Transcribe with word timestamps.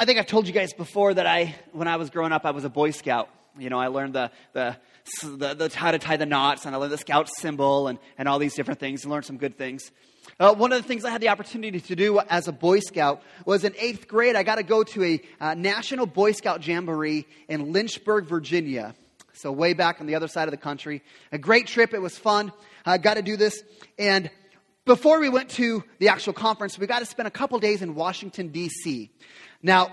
I 0.00 0.06
think 0.06 0.18
I've 0.18 0.26
told 0.26 0.46
you 0.46 0.54
guys 0.54 0.72
before 0.72 1.12
that 1.12 1.26
I, 1.26 1.54
when 1.72 1.86
I 1.86 1.96
was 1.96 2.08
growing 2.08 2.32
up, 2.32 2.46
I 2.46 2.52
was 2.52 2.64
a 2.64 2.70
Boy 2.70 2.90
Scout. 2.90 3.28
You 3.58 3.68
know, 3.68 3.78
I 3.78 3.88
learned 3.88 4.14
the, 4.14 4.30
the, 4.54 4.78
the, 5.22 5.52
the 5.52 5.70
how 5.74 5.90
to 5.90 5.98
tie 5.98 6.16
the 6.16 6.24
knots, 6.24 6.64
and 6.64 6.74
I 6.74 6.78
learned 6.78 6.92
the 6.92 6.96
Scout 6.96 7.28
symbol, 7.28 7.86
and, 7.86 7.98
and 8.16 8.26
all 8.26 8.38
these 8.38 8.54
different 8.54 8.80
things, 8.80 9.02
and 9.02 9.12
learned 9.12 9.26
some 9.26 9.36
good 9.36 9.58
things. 9.58 9.90
Uh, 10.38 10.54
one 10.54 10.72
of 10.72 10.80
the 10.80 10.88
things 10.88 11.04
I 11.04 11.10
had 11.10 11.20
the 11.20 11.28
opportunity 11.28 11.80
to 11.80 11.94
do 11.94 12.18
as 12.30 12.48
a 12.48 12.52
Boy 12.52 12.80
Scout 12.80 13.20
was 13.44 13.62
in 13.62 13.74
eighth 13.78 14.08
grade, 14.08 14.36
I 14.36 14.42
got 14.42 14.54
to 14.54 14.62
go 14.62 14.84
to 14.84 15.04
a 15.04 15.20
uh, 15.38 15.52
National 15.52 16.06
Boy 16.06 16.32
Scout 16.32 16.66
Jamboree 16.66 17.26
in 17.46 17.70
Lynchburg, 17.70 18.24
Virginia. 18.24 18.94
So, 19.34 19.52
way 19.52 19.74
back 19.74 20.00
on 20.00 20.06
the 20.06 20.14
other 20.14 20.28
side 20.28 20.48
of 20.48 20.52
the 20.52 20.56
country. 20.56 21.02
A 21.30 21.36
great 21.36 21.66
trip. 21.66 21.92
It 21.92 22.00
was 22.00 22.16
fun. 22.16 22.52
I 22.86 22.96
got 22.96 23.18
to 23.18 23.22
do 23.22 23.36
this. 23.36 23.62
And 23.98 24.30
before 24.90 25.20
we 25.20 25.28
went 25.28 25.48
to 25.50 25.84
the 26.00 26.08
actual 26.08 26.32
conference, 26.32 26.76
we 26.76 26.84
got 26.84 26.98
to 26.98 27.06
spend 27.06 27.28
a 27.28 27.30
couple 27.30 27.56
days 27.60 27.80
in 27.80 27.94
Washington, 27.94 28.48
D.C. 28.48 29.08
Now, 29.62 29.92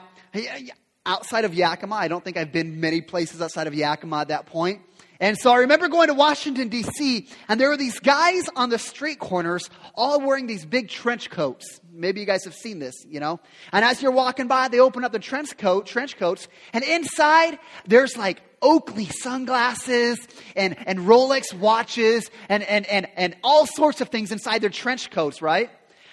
outside 1.05 1.45
of 1.45 1.53
Yakima, 1.53 1.93
I 1.93 2.07
don't 2.07 2.23
think 2.23 2.35
I've 2.35 2.51
been 2.51 2.79
many 2.79 3.01
places 3.01 3.39
outside 3.39 3.67
of 3.67 3.75
Yakima 3.75 4.21
at 4.21 4.29
that 4.29 4.47
point. 4.47 4.81
And 5.19 5.37
so 5.37 5.51
I 5.51 5.57
remember 5.59 5.87
going 5.87 6.07
to 6.07 6.15
Washington, 6.15 6.69
D.C., 6.69 7.27
and 7.47 7.61
there 7.61 7.69
were 7.69 7.77
these 7.77 7.99
guys 7.99 8.49
on 8.55 8.71
the 8.71 8.79
street 8.79 9.19
corners 9.19 9.69
all 9.93 10.19
wearing 10.19 10.47
these 10.47 10.65
big 10.65 10.89
trench 10.89 11.29
coats. 11.29 11.79
Maybe 11.91 12.19
you 12.19 12.25
guys 12.25 12.43
have 12.45 12.55
seen 12.55 12.79
this, 12.79 12.95
you 13.07 13.19
know? 13.19 13.39
And 13.71 13.85
as 13.85 14.01
you're 14.01 14.11
walking 14.11 14.47
by, 14.47 14.67
they 14.67 14.79
open 14.79 15.03
up 15.03 15.11
the 15.11 15.19
trench 15.19 15.55
coat, 15.59 15.85
trench 15.85 16.17
coats, 16.17 16.47
and 16.73 16.83
inside 16.83 17.59
there's 17.85 18.17
like 18.17 18.41
Oakley 18.61 19.05
sunglasses 19.05 20.19
and, 20.55 20.75
and 20.87 20.99
Rolex 20.99 21.53
watches 21.53 22.29
and, 22.49 22.63
and, 22.63 22.85
and, 22.87 23.07
and 23.15 23.35
all 23.43 23.65
sorts 23.65 24.01
of 24.01 24.09
things 24.09 24.31
inside 24.31 24.61
their 24.61 24.69
trench 24.69 25.11
coats, 25.11 25.41
right? 25.41 25.69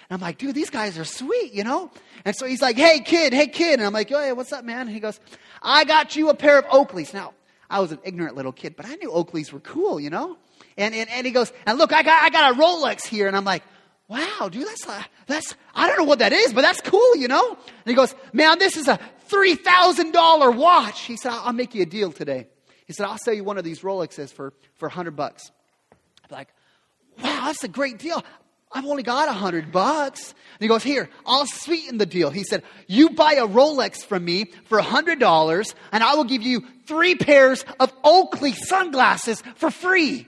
And 0.09 0.15
I'm 0.15 0.21
like, 0.21 0.37
dude, 0.37 0.55
these 0.55 0.69
guys 0.69 0.99
are 0.99 1.05
sweet, 1.05 1.53
you 1.53 1.63
know? 1.63 1.89
And 2.23 2.35
so 2.35 2.45
he's 2.45 2.61
like, 2.61 2.77
hey, 2.77 2.99
kid, 2.99 3.33
hey, 3.33 3.47
kid. 3.47 3.79
And 3.79 3.83
I'm 3.83 3.93
like, 3.93 4.11
oh, 4.11 4.19
hey, 4.19 4.33
what's 4.33 4.53
up, 4.53 4.63
man? 4.63 4.81
And 4.81 4.91
he 4.91 4.99
goes, 4.99 5.19
I 5.61 5.83
got 5.83 6.15
you 6.15 6.29
a 6.29 6.35
pair 6.35 6.59
of 6.59 6.65
Oakleys. 6.65 7.13
Now, 7.13 7.33
I 7.69 7.79
was 7.79 7.91
an 7.91 7.99
ignorant 8.03 8.35
little 8.35 8.51
kid, 8.51 8.75
but 8.75 8.85
I 8.85 8.95
knew 8.95 9.09
Oakleys 9.09 9.51
were 9.51 9.59
cool, 9.59 9.99
you 9.99 10.09
know? 10.09 10.37
And, 10.77 10.93
and, 10.93 11.09
and 11.09 11.25
he 11.25 11.31
goes, 11.31 11.51
and 11.65 11.77
look, 11.79 11.91
I 11.93 12.03
got, 12.03 12.23
I 12.23 12.29
got 12.29 12.51
a 12.51 12.59
Rolex 12.59 13.05
here. 13.05 13.27
And 13.27 13.35
I'm 13.35 13.45
like, 13.45 13.63
wow, 14.07 14.49
dude, 14.51 14.67
that's, 14.67 14.87
uh, 14.87 15.01
that's, 15.25 15.55
I 15.73 15.87
don't 15.87 15.97
know 15.97 16.03
what 16.03 16.19
that 16.19 16.33
is, 16.33 16.53
but 16.53 16.61
that's 16.61 16.81
cool, 16.81 17.15
you 17.15 17.27
know? 17.27 17.49
And 17.49 17.87
he 17.87 17.95
goes, 17.95 18.13
man, 18.33 18.59
this 18.59 18.77
is 18.77 18.87
a 18.87 18.99
$3,000 19.35 20.55
watch. 20.55 21.01
He 21.01 21.17
said, 21.17 21.31
I'll, 21.31 21.53
make 21.53 21.75
you 21.75 21.83
a 21.83 21.85
deal 21.85 22.11
today. 22.11 22.47
He 22.85 22.93
said, 22.93 23.05
I'll 23.05 23.17
sell 23.17 23.33
you 23.33 23.43
one 23.43 23.57
of 23.57 23.63
these 23.63 23.81
Rolexes 23.81 24.31
for, 24.31 24.53
for 24.75 24.87
100 24.87 25.15
bucks. 25.15 25.51
I'm 25.91 26.37
like, 26.37 26.47
wow, 27.21 27.41
that's 27.45 27.63
a 27.63 27.67
great 27.67 27.99
deal. 27.99 28.23
I've 28.71 28.85
only 28.85 29.03
got 29.03 29.29
a 29.29 29.33
hundred 29.33 29.71
bucks. 29.71 30.31
And 30.31 30.59
he 30.59 30.67
goes, 30.67 30.83
Here, 30.83 31.09
I'll 31.25 31.45
sweeten 31.45 31.97
the 31.97 32.05
deal. 32.05 32.29
He 32.29 32.43
said, 32.43 32.61
You 32.87 33.11
buy 33.11 33.33
a 33.33 33.47
Rolex 33.47 34.03
from 34.03 34.25
me 34.25 34.51
for 34.65 34.79
a 34.79 34.83
hundred 34.83 35.19
dollars, 35.19 35.73
and 35.93 36.03
I 36.03 36.15
will 36.15 36.25
give 36.25 36.41
you 36.41 36.61
three 36.85 37.15
pairs 37.15 37.63
of 37.79 37.93
Oakley 38.03 38.51
sunglasses 38.51 39.41
for 39.55 39.71
free. 39.71 40.27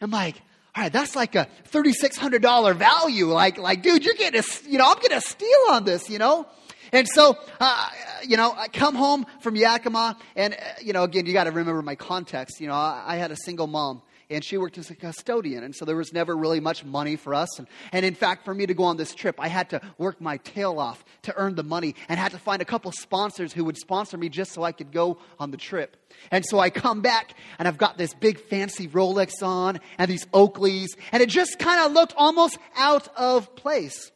I'm 0.00 0.10
like, 0.10 0.40
all 0.74 0.82
right, 0.82 0.92
that's 0.92 1.14
like 1.14 1.34
a 1.34 1.48
$3,600 1.70 2.76
value. 2.76 3.26
Like, 3.26 3.58
like, 3.58 3.82
dude, 3.82 4.04
you're 4.04 4.14
getting 4.14 4.40
a, 4.40 4.70
you 4.70 4.78
know, 4.78 4.90
I'm 4.90 4.98
getting 5.00 5.18
a 5.18 5.20
steal 5.20 5.66
on 5.70 5.84
this, 5.84 6.08
you 6.08 6.18
know? 6.18 6.46
And 6.92 7.08
so, 7.08 7.38
uh, 7.58 7.88
you 8.22 8.36
know, 8.36 8.52
I 8.56 8.68
come 8.68 8.94
home 8.94 9.26
from 9.40 9.56
Yakima, 9.56 10.16
and, 10.36 10.54
uh, 10.54 10.56
you 10.82 10.92
know, 10.92 11.04
again, 11.04 11.26
you 11.26 11.32
got 11.32 11.44
to 11.44 11.50
remember 11.50 11.82
my 11.82 11.94
context. 11.94 12.60
You 12.60 12.68
know, 12.68 12.74
I, 12.74 13.02
I 13.06 13.16
had 13.16 13.30
a 13.30 13.36
single 13.36 13.66
mom 13.66 14.02
and 14.32 14.44
she 14.44 14.56
worked 14.56 14.78
as 14.78 14.90
a 14.90 14.94
custodian. 14.94 15.62
And 15.62 15.74
so 15.74 15.84
there 15.84 15.96
was 15.96 16.12
never 16.12 16.36
really 16.36 16.60
much 16.60 16.84
money 16.84 17.16
for 17.16 17.34
us. 17.34 17.58
And, 17.58 17.68
and 17.92 18.04
in 18.04 18.14
fact, 18.14 18.44
for 18.44 18.54
me 18.54 18.66
to 18.66 18.74
go 18.74 18.84
on 18.84 18.96
this 18.96 19.14
trip, 19.14 19.36
I 19.38 19.48
had 19.48 19.70
to 19.70 19.80
work 19.98 20.20
my 20.20 20.38
tail 20.38 20.78
off 20.78 21.04
to 21.22 21.36
earn 21.36 21.54
the 21.54 21.62
money 21.62 21.94
and 22.08 22.18
had 22.18 22.32
to 22.32 22.38
find 22.38 22.62
a 22.62 22.64
couple 22.64 22.90
sponsors 22.92 23.52
who 23.52 23.64
would 23.64 23.76
sponsor 23.76 24.16
me 24.16 24.28
just 24.28 24.52
so 24.52 24.62
I 24.62 24.72
could 24.72 24.92
go 24.92 25.18
on 25.38 25.50
the 25.50 25.56
trip. 25.56 25.96
And 26.30 26.44
so 26.46 26.58
I 26.58 26.70
come 26.70 27.02
back 27.02 27.34
and 27.58 27.68
I've 27.68 27.78
got 27.78 27.98
this 27.98 28.14
big 28.14 28.40
fancy 28.40 28.88
Rolex 28.88 29.42
on 29.42 29.80
and 29.98 30.10
these 30.10 30.26
Oakleys, 30.26 30.96
and 31.10 31.22
it 31.22 31.28
just 31.28 31.58
kind 31.58 31.84
of 31.84 31.92
looked 31.92 32.14
almost 32.16 32.58
out 32.76 33.08
of 33.16 33.54
place. 33.54 34.10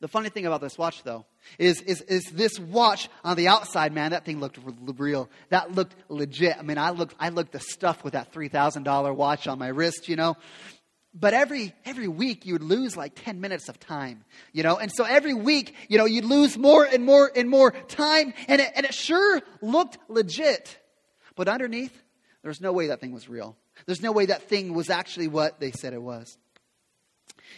The 0.00 0.08
funny 0.08 0.28
thing 0.28 0.44
about 0.44 0.60
this 0.60 0.76
watch, 0.76 1.02
though, 1.04 1.24
is, 1.58 1.80
is, 1.80 2.02
is 2.02 2.24
this 2.24 2.58
watch 2.58 3.08
on 3.24 3.36
the 3.36 3.48
outside, 3.48 3.94
man, 3.94 4.10
that 4.10 4.26
thing 4.26 4.40
looked 4.40 4.58
real. 4.98 5.30
That 5.48 5.74
looked 5.74 5.94
legit. 6.10 6.56
I 6.58 6.62
mean, 6.62 6.76
I 6.76 6.90
looked, 6.90 7.14
I 7.18 7.30
looked 7.30 7.52
the 7.52 7.60
stuff 7.60 8.04
with 8.04 8.12
that 8.12 8.32
$3,000 8.32 9.14
watch 9.14 9.46
on 9.46 9.58
my 9.58 9.68
wrist, 9.68 10.08
you 10.08 10.16
know. 10.16 10.36
But 11.18 11.32
every, 11.32 11.74
every 11.86 12.08
week 12.08 12.44
you 12.44 12.52
would 12.52 12.62
lose 12.62 12.94
like 12.94 13.14
10 13.14 13.40
minutes 13.40 13.70
of 13.70 13.80
time, 13.80 14.22
you 14.52 14.62
know. 14.62 14.76
And 14.76 14.92
so 14.94 15.04
every 15.04 15.32
week, 15.32 15.74
you 15.88 15.96
know, 15.96 16.04
you'd 16.04 16.26
lose 16.26 16.58
more 16.58 16.84
and 16.84 17.02
more 17.02 17.32
and 17.34 17.48
more 17.48 17.70
time. 17.70 18.34
And 18.48 18.60
it, 18.60 18.70
and 18.76 18.84
it 18.84 18.92
sure 18.92 19.40
looked 19.62 19.96
legit. 20.08 20.78
But 21.34 21.48
underneath, 21.48 21.96
there's 22.42 22.60
no 22.60 22.72
way 22.72 22.88
that 22.88 23.00
thing 23.00 23.12
was 23.12 23.30
real. 23.30 23.56
There's 23.86 24.02
no 24.02 24.12
way 24.12 24.26
that 24.26 24.42
thing 24.50 24.74
was 24.74 24.90
actually 24.90 25.28
what 25.28 25.58
they 25.58 25.70
said 25.70 25.94
it 25.94 26.02
was. 26.02 26.36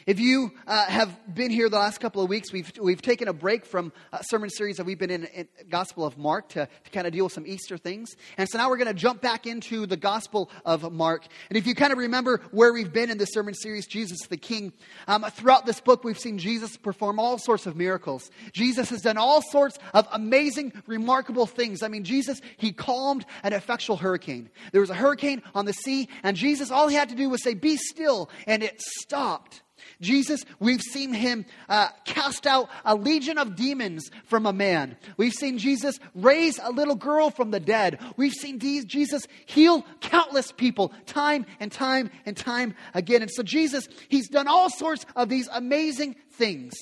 If 0.07 0.21
you 0.21 0.53
uh, 0.67 0.87
have 0.87 1.35
been 1.35 1.51
here 1.51 1.69
the 1.69 1.77
last 1.77 1.99
couple 1.99 2.23
of 2.23 2.29
weeks, 2.29 2.53
we've, 2.53 2.73
we've 2.81 3.03
taken 3.03 3.29
a 3.29 3.33
break 3.33 3.67
from 3.67 3.93
a 4.13 4.23
sermon 4.25 4.51
series 4.51 4.77
that 4.77 4.87
we've 4.87 4.99
been 4.99 5.11
in, 5.11 5.25
in 5.27 5.49
Gospel 5.69 6.05
of 6.05 6.17
Mark 6.17 6.49
to, 6.51 6.69
to 6.85 6.91
kind 6.91 7.07
of 7.07 7.13
deal 7.13 7.25
with 7.25 7.33
some 7.33 7.47
Easter 7.47 7.77
things. 7.77 8.17
And 8.37 8.49
so 8.49 8.59
now 8.59 8.69
we're 8.69 8.77
going 8.77 8.89
to 8.89 8.95
jump 8.95 9.21
back 9.21 9.47
into 9.47 9.87
the 9.87 9.97
Gospel 9.97 10.51
of 10.65 10.91
Mark. 10.93 11.27
And 11.49 11.57
if 11.57 11.67
you 11.67 11.75
kind 11.75 11.93
of 11.93 11.99
remember 11.99 12.41
where 12.51 12.73
we've 12.73 12.93
been 12.93 13.11
in 13.11 13.19
this 13.19 13.33
sermon 13.33 13.55
series, 13.55 13.87
Jesus 13.87 14.19
the 14.29 14.37
King, 14.37 14.73
um, 15.07 15.25
throughout 15.31 15.67
this 15.67 15.81
book, 15.81 16.05
we've 16.05 16.19
seen 16.19 16.39
Jesus 16.39 16.77
perform 16.77 17.19
all 17.19 17.39
sorts 17.39 17.67
of 17.67 17.77
miracles. 17.77 18.31
Jesus 18.53 18.91
has 18.91 19.03
done 19.03 19.17
all 19.17 19.43
sorts 19.43 19.79
of 19.95 20.09
amazing, 20.13 20.73
remarkable 20.87 21.47
things. 21.47 21.83
I 21.83 21.89
mean, 21.89 22.05
Jesus, 22.05 22.41
he 22.57 22.73
calmed 22.73 23.25
an 23.43 23.53
effectual 23.53 23.97
hurricane. 23.97 24.51
There 24.73 24.81
was 24.81 24.91
a 24.91 24.95
hurricane 24.95 25.43
on 25.55 25.65
the 25.65 25.73
sea, 25.73 26.09
and 26.23 26.37
Jesus, 26.37 26.71
all 26.71 26.89
he 26.89 26.97
had 26.97 27.09
to 27.11 27.15
do 27.15 27.29
was 27.29 27.43
say, 27.43 27.55
Be 27.55 27.77
still, 27.77 28.31
and 28.47 28.63
it 28.63 28.81
stopped. 28.81 29.63
Jesus, 30.01 30.45
we've 30.61 30.83
seen 30.83 31.13
him 31.13 31.47
uh, 31.69 31.89
cast 32.05 32.47
out 32.47 32.69
a 32.85 32.95
legion 32.95 33.39
of 33.39 33.57
demons 33.57 34.11
from 34.25 34.47
a 34.47 34.53
man. 34.53 34.97
We've 35.17 35.33
seen 35.33 35.59
Jesus 35.59 35.99
raise 36.15 36.59
a 36.63 36.71
little 36.71 36.95
girl 36.95 37.31
from 37.31 37.51
the 37.51 37.61
dead. 37.61 37.99
We've 38.17 38.33
seen 38.33 38.59
Jesus 38.59 39.27
heal 39.47 39.85
countless 40.01 40.53
people 40.53 40.93
time 41.07 41.47
and 41.61 41.73
time 41.73 42.11
and 42.27 42.37
time 42.37 42.75
again. 42.95 43.23
And 43.23 43.31
so, 43.31 43.43
Jesus, 43.43 43.89
he's 44.09 44.29
done 44.29 44.49
all 44.49 44.71
sorts 44.71 45.07
of 45.17 45.29
these 45.29 45.49
amazing 45.53 46.17
things. 46.33 46.75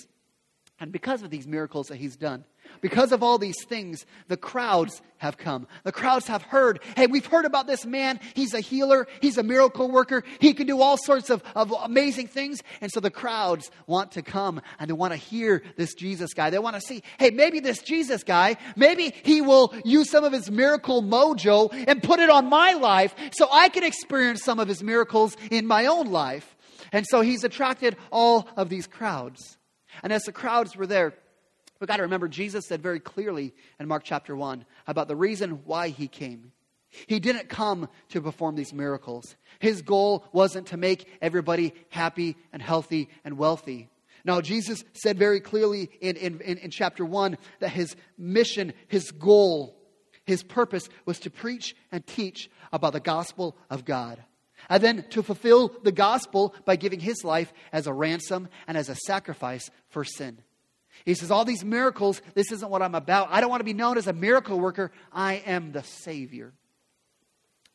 And 0.78 0.92
because 0.92 1.22
of 1.22 1.30
these 1.30 1.46
miracles 1.46 1.88
that 1.88 1.96
he's 1.96 2.16
done, 2.16 2.44
because 2.82 3.10
of 3.10 3.22
all 3.22 3.38
these 3.38 3.64
things, 3.64 4.04
the 4.28 4.36
crowds 4.36 5.00
have 5.18 5.38
come. 5.38 5.66
The 5.84 5.92
crowds 5.92 6.26
have 6.26 6.42
heard, 6.42 6.80
hey, 6.96 7.06
we've 7.06 7.24
heard 7.24 7.46
about 7.46 7.66
this 7.66 7.86
man. 7.86 8.20
He's 8.34 8.52
a 8.52 8.60
healer, 8.60 9.06
he's 9.22 9.38
a 9.38 9.42
miracle 9.42 9.90
worker, 9.90 10.22
he 10.38 10.52
can 10.52 10.66
do 10.66 10.82
all 10.82 10.98
sorts 10.98 11.30
of, 11.30 11.42
of 11.54 11.72
amazing 11.82 12.26
things. 12.28 12.62
And 12.82 12.92
so 12.92 13.00
the 13.00 13.10
crowds 13.10 13.70
want 13.86 14.12
to 14.12 14.22
come 14.22 14.60
and 14.78 14.90
they 14.90 14.92
want 14.92 15.14
to 15.14 15.18
hear 15.18 15.62
this 15.76 15.94
Jesus 15.94 16.34
guy. 16.34 16.50
They 16.50 16.58
want 16.58 16.76
to 16.76 16.82
see, 16.82 17.02
hey, 17.18 17.30
maybe 17.30 17.60
this 17.60 17.80
Jesus 17.80 18.22
guy, 18.22 18.56
maybe 18.76 19.14
he 19.22 19.40
will 19.40 19.74
use 19.82 20.10
some 20.10 20.24
of 20.24 20.32
his 20.32 20.50
miracle 20.50 21.02
mojo 21.02 21.70
and 21.86 22.02
put 22.02 22.20
it 22.20 22.28
on 22.28 22.50
my 22.50 22.74
life 22.74 23.14
so 23.32 23.48
I 23.50 23.70
can 23.70 23.82
experience 23.82 24.44
some 24.44 24.60
of 24.60 24.68
his 24.68 24.82
miracles 24.82 25.38
in 25.50 25.66
my 25.66 25.86
own 25.86 26.10
life. 26.10 26.54
And 26.92 27.06
so 27.08 27.22
he's 27.22 27.44
attracted 27.44 27.96
all 28.12 28.46
of 28.58 28.68
these 28.68 28.86
crowds. 28.86 29.56
And 30.02 30.12
as 30.12 30.22
the 30.22 30.32
crowds 30.32 30.76
were 30.76 30.86
there, 30.86 31.14
We've 31.78 31.88
got 31.88 31.96
to 31.96 32.04
remember, 32.04 32.28
Jesus 32.28 32.66
said 32.66 32.82
very 32.82 33.00
clearly 33.00 33.52
in 33.78 33.86
Mark 33.86 34.02
chapter 34.04 34.34
1 34.34 34.64
about 34.86 35.08
the 35.08 35.16
reason 35.16 35.60
why 35.64 35.88
he 35.88 36.08
came. 36.08 36.52
He 37.06 37.20
didn't 37.20 37.48
come 37.48 37.88
to 38.10 38.22
perform 38.22 38.54
these 38.54 38.72
miracles. 38.72 39.36
His 39.58 39.82
goal 39.82 40.24
wasn't 40.32 40.68
to 40.68 40.78
make 40.78 41.06
everybody 41.20 41.74
happy 41.90 42.36
and 42.52 42.62
healthy 42.62 43.10
and 43.24 43.36
wealthy. 43.36 43.90
Now, 44.24 44.40
Jesus 44.40 44.84
said 44.94 45.18
very 45.18 45.40
clearly 45.40 45.90
in, 46.00 46.16
in, 46.16 46.40
in, 46.40 46.70
chapter 46.70 47.04
1 47.04 47.36
that 47.60 47.68
his 47.68 47.94
mission, 48.16 48.72
his 48.88 49.10
goal, 49.10 49.76
his 50.24 50.42
purpose 50.42 50.88
was 51.04 51.20
to 51.20 51.30
preach 51.30 51.76
and 51.92 52.04
teach 52.06 52.50
about 52.72 52.92
the 52.92 53.00
gospel 53.00 53.56
of 53.70 53.84
God. 53.84 54.22
And 54.68 54.82
then 54.82 55.04
to 55.10 55.22
fulfill 55.22 55.68
the 55.82 55.92
gospel 55.92 56.54
by 56.64 56.76
giving 56.76 57.00
his 57.00 57.24
life 57.24 57.52
as 57.72 57.86
a 57.86 57.92
ransom 57.92 58.48
and 58.66 58.76
as 58.76 58.88
a 58.88 58.94
sacrifice 58.94 59.70
for 59.88 60.04
sin. 60.04 60.38
He 61.04 61.14
says, 61.14 61.30
All 61.30 61.44
these 61.44 61.64
miracles, 61.64 62.20
this 62.34 62.50
isn't 62.52 62.70
what 62.70 62.82
I'm 62.82 62.94
about. 62.94 63.28
I 63.30 63.40
don't 63.40 63.50
want 63.50 63.60
to 63.60 63.64
be 63.64 63.74
known 63.74 63.98
as 63.98 64.06
a 64.06 64.12
miracle 64.12 64.58
worker. 64.58 64.90
I 65.12 65.34
am 65.46 65.72
the 65.72 65.82
Savior. 65.82 66.52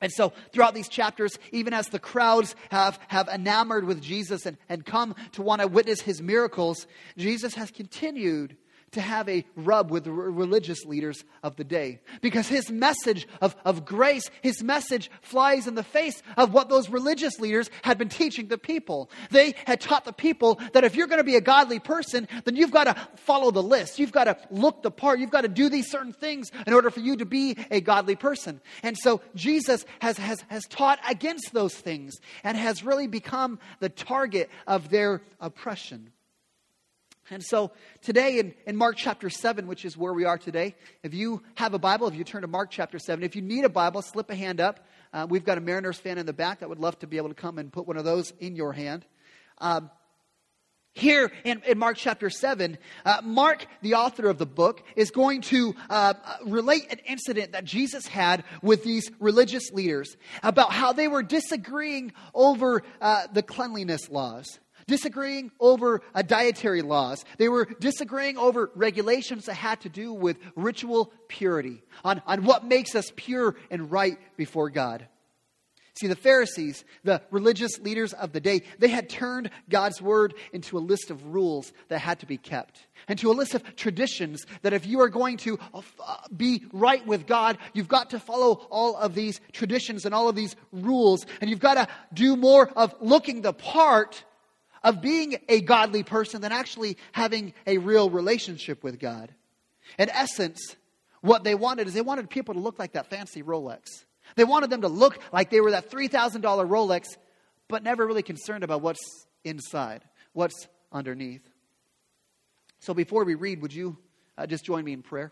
And 0.01 0.11
so, 0.11 0.33
throughout 0.51 0.73
these 0.73 0.89
chapters, 0.89 1.37
even 1.51 1.73
as 1.73 1.87
the 1.87 1.99
crowds 1.99 2.55
have, 2.71 2.99
have 3.07 3.29
enamored 3.29 3.85
with 3.85 4.01
Jesus 4.01 4.47
and, 4.47 4.57
and 4.67 4.83
come 4.83 5.15
to 5.33 5.43
want 5.43 5.61
to 5.61 5.67
witness 5.67 6.01
his 6.01 6.21
miracles, 6.21 6.87
Jesus 7.17 7.53
has 7.53 7.69
continued 7.69 8.57
to 8.91 9.01
have 9.01 9.29
a 9.29 9.45
rub 9.55 9.89
with 9.89 10.03
the 10.03 10.11
religious 10.11 10.85
leaders 10.85 11.23
of 11.43 11.55
the 11.55 11.63
day 11.63 11.99
because 12.21 12.47
his 12.47 12.69
message 12.69 13.27
of, 13.41 13.55
of 13.63 13.85
grace, 13.85 14.29
his 14.41 14.61
message 14.61 15.09
flies 15.21 15.67
in 15.67 15.75
the 15.75 15.83
face 15.83 16.21
of 16.37 16.53
what 16.53 16.69
those 16.69 16.89
religious 16.89 17.39
leaders 17.39 17.69
had 17.83 17.97
been 17.97 18.09
teaching 18.09 18.47
the 18.47 18.57
people. 18.57 19.09
They 19.29 19.55
had 19.65 19.79
taught 19.79 20.05
the 20.05 20.13
people 20.13 20.59
that 20.73 20.83
if 20.83 20.95
you're 20.95 21.07
going 21.07 21.19
to 21.19 21.23
be 21.23 21.35
a 21.35 21.41
godly 21.41 21.79
person, 21.79 22.27
then 22.43 22.55
you've 22.55 22.71
got 22.71 22.85
to 22.85 22.95
follow 23.17 23.51
the 23.51 23.63
list. 23.63 23.99
You've 23.99 24.11
got 24.11 24.25
to 24.25 24.37
look 24.49 24.83
the 24.83 24.91
part. 24.91 25.19
You've 25.19 25.29
got 25.29 25.41
to 25.41 25.47
do 25.47 25.69
these 25.69 25.89
certain 25.89 26.13
things 26.13 26.51
in 26.67 26.73
order 26.73 26.89
for 26.89 26.99
you 26.99 27.17
to 27.17 27.25
be 27.25 27.57
a 27.69 27.81
godly 27.81 28.15
person. 28.15 28.61
And 28.83 28.97
so 28.97 29.21
Jesus 29.35 29.85
has, 29.99 30.17
has, 30.17 30.43
has 30.49 30.65
taught 30.65 30.99
against 31.09 31.53
those 31.53 31.73
things 31.73 32.19
and 32.43 32.57
has 32.57 32.83
really 32.83 33.07
become 33.07 33.59
the 33.79 33.89
target 33.89 34.49
of 34.67 34.89
their 34.89 35.21
oppression. 35.39 36.11
And 37.31 37.41
so 37.41 37.71
today 38.01 38.39
in, 38.39 38.53
in 38.67 38.75
Mark 38.75 38.97
chapter 38.97 39.29
7, 39.29 39.65
which 39.65 39.85
is 39.85 39.95
where 39.95 40.13
we 40.13 40.25
are 40.25 40.37
today, 40.37 40.75
if 41.01 41.13
you 41.13 41.41
have 41.55 41.73
a 41.73 41.79
Bible, 41.79 42.09
if 42.09 42.15
you 42.15 42.25
turn 42.25 42.41
to 42.41 42.47
Mark 42.47 42.69
chapter 42.69 42.99
7, 42.99 43.23
if 43.23 43.37
you 43.37 43.41
need 43.41 43.63
a 43.63 43.69
Bible, 43.69 44.01
slip 44.01 44.29
a 44.29 44.35
hand 44.35 44.59
up. 44.59 44.85
Uh, 45.13 45.25
we've 45.29 45.45
got 45.45 45.57
a 45.57 45.61
Mariners 45.61 45.97
fan 45.97 46.17
in 46.17 46.25
the 46.25 46.33
back 46.33 46.59
that 46.59 46.67
would 46.67 46.79
love 46.79 46.99
to 46.99 47.07
be 47.07 47.15
able 47.15 47.29
to 47.29 47.35
come 47.35 47.57
and 47.57 47.71
put 47.71 47.87
one 47.87 47.95
of 47.95 48.03
those 48.03 48.33
in 48.41 48.57
your 48.57 48.73
hand. 48.73 49.05
Um, 49.59 49.89
here 50.93 51.31
in, 51.45 51.61
in, 51.65 51.77
Mark 51.77 51.95
chapter 51.95 52.29
7, 52.29 52.77
uh, 53.05 53.21
Mark, 53.23 53.65
the 53.81 53.93
author 53.93 54.27
of 54.27 54.37
the 54.37 54.45
book, 54.45 54.83
is 54.97 55.09
going 55.09 55.39
to 55.43 55.73
uh, 55.89 56.15
relate 56.45 56.91
an 56.91 56.99
incident 57.07 57.53
that 57.53 57.63
Jesus 57.63 58.07
had 58.07 58.43
with 58.61 58.83
these 58.83 59.09
religious 59.21 59.71
leaders 59.71 60.17
about 60.43 60.73
how 60.73 60.91
they 60.91 61.07
were 61.07 61.23
disagreeing 61.23 62.11
over 62.33 62.83
uh, 62.99 63.27
the 63.31 63.41
cleanliness 63.41 64.09
laws 64.09 64.59
disagreeing 64.91 65.51
over 65.57 66.01
uh, 66.13 66.21
dietary 66.21 66.81
laws. 66.81 67.23
They 67.37 67.47
were 67.47 67.65
disagreeing 67.79 68.37
over 68.37 68.69
regulations 68.75 69.45
that 69.45 69.53
had 69.53 69.79
to 69.81 69.89
do 69.89 70.11
with 70.11 70.37
ritual 70.57 71.13
purity, 71.29 71.81
on, 72.03 72.21
on 72.27 72.43
what 72.43 72.65
makes 72.65 72.93
us 72.93 73.09
pure 73.15 73.55
and 73.71 73.89
right 73.89 74.17
before 74.35 74.69
God. 74.69 75.07
See, 75.93 76.07
the 76.07 76.15
Pharisees, 76.15 76.83
the 77.05 77.21
religious 77.31 77.79
leaders 77.79 78.11
of 78.11 78.33
the 78.33 78.41
day, 78.41 78.63
they 78.79 78.89
had 78.89 79.09
turned 79.09 79.49
God's 79.69 80.01
word 80.01 80.33
into 80.51 80.77
a 80.77 80.79
list 80.79 81.09
of 81.09 81.25
rules 81.27 81.71
that 81.87 81.99
had 81.99 82.19
to 82.19 82.25
be 82.25 82.37
kept, 82.37 82.85
into 83.07 83.31
a 83.31 83.33
list 83.33 83.55
of 83.55 83.75
traditions 83.77 84.45
that 84.61 84.73
if 84.73 84.85
you 84.85 84.99
are 84.99 85.09
going 85.09 85.37
to 85.37 85.57
uh, 85.73 85.81
be 86.35 86.65
right 86.73 87.05
with 87.07 87.27
God, 87.27 87.57
you've 87.73 87.87
got 87.87 88.09
to 88.09 88.19
follow 88.19 88.67
all 88.69 88.97
of 88.97 89.15
these 89.15 89.39
traditions 89.53 90.05
and 90.05 90.13
all 90.13 90.27
of 90.27 90.35
these 90.35 90.57
rules, 90.73 91.25
and 91.39 91.49
you've 91.49 91.59
got 91.59 91.75
to 91.75 91.87
do 92.13 92.35
more 92.35 92.69
of 92.75 92.93
looking 92.99 93.41
the 93.41 93.53
part 93.53 94.25
of 94.83 95.01
being 95.01 95.37
a 95.47 95.61
godly 95.61 96.03
person 96.03 96.41
than 96.41 96.51
actually 96.51 96.97
having 97.11 97.53
a 97.67 97.77
real 97.77 98.09
relationship 98.09 98.83
with 98.83 98.99
God. 98.99 99.33
In 99.97 100.09
essence, 100.09 100.75
what 101.21 101.43
they 101.43 101.55
wanted 101.55 101.87
is 101.87 101.93
they 101.93 102.01
wanted 102.01 102.29
people 102.29 102.53
to 102.55 102.59
look 102.59 102.79
like 102.79 102.93
that 102.93 103.09
fancy 103.09 103.43
Rolex. 103.43 103.83
They 104.35 104.43
wanted 104.43 104.69
them 104.69 104.81
to 104.81 104.87
look 104.87 105.19
like 105.31 105.49
they 105.49 105.61
were 105.61 105.71
that 105.71 105.91
$3,000 105.91 106.41
Rolex, 106.41 107.05
but 107.67 107.83
never 107.83 108.05
really 108.05 108.23
concerned 108.23 108.63
about 108.63 108.81
what's 108.81 109.27
inside, 109.43 110.03
what's 110.33 110.67
underneath. 110.91 111.47
So 112.79 112.93
before 112.93 113.23
we 113.23 113.35
read, 113.35 113.61
would 113.61 113.73
you 113.73 113.97
uh, 114.37 114.47
just 114.47 114.65
join 114.65 114.83
me 114.83 114.93
in 114.93 115.03
prayer? 115.03 115.31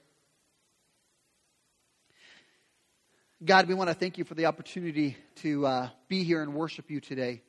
God, 3.43 3.67
we 3.67 3.73
want 3.73 3.89
to 3.89 3.93
thank 3.93 4.17
you 4.17 4.25
for 4.25 4.35
the 4.35 4.47
opportunity 4.47 5.15
to 5.37 5.65
uh, 5.65 5.89
be 6.09 6.23
here 6.23 6.43
and 6.43 6.53
worship 6.53 6.91
you 6.91 6.99
today. 6.99 7.41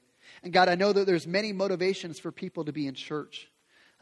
And 0.42 0.52
God, 0.52 0.68
I 0.68 0.74
know 0.74 0.92
that 0.92 1.06
there's 1.06 1.26
many 1.26 1.52
motivations 1.52 2.18
for 2.18 2.32
people 2.32 2.64
to 2.64 2.72
be 2.72 2.86
in 2.86 2.94
church. 2.94 3.48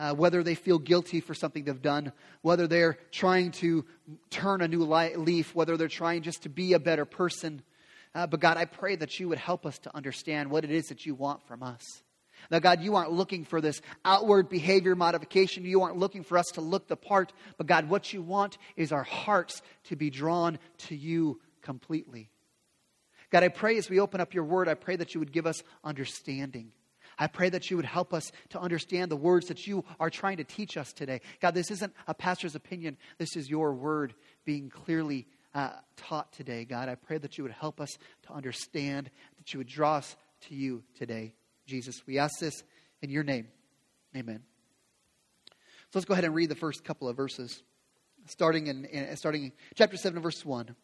Uh, 0.01 0.15
whether 0.15 0.45
they 0.45 0.55
feel 0.55 0.79
guilty 0.79 1.21
for 1.21 1.35
something 1.35 1.65
they've 1.65 1.83
done, 1.83 2.13
whether 2.43 2.69
they're 2.69 2.97
trying 3.11 3.51
to 3.51 3.85
turn 4.31 4.61
a 4.61 4.69
new 4.69 4.85
leaf, 4.85 5.53
whether 5.57 5.77
they're 5.77 5.89
trying 5.89 6.23
just 6.23 6.45
to 6.45 6.49
be 6.49 6.75
a 6.75 6.79
better 6.79 7.05
person. 7.05 7.61
Uh, 8.15 8.25
but 8.25 8.39
God, 8.39 8.57
I 8.57 8.65
pray 8.65 8.95
that 8.95 9.19
you 9.19 9.29
would 9.29 9.39
help 9.39 9.67
us 9.67 9.77
to 9.81 9.97
understand 9.97 10.53
what 10.53 10.63
it 10.63 10.71
is 10.71 10.87
that 10.87 11.05
you 11.05 11.17
want 11.17 11.45
from 11.49 11.65
us. 11.65 11.83
Now, 12.51 12.61
God, 12.61 12.81
you 12.81 12.95
aren't 12.95 13.13
looking 13.13 13.45
for 13.45 13.61
this 13.61 13.83
outward 14.05 14.49
behavior 14.49 14.95
modification. 14.95 15.65
You 15.65 15.83
aren't 15.83 15.99
looking 15.99 16.23
for 16.23 16.39
us 16.39 16.47
to 16.55 16.61
look 16.61 16.89
the 16.89 16.97
part. 16.97 17.33
But, 17.57 17.67
God, 17.67 17.89
what 17.89 18.13
you 18.13 18.23
want 18.23 18.57
is 18.77 18.93
our 18.93 19.03
hearts 19.03 19.63
to 19.85 19.97
be 19.97 20.11
drawn 20.11 20.59
to 20.87 20.97
you 20.97 21.41
completely. 21.61 22.31
God, 23.31 23.43
I 23.43 23.49
pray 23.49 23.77
as 23.77 23.91
we 23.91 24.01
open 24.01 24.21
up 24.21 24.35
your 24.35 24.45
word, 24.45 24.69
I 24.69 24.75
pray 24.75 24.97
that 24.97 25.15
you 25.15 25.21
would 25.21 25.33
give 25.33 25.47
us 25.47 25.63
understanding. 25.85 26.73
I 27.19 27.27
pray 27.27 27.49
that 27.49 27.71
you 27.71 27.77
would 27.77 27.85
help 27.85 28.15
us 28.15 28.31
to 28.51 28.61
understand 28.61 29.11
the 29.11 29.17
words 29.17 29.47
that 29.49 29.67
you 29.67 29.85
are 29.99 30.09
trying 30.09 30.37
to 30.37 30.45
teach 30.45 30.77
us 30.77 30.93
today. 30.93 31.21
God, 31.41 31.53
this 31.53 31.71
isn't 31.71 31.93
a 32.07 32.15
pastor's 32.15 32.55
opinion, 32.55 32.97
this 33.19 33.37
is 33.37 33.51
your 33.51 33.75
word 33.75 34.15
being 34.45 34.71
clearly 34.71 35.27
uh, 35.55 35.71
taught 35.97 36.33
today. 36.33 36.65
God, 36.65 36.89
I 36.89 36.95
pray 36.95 37.19
that 37.19 37.37
you 37.37 37.45
would 37.45 37.53
help 37.53 37.81
us 37.81 37.91
to 38.27 38.33
understand, 38.33 39.11
that 39.39 39.53
you 39.53 39.59
would 39.59 39.67
draw 39.67 39.97
us 39.97 40.17
to 40.49 40.55
you 40.55 40.85
today. 40.97 41.35
Jesus, 41.67 42.01
we 42.07 42.19
ask 42.19 42.39
this 42.39 42.63
in 43.03 43.11
your 43.11 43.25
name. 43.25 43.49
Amen. 44.17 44.43
So 45.91 45.99
let's 45.99 46.05
go 46.05 46.13
ahead 46.13 46.25
and 46.25 46.35
read 46.35 46.51
the 46.51 46.55
first 46.55 46.85
couple 46.85 47.09
of 47.09 47.17
verses, 47.17 47.63
starting 48.27 48.69
in, 48.69 48.85
in 48.85 49.17
starting 49.17 49.45
in 49.45 49.53
chapter 49.75 49.97
7, 49.97 50.21
verse 50.23 50.45
1. 50.45 50.75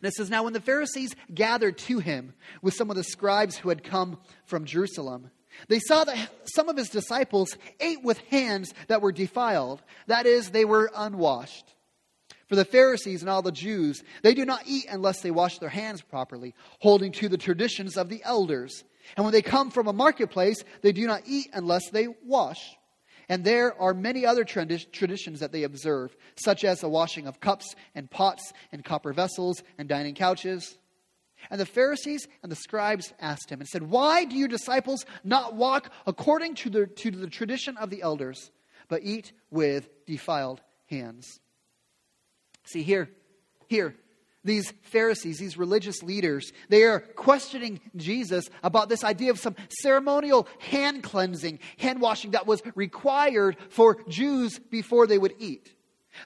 And 0.00 0.08
it 0.08 0.14
says, 0.14 0.30
Now 0.30 0.44
when 0.44 0.52
the 0.52 0.60
Pharisees 0.60 1.14
gathered 1.32 1.78
to 1.78 1.98
him 1.98 2.34
with 2.62 2.74
some 2.74 2.90
of 2.90 2.96
the 2.96 3.04
scribes 3.04 3.56
who 3.56 3.68
had 3.68 3.84
come 3.84 4.18
from 4.46 4.64
Jerusalem, 4.64 5.30
they 5.68 5.80
saw 5.80 6.04
that 6.04 6.30
some 6.44 6.68
of 6.68 6.76
his 6.76 6.88
disciples 6.88 7.56
ate 7.80 8.02
with 8.02 8.18
hands 8.30 8.72
that 8.88 9.02
were 9.02 9.12
defiled, 9.12 9.82
that 10.06 10.26
is, 10.26 10.50
they 10.50 10.64
were 10.64 10.90
unwashed. 10.94 11.74
For 12.48 12.56
the 12.56 12.64
Pharisees 12.64 13.20
and 13.20 13.30
all 13.30 13.42
the 13.42 13.52
Jews, 13.52 14.02
they 14.22 14.34
do 14.34 14.44
not 14.44 14.62
eat 14.66 14.86
unless 14.90 15.20
they 15.20 15.30
wash 15.30 15.58
their 15.58 15.68
hands 15.68 16.02
properly, 16.02 16.54
holding 16.80 17.12
to 17.12 17.28
the 17.28 17.38
traditions 17.38 17.96
of 17.96 18.08
the 18.08 18.22
elders. 18.24 18.82
And 19.16 19.24
when 19.24 19.32
they 19.32 19.42
come 19.42 19.70
from 19.70 19.86
a 19.86 19.92
marketplace, 19.92 20.64
they 20.82 20.90
do 20.90 21.06
not 21.06 21.22
eat 21.26 21.48
unless 21.52 21.90
they 21.90 22.08
wash. 22.24 22.58
And 23.30 23.44
there 23.44 23.80
are 23.80 23.94
many 23.94 24.26
other 24.26 24.42
traditions 24.42 25.38
that 25.38 25.52
they 25.52 25.62
observe, 25.62 26.16
such 26.34 26.64
as 26.64 26.80
the 26.80 26.88
washing 26.88 27.28
of 27.28 27.38
cups 27.38 27.76
and 27.94 28.10
pots 28.10 28.52
and 28.72 28.84
copper 28.84 29.12
vessels 29.12 29.62
and 29.78 29.88
dining 29.88 30.16
couches. 30.16 30.76
And 31.48 31.60
the 31.60 31.64
Pharisees 31.64 32.26
and 32.42 32.50
the 32.50 32.56
scribes 32.56 33.14
asked 33.20 33.48
him 33.48 33.60
and 33.60 33.68
said, 33.68 33.84
Why 33.84 34.24
do 34.24 34.34
your 34.34 34.48
disciples 34.48 35.06
not 35.22 35.54
walk 35.54 35.92
according 36.08 36.56
to 36.56 36.70
the, 36.70 36.86
to 36.88 37.12
the 37.12 37.28
tradition 37.28 37.76
of 37.76 37.88
the 37.88 38.02
elders, 38.02 38.50
but 38.88 39.02
eat 39.04 39.30
with 39.48 39.88
defiled 40.06 40.60
hands? 40.86 41.38
See, 42.64 42.82
here, 42.82 43.10
here, 43.68 43.94
these 44.44 44.72
Pharisees, 44.82 45.38
these 45.38 45.58
religious 45.58 46.02
leaders, 46.02 46.52
they 46.68 46.84
are 46.84 47.00
questioning 47.00 47.80
Jesus 47.96 48.48
about 48.62 48.88
this 48.88 49.04
idea 49.04 49.30
of 49.30 49.38
some 49.38 49.56
ceremonial 49.80 50.48
hand 50.58 51.02
cleansing, 51.02 51.58
hand 51.78 52.00
washing 52.00 52.32
that 52.32 52.46
was 52.46 52.62
required 52.74 53.56
for 53.68 54.02
Jews 54.08 54.58
before 54.58 55.06
they 55.06 55.18
would 55.18 55.34
eat. 55.38 55.74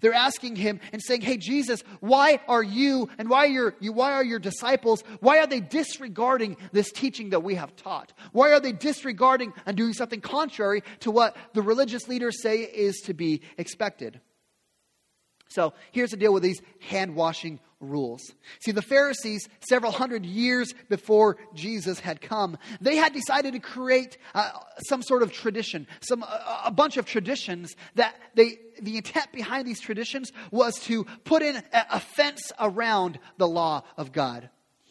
They're 0.01 0.15
asking 0.15 0.57
him 0.57 0.81
and 0.93 1.03
saying, 1.03 1.21
Hey, 1.21 1.37
Jesus, 1.37 1.83
why 2.01 2.41
are 2.49 2.63
you 2.63 3.09
and 3.19 3.29
why 3.29 3.45
are 3.45 3.49
your, 3.49 3.75
you, 3.81 3.93
why 3.93 4.13
are 4.13 4.25
your 4.25 4.39
disciples, 4.39 5.05
why 5.21 5.39
are 5.39 5.47
they 5.47 5.61
disregarding 5.61 6.57
this 6.73 6.91
teaching 6.91 7.31
that 7.31 7.43
we 7.43 7.55
have 7.57 7.77
taught? 7.77 8.13
Why 8.33 8.53
are 8.53 8.61
they 8.61 8.73
disregarding 8.73 9.53
and 9.67 9.77
doing 9.77 9.93
something 9.93 10.21
contrary 10.21 10.83
to 11.01 11.11
what 11.11 11.37
the 11.53 11.63
religious 11.63 12.09
leaders 12.09 12.43
say 12.43 12.61
is 12.61 13.03
to 13.05 13.15
be 13.15 13.43
expected? 13.59 14.21
So 15.49 15.73
here's 15.93 16.11
the 16.11 16.17
deal 16.17 16.33
with 16.33 16.43
these 16.43 16.61
hand 16.81 17.15
washing 17.15 17.61
rules. 17.81 18.23
See, 18.61 18.73
the 18.73 18.83
Pharisees, 18.83 19.49
several 19.61 19.93
hundred 19.93 20.25
years 20.25 20.75
before 20.89 21.37
Jesus 21.55 22.01
had 22.01 22.21
come, 22.21 22.59
they 22.81 22.97
had 22.97 23.13
decided 23.13 23.53
to 23.53 23.61
create 23.61 24.17
uh, 24.35 24.51
some 24.87 25.03
sort 25.03 25.23
of 25.23 25.33
tradition, 25.33 25.87
some 26.01 26.23
uh, 26.23 26.63
a 26.65 26.71
bunch 26.71 26.97
of 26.97 27.07
traditions 27.07 27.75
that 27.95 28.17
they 28.35 28.59
the 28.81 28.97
intent 28.97 29.31
behind 29.33 29.69
these 29.69 29.81
traditions 29.81 30.33
was 30.51 30.81
to 30.81 31.05
put 31.25 31.43
in 31.43 31.63
a, 31.73 32.01
fence 32.01 32.51
around 32.59 33.19
the 33.39 33.47
law 33.47 33.83
of 33.97 34.11
God. 34.11 34.51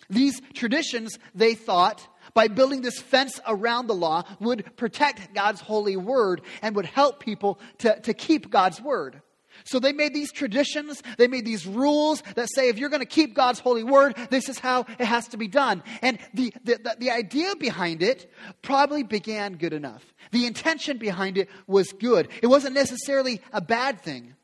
These 0.09 0.41
traditions, 0.53 1.17
they 1.35 1.53
thought, 1.53 2.07
by 2.33 2.47
building 2.47 2.81
this 2.81 2.99
fence 2.99 3.39
around 3.45 3.87
the 3.87 3.95
law, 3.95 4.23
would 4.39 4.77
protect 4.77 5.33
God's 5.33 5.59
holy 5.59 5.97
word 5.97 6.41
and 6.61 6.75
would 6.75 6.85
help 6.85 7.19
people 7.19 7.59
to, 7.79 7.99
to 8.01 8.13
keep 8.13 8.49
God's 8.49 8.81
word. 8.81 9.21
So 9.63 9.79
they 9.79 9.93
made 9.93 10.13
these 10.13 10.31
traditions, 10.31 11.01
they 11.17 11.27
made 11.27 11.45
these 11.45 11.65
rules 11.65 12.21
that 12.35 12.49
say 12.53 12.69
if 12.69 12.77
you're 12.77 12.89
going 12.89 13.01
to 13.01 13.05
keep 13.05 13.35
God's 13.35 13.59
holy 13.59 13.83
word, 13.83 14.15
this 14.29 14.49
is 14.49 14.59
how 14.59 14.85
it 14.99 15.05
has 15.05 15.27
to 15.29 15.37
be 15.37 15.47
done. 15.47 15.83
And 16.01 16.19
the, 16.33 16.53
the, 16.63 16.77
the, 16.77 16.95
the, 16.99 17.11
idea 17.11 17.55
behind 17.55 18.01
it 18.01 18.31
probably 18.61 19.03
began 19.03 19.55
good 19.55 19.73
enough. 19.73 20.03
The 20.31 20.45
intention 20.45 20.97
behind 20.97 21.37
it 21.37 21.49
was 21.67 21.91
good. 21.91 22.29
It 22.41 22.47
wasn't 22.47 22.73
necessarily 22.75 23.41
a 23.51 23.61
bad 23.61 24.01
thing. 24.01 24.35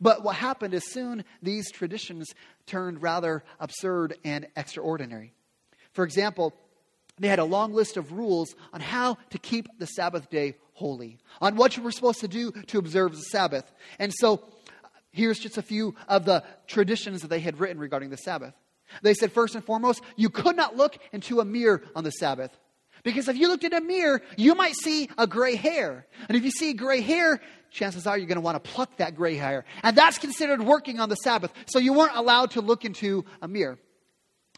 But 0.00 0.22
what 0.22 0.36
happened 0.36 0.74
is 0.74 0.84
soon 0.90 1.24
these 1.42 1.70
traditions 1.70 2.28
turned 2.66 3.02
rather 3.02 3.44
absurd 3.60 4.16
and 4.24 4.46
extraordinary. 4.56 5.34
For 5.92 6.04
example, 6.04 6.54
They 7.18 7.28
had 7.28 7.38
a 7.38 7.44
long 7.44 7.72
list 7.72 7.96
of 7.96 8.12
rules 8.12 8.54
on 8.72 8.80
how 8.80 9.18
to 9.30 9.38
keep 9.38 9.68
the 9.78 9.86
Sabbath 9.86 10.30
day 10.30 10.56
holy, 10.72 11.18
on 11.40 11.56
what 11.56 11.76
you 11.76 11.82
were 11.82 11.90
supposed 11.90 12.20
to 12.20 12.28
do 12.28 12.52
to 12.68 12.78
observe 12.78 13.12
the 13.12 13.22
Sabbath. 13.22 13.70
And 13.98 14.12
so 14.14 14.44
here's 15.10 15.38
just 15.38 15.58
a 15.58 15.62
few 15.62 15.94
of 16.06 16.24
the 16.24 16.44
traditions 16.66 17.22
that 17.22 17.28
they 17.28 17.40
had 17.40 17.58
written 17.58 17.78
regarding 17.78 18.10
the 18.10 18.16
Sabbath. 18.16 18.54
They 19.02 19.14
said, 19.14 19.32
first 19.32 19.54
and 19.54 19.64
foremost, 19.64 20.02
you 20.16 20.30
could 20.30 20.56
not 20.56 20.76
look 20.76 20.96
into 21.12 21.40
a 21.40 21.44
mirror 21.44 21.82
on 21.94 22.04
the 22.04 22.10
Sabbath. 22.10 22.56
Because 23.02 23.28
if 23.28 23.36
you 23.36 23.48
looked 23.48 23.64
in 23.64 23.74
a 23.74 23.80
mirror, 23.80 24.22
you 24.36 24.54
might 24.54 24.74
see 24.74 25.08
a 25.18 25.26
gray 25.26 25.56
hair. 25.56 26.06
And 26.28 26.36
if 26.36 26.44
you 26.44 26.50
see 26.50 26.72
gray 26.72 27.00
hair, 27.00 27.40
chances 27.70 28.06
are 28.06 28.16
you're 28.18 28.26
going 28.26 28.36
to 28.36 28.42
want 28.42 28.62
to 28.62 28.70
pluck 28.70 28.96
that 28.96 29.14
gray 29.14 29.36
hair. 29.36 29.64
And 29.82 29.96
that's 29.96 30.18
considered 30.18 30.62
working 30.62 31.00
on 31.00 31.08
the 31.08 31.16
Sabbath. 31.16 31.52
So 31.66 31.78
you 31.78 31.92
weren't 31.92 32.16
allowed 32.16 32.52
to 32.52 32.60
look 32.60 32.84
into 32.84 33.24
a 33.42 33.48
mirror. 33.48 33.78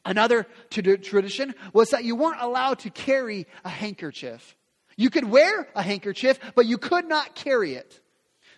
Another 0.05 0.47
tradition 0.71 1.55
was 1.73 1.91
that 1.91 2.05
you 2.05 2.17
weren't 2.17 2.41
allowed 2.41 2.81
to 2.81 2.91
carry 2.91 3.47
a 3.65 3.69
handkerchief. 3.69 4.57
You 4.97 5.11
could 5.11 5.25
wear 5.25 5.69
a 5.75 5.83
handkerchief, 5.83 6.39
but 6.55 6.67
you 6.67 6.79
could 6.79 7.07
not 7.07 7.35
carry 7.35 7.75
it. 7.75 8.01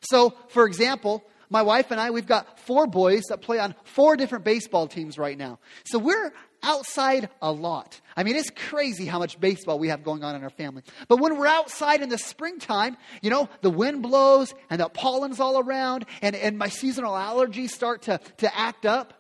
So, 0.03 0.35
for 0.49 0.67
example, 0.67 1.25
my 1.53 1.63
wife 1.63 1.91
and 1.91 2.01
I, 2.01 2.11
we've 2.11 2.27
got 2.27 2.59
four 2.61 2.87
boys 2.87 3.25
that 3.29 3.43
play 3.43 3.59
on 3.59 3.75
four 3.85 4.17
different 4.17 4.45
baseball 4.45 4.89
teams 4.89 5.19
right 5.19 5.37
now. 5.37 5.59
So 5.85 5.99
we're 5.99 6.33
outside 6.63 7.29
a 7.43 7.53
lot. 7.53 8.01
I 8.17 8.23
mean, 8.23 8.37
it's 8.37 8.51
crazy 8.51 9.05
how 9.05 9.19
much 9.19 9.39
baseball 9.39 9.79
we 9.79 9.89
have 9.89 10.03
going 10.03 10.25
on 10.25 10.35
in 10.35 10.43
our 10.45 10.51
family. 10.51 10.83
But 11.09 11.19
when 11.19 11.37
we're 11.37 11.47
outside 11.47 12.03
in 12.03 12.09
the 12.09 12.19
springtime, 12.19 12.97
you 13.21 13.31
know, 13.31 13.49
the 13.61 13.71
wind 13.71 14.03
blows 14.03 14.55
and 14.71 14.81
the 14.81 14.89
pollen's 14.89 15.41
all 15.41 15.59
around, 15.59 16.07
and, 16.23 16.35
and 16.35 16.57
my 16.57 16.69
seasonal 16.69 17.13
allergies 17.13 17.71
start 17.71 18.03
to, 18.03 18.19
to 18.39 18.59
act 18.59 18.87
up. 18.87 19.13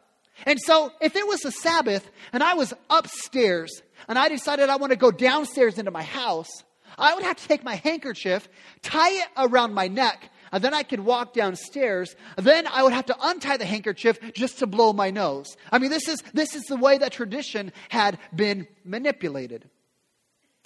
And 0.46 0.58
so, 0.60 0.92
if 1.00 1.14
it 1.16 1.26
was 1.26 1.44
a 1.44 1.52
Sabbath 1.52 2.08
and 2.32 2.42
I 2.42 2.54
was 2.54 2.74
upstairs 2.90 3.82
and 4.08 4.18
I 4.18 4.28
decided 4.28 4.68
I 4.68 4.76
want 4.76 4.90
to 4.90 4.96
go 4.96 5.10
downstairs 5.10 5.78
into 5.78 5.90
my 5.90 6.02
house, 6.02 6.50
I 6.98 7.14
would 7.14 7.22
have 7.22 7.36
to 7.36 7.48
take 7.48 7.64
my 7.64 7.76
handkerchief, 7.76 8.48
tie 8.82 9.10
it 9.10 9.28
around 9.36 9.74
my 9.74 9.88
neck, 9.88 10.30
and 10.52 10.62
then 10.62 10.74
I 10.74 10.82
could 10.82 11.00
walk 11.00 11.32
downstairs. 11.32 12.14
Then 12.36 12.66
I 12.66 12.82
would 12.82 12.92
have 12.92 13.06
to 13.06 13.16
untie 13.20 13.56
the 13.56 13.64
handkerchief 13.64 14.18
just 14.34 14.58
to 14.58 14.66
blow 14.66 14.92
my 14.92 15.10
nose. 15.10 15.56
I 15.70 15.78
mean, 15.78 15.90
this 15.90 16.08
is, 16.08 16.22
this 16.34 16.54
is 16.54 16.64
the 16.64 16.76
way 16.76 16.98
that 16.98 17.12
tradition 17.12 17.72
had 17.88 18.18
been 18.34 18.66
manipulated. 18.84 19.68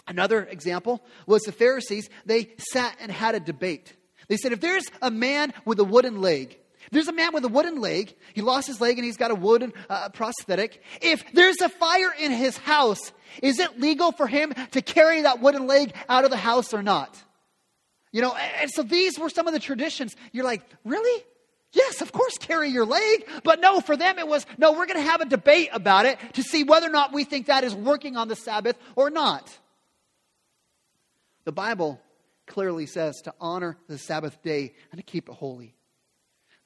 Another 0.08 0.44
example 0.44 1.04
was 1.26 1.42
the 1.42 1.52
Pharisees. 1.52 2.08
They 2.24 2.50
sat 2.58 2.96
and 3.00 3.10
had 3.10 3.34
a 3.34 3.40
debate. 3.40 3.94
They 4.28 4.36
said, 4.36 4.52
if 4.52 4.60
there's 4.60 4.86
a 5.02 5.10
man 5.10 5.52
with 5.64 5.78
a 5.78 5.84
wooden 5.84 6.20
leg, 6.20 6.58
there's 6.92 7.08
a 7.08 7.12
man 7.12 7.32
with 7.32 7.44
a 7.44 7.48
wooden 7.48 7.80
leg. 7.80 8.14
He 8.34 8.42
lost 8.42 8.66
his 8.66 8.80
leg 8.80 8.98
and 8.98 9.04
he's 9.04 9.16
got 9.16 9.30
a 9.30 9.34
wooden 9.34 9.72
uh, 9.88 10.08
prosthetic. 10.10 10.82
If 11.00 11.24
there's 11.32 11.60
a 11.60 11.68
fire 11.68 12.12
in 12.18 12.32
his 12.32 12.56
house, 12.56 13.12
is 13.42 13.58
it 13.58 13.80
legal 13.80 14.12
for 14.12 14.26
him 14.26 14.54
to 14.72 14.82
carry 14.82 15.22
that 15.22 15.40
wooden 15.40 15.66
leg 15.66 15.94
out 16.08 16.24
of 16.24 16.30
the 16.30 16.36
house 16.36 16.72
or 16.72 16.82
not? 16.82 17.16
You 18.12 18.22
know, 18.22 18.34
and 18.34 18.70
so 18.70 18.82
these 18.82 19.18
were 19.18 19.28
some 19.28 19.46
of 19.46 19.52
the 19.52 19.60
traditions. 19.60 20.16
You're 20.32 20.44
like, 20.44 20.62
really? 20.84 21.24
Yes, 21.72 22.00
of 22.00 22.12
course, 22.12 22.38
carry 22.38 22.70
your 22.70 22.86
leg. 22.86 23.28
But 23.44 23.60
no, 23.60 23.80
for 23.80 23.96
them 23.96 24.18
it 24.18 24.26
was, 24.26 24.46
no, 24.56 24.72
we're 24.72 24.86
going 24.86 25.02
to 25.02 25.10
have 25.10 25.20
a 25.20 25.26
debate 25.26 25.68
about 25.72 26.06
it 26.06 26.18
to 26.34 26.42
see 26.42 26.64
whether 26.64 26.86
or 26.86 26.92
not 26.92 27.12
we 27.12 27.24
think 27.24 27.46
that 27.46 27.64
is 27.64 27.74
working 27.74 28.16
on 28.16 28.28
the 28.28 28.36
Sabbath 28.36 28.76
or 28.94 29.10
not. 29.10 29.56
The 31.44 31.52
Bible 31.52 32.00
clearly 32.46 32.86
says 32.86 33.20
to 33.24 33.34
honor 33.40 33.76
the 33.88 33.98
Sabbath 33.98 34.42
day 34.42 34.74
and 34.90 34.98
to 34.98 35.04
keep 35.04 35.28
it 35.28 35.34
holy. 35.34 35.75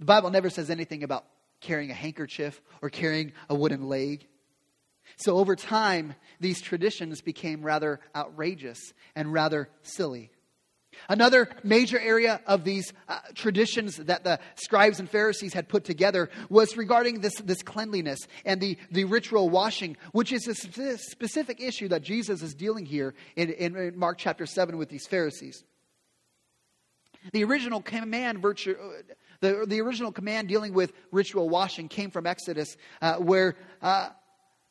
The 0.01 0.07
Bible 0.07 0.31
never 0.31 0.51
says 0.51 0.71
anything 0.71 1.05
about 1.05 1.27
carrying 1.61 1.91
a 1.91 1.95
handkerchief 1.95 2.61
or 2.83 2.89
carrying 2.91 3.33
a 3.49 3.55
wooden 3.55 3.87
leg. 3.89 4.27
So 5.17 5.37
over 5.37 5.55
time, 5.55 6.15
these 6.41 6.61
traditions 6.61 7.21
became 7.21 7.63
rather 7.63 8.01
outrageous 8.17 8.79
and 9.15 9.33
rather 9.33 9.69
silly. 9.83 10.31
Another 11.09 11.49
major 11.63 11.99
area 11.99 12.41
of 12.47 12.65
these 12.65 12.93
uh, 13.09 13.19
traditions 13.35 13.97
that 13.97 14.25
the 14.25 14.41
scribes 14.57 14.99
and 15.01 15.09
Pharisees 15.09 15.53
had 15.53 15.69
put 15.69 15.85
together 15.85 16.31
was 16.49 16.77
regarding 16.77 17.21
this, 17.21 17.35
this 17.37 17.63
cleanliness 17.63 18.19
and 18.45 18.61
the, 18.61 18.77
the 18.91 19.05
ritual 19.05 19.51
washing, 19.51 19.97
which 20.13 20.33
is 20.33 20.49
a 20.49 20.55
specific 20.99 21.61
issue 21.61 21.89
that 21.89 22.03
Jesus 22.03 22.43
is 22.43 22.55
dealing 22.55 22.87
here 22.87 23.15
in, 23.37 23.51
in 23.51 23.99
Mark 23.99 24.19
chapter 24.19 24.47
7 24.47 24.79
with 24.79 24.89
these 24.89 25.07
Pharisees. 25.07 25.63
The 27.33 27.45
original 27.45 27.83
command, 27.83 28.41
virtue, 28.41 28.75
uh, 28.81 29.15
the, 29.41 29.65
the 29.67 29.81
original 29.81 30.13
command 30.13 30.49
dealing 30.49 30.75
with 30.75 30.93
ritual 31.11 31.49
washing 31.49 31.89
came 31.89 32.11
from 32.11 32.27
Exodus, 32.27 32.77
uh, 33.01 33.17
where 33.17 33.57
uh, 33.83 34.11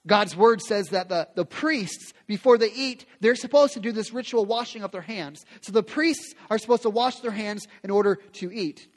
God's 0.08 0.36
word 0.36 0.62
says 0.62 0.90
that 0.90 1.10
the, 1.10 1.28
the 1.36 1.46
priests, 1.46 2.14
before 2.28 2.58
they 2.58 2.72
eat, 2.72 3.06
they're 3.20 3.36
supposed 3.36 3.74
to 3.74 3.80
do 3.80 3.92
this 3.92 4.14
ritual 4.14 4.46
washing 4.46 4.84
of 4.84 4.92
their 4.92 5.02
hands. 5.02 5.46
So 5.62 5.72
the 5.72 5.84
priests 5.84 6.34
are 6.50 6.58
supposed 6.58 6.84
to 6.84 6.90
wash 6.90 7.20
their 7.20 7.32
hands 7.32 7.68
in 7.84 7.92
order 7.92 8.16
to 8.34 8.52
eat. 8.52 8.88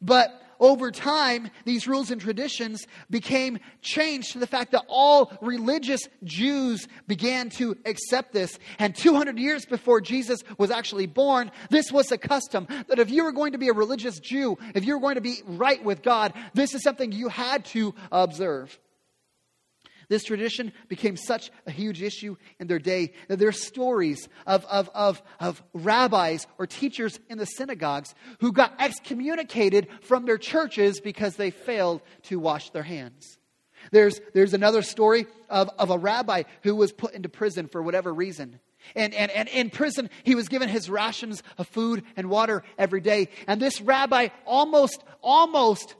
But 0.00 0.30
over 0.62 0.92
time, 0.92 1.50
these 1.64 1.88
rules 1.88 2.10
and 2.12 2.20
traditions 2.20 2.86
became 3.10 3.58
changed 3.82 4.32
to 4.32 4.38
the 4.38 4.46
fact 4.46 4.70
that 4.72 4.84
all 4.88 5.32
religious 5.42 6.08
Jews 6.22 6.86
began 7.08 7.50
to 7.50 7.76
accept 7.84 8.32
this. 8.32 8.58
And 8.78 8.94
200 8.94 9.38
years 9.38 9.66
before 9.66 10.00
Jesus 10.00 10.40
was 10.58 10.70
actually 10.70 11.06
born, 11.06 11.50
this 11.68 11.90
was 11.90 12.12
a 12.12 12.16
custom 12.16 12.68
that 12.86 13.00
if 13.00 13.10
you 13.10 13.24
were 13.24 13.32
going 13.32 13.52
to 13.52 13.58
be 13.58 13.68
a 13.68 13.74
religious 13.74 14.20
Jew, 14.20 14.56
if 14.74 14.84
you 14.84 14.94
were 14.94 15.00
going 15.00 15.16
to 15.16 15.20
be 15.20 15.42
right 15.44 15.82
with 15.84 16.02
God, 16.02 16.32
this 16.54 16.74
is 16.74 16.82
something 16.82 17.10
you 17.10 17.28
had 17.28 17.64
to 17.66 17.94
observe. 18.12 18.78
This 20.12 20.24
tradition 20.24 20.74
became 20.88 21.16
such 21.16 21.50
a 21.66 21.70
huge 21.70 22.02
issue 22.02 22.36
in 22.60 22.66
their 22.66 22.78
day 22.78 23.14
that 23.28 23.38
there 23.38 23.48
are 23.48 23.52
stories 23.52 24.28
of, 24.46 24.62
of, 24.66 24.90
of, 24.92 25.22
of 25.40 25.62
rabbis 25.72 26.46
or 26.58 26.66
teachers 26.66 27.18
in 27.30 27.38
the 27.38 27.46
synagogues 27.46 28.14
who 28.40 28.52
got 28.52 28.74
excommunicated 28.78 29.88
from 30.02 30.26
their 30.26 30.36
churches 30.36 31.00
because 31.00 31.36
they 31.36 31.48
failed 31.48 32.02
to 32.24 32.38
wash 32.38 32.68
their 32.72 32.82
hands. 32.82 33.38
There's, 33.90 34.20
there's 34.34 34.52
another 34.52 34.82
story 34.82 35.24
of, 35.48 35.70
of 35.78 35.88
a 35.88 35.96
rabbi 35.96 36.42
who 36.62 36.76
was 36.76 36.92
put 36.92 37.14
into 37.14 37.30
prison 37.30 37.66
for 37.66 37.82
whatever 37.82 38.12
reason. 38.12 38.60
And, 38.94 39.14
and, 39.14 39.30
and 39.30 39.48
in 39.48 39.70
prison, 39.70 40.10
he 40.24 40.34
was 40.34 40.48
given 40.48 40.68
his 40.68 40.90
rations 40.90 41.42
of 41.56 41.68
food 41.68 42.04
and 42.18 42.28
water 42.28 42.64
every 42.76 43.00
day. 43.00 43.30
And 43.46 43.62
this 43.62 43.80
rabbi 43.80 44.28
almost, 44.44 45.02
almost 45.22 45.94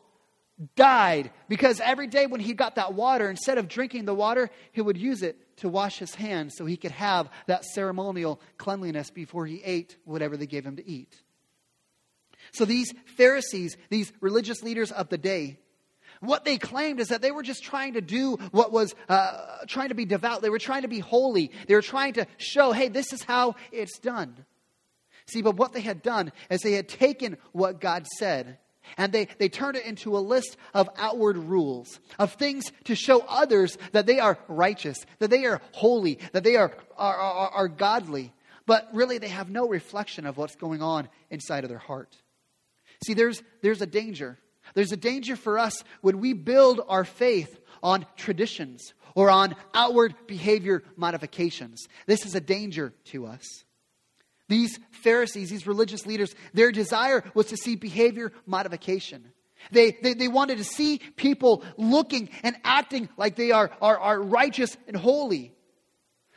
died 0.77 1.31
because 1.49 1.81
every 1.81 2.07
day 2.07 2.27
when 2.27 2.41
he 2.41 2.53
got 2.53 2.77
that 2.77 2.95
water, 2.95 3.29
instead 3.29 3.59
of 3.59 3.69
drinking 3.69 4.05
the 4.05 4.15
water, 4.15 4.51
he 4.73 4.81
would 4.81 4.97
use 4.97 5.23
it 5.23 5.37
to 5.59 5.69
wash 5.69 5.99
his 5.99 6.15
hands 6.15 6.55
so 6.57 6.67
he 6.67 6.77
could 6.77 6.91
have 6.93 7.31
that 7.47 7.65
ceremonial 7.65 8.41
cleanliness 8.59 9.11
before 9.11 9.47
he 9.47 9.63
ate 9.63 9.97
whatever 10.05 10.37
they 10.37 10.47
gave 10.47 10.65
him 10.65 10.77
to 10.77 10.89
eat. 10.89 11.23
So 12.53 12.65
these 12.65 12.93
Pharisees, 13.17 13.77
these 13.89 14.13
religious 14.21 14.63
leaders 14.63 14.93
of 14.93 15.09
the 15.09 15.19
day, 15.19 15.59
what 16.21 16.45
they 16.45 16.57
claimed 16.57 17.01
is 17.01 17.09
that 17.09 17.23
they 17.23 17.31
were 17.31 17.43
just 17.43 17.65
trying 17.65 17.95
to 17.95 18.01
do 18.01 18.37
what 18.53 18.73
was 18.73 18.95
uh, 19.09 19.59
trying 19.67 19.89
to 19.89 19.95
be 19.95 20.05
devout. 20.05 20.43
They 20.43 20.51
were 20.51 20.59
trying 20.59 20.83
to 20.83 20.89
be 20.89 21.01
holy. 21.01 21.51
They 21.67 21.75
were 21.75 21.83
trying 21.83 22.15
to 22.15 22.27
show, 22.39 22.73
hey, 22.73 22.89
this 22.89 23.13
is 23.13 23.23
how 23.23 23.57
it's 23.73 23.99
done. 23.99 24.45
See, 25.27 25.43
but 25.43 25.57
what 25.57 25.73
they 25.73 25.81
had 25.81 26.03
done 26.03 26.33
is 26.51 26.61
they 26.61 26.73
had 26.73 26.89
taken 26.89 27.39
what 27.53 27.81
God 27.81 28.07
said 28.07 28.59
and 28.97 29.13
they, 29.13 29.29
they 29.39 29.49
turn 29.49 29.77
it 29.77 29.85
into 29.85 30.17
a 30.17 30.21
list 30.21 30.57
of 30.75 30.89
outward 30.97 31.37
rules, 31.37 32.01
of 32.19 32.33
things 32.35 32.73
to 32.85 32.95
show 32.95 33.21
others 33.29 33.79
that 33.93 34.07
they 34.07 34.19
are 34.19 34.39
righteous, 34.49 35.05
that 35.19 35.31
they 35.31 35.45
are 35.47 35.61
holy, 35.73 36.19
that 36.33 36.45
they 36.45 36.57
are, 36.57 36.77
are, 36.97 37.17
are, 37.17 37.49
are 37.51 37.69
godly. 37.69 38.33
But 38.67 38.89
really, 38.93 39.19
they 39.19 39.29
have 39.29 39.51
no 39.51 39.69
reflection 39.69 40.27
of 40.27 40.37
what's 40.37 40.57
going 40.57 40.83
on 40.83 41.09
inside 41.31 41.65
of 41.65 41.71
their 41.71 41.79
heart. 41.79 42.17
See, 43.05 43.15
there's, 43.15 43.43
there's 43.63 43.83
a 43.83 43.87
danger. 43.87 44.39
There's 44.75 44.93
a 44.93 44.97
danger 44.97 45.37
for 45.37 45.59
us 45.59 45.83
when 46.01 46.21
we 46.21 46.33
build 46.33 46.81
our 46.89 47.05
faith 47.05 47.61
on 47.83 48.07
traditions 48.17 48.95
or 49.15 49.31
on 49.31 49.57
outward 49.75 50.15
behavior 50.27 50.83
modifications. 50.97 51.87
This 52.07 52.25
is 52.25 52.35
a 52.35 52.41
danger 52.41 52.95
to 53.07 53.27
us. 53.27 53.65
These 54.53 54.79
Pharisees, 54.91 55.49
these 55.49 55.67
religious 55.67 56.05
leaders, 56.05 56.35
their 56.53 56.73
desire 56.73 57.25
was 57.33 57.47
to 57.47 57.57
see 57.57 57.75
behavior 57.75 58.35
modification. 58.45 59.33
They, 59.71 59.93
they, 59.93 60.13
they, 60.13 60.29
wanted 60.29 60.59
to 60.59 60.65
see 60.65 60.99
people 60.99 61.65
looking 61.79 62.29
and 62.43 62.57
acting 62.63 63.09
like 63.17 63.35
they 63.35 63.51
are, 63.51 63.71
are, 63.81 63.99
are 63.99 64.21
righteous 64.21 64.77
and 64.87 64.95
holy. 64.95 65.55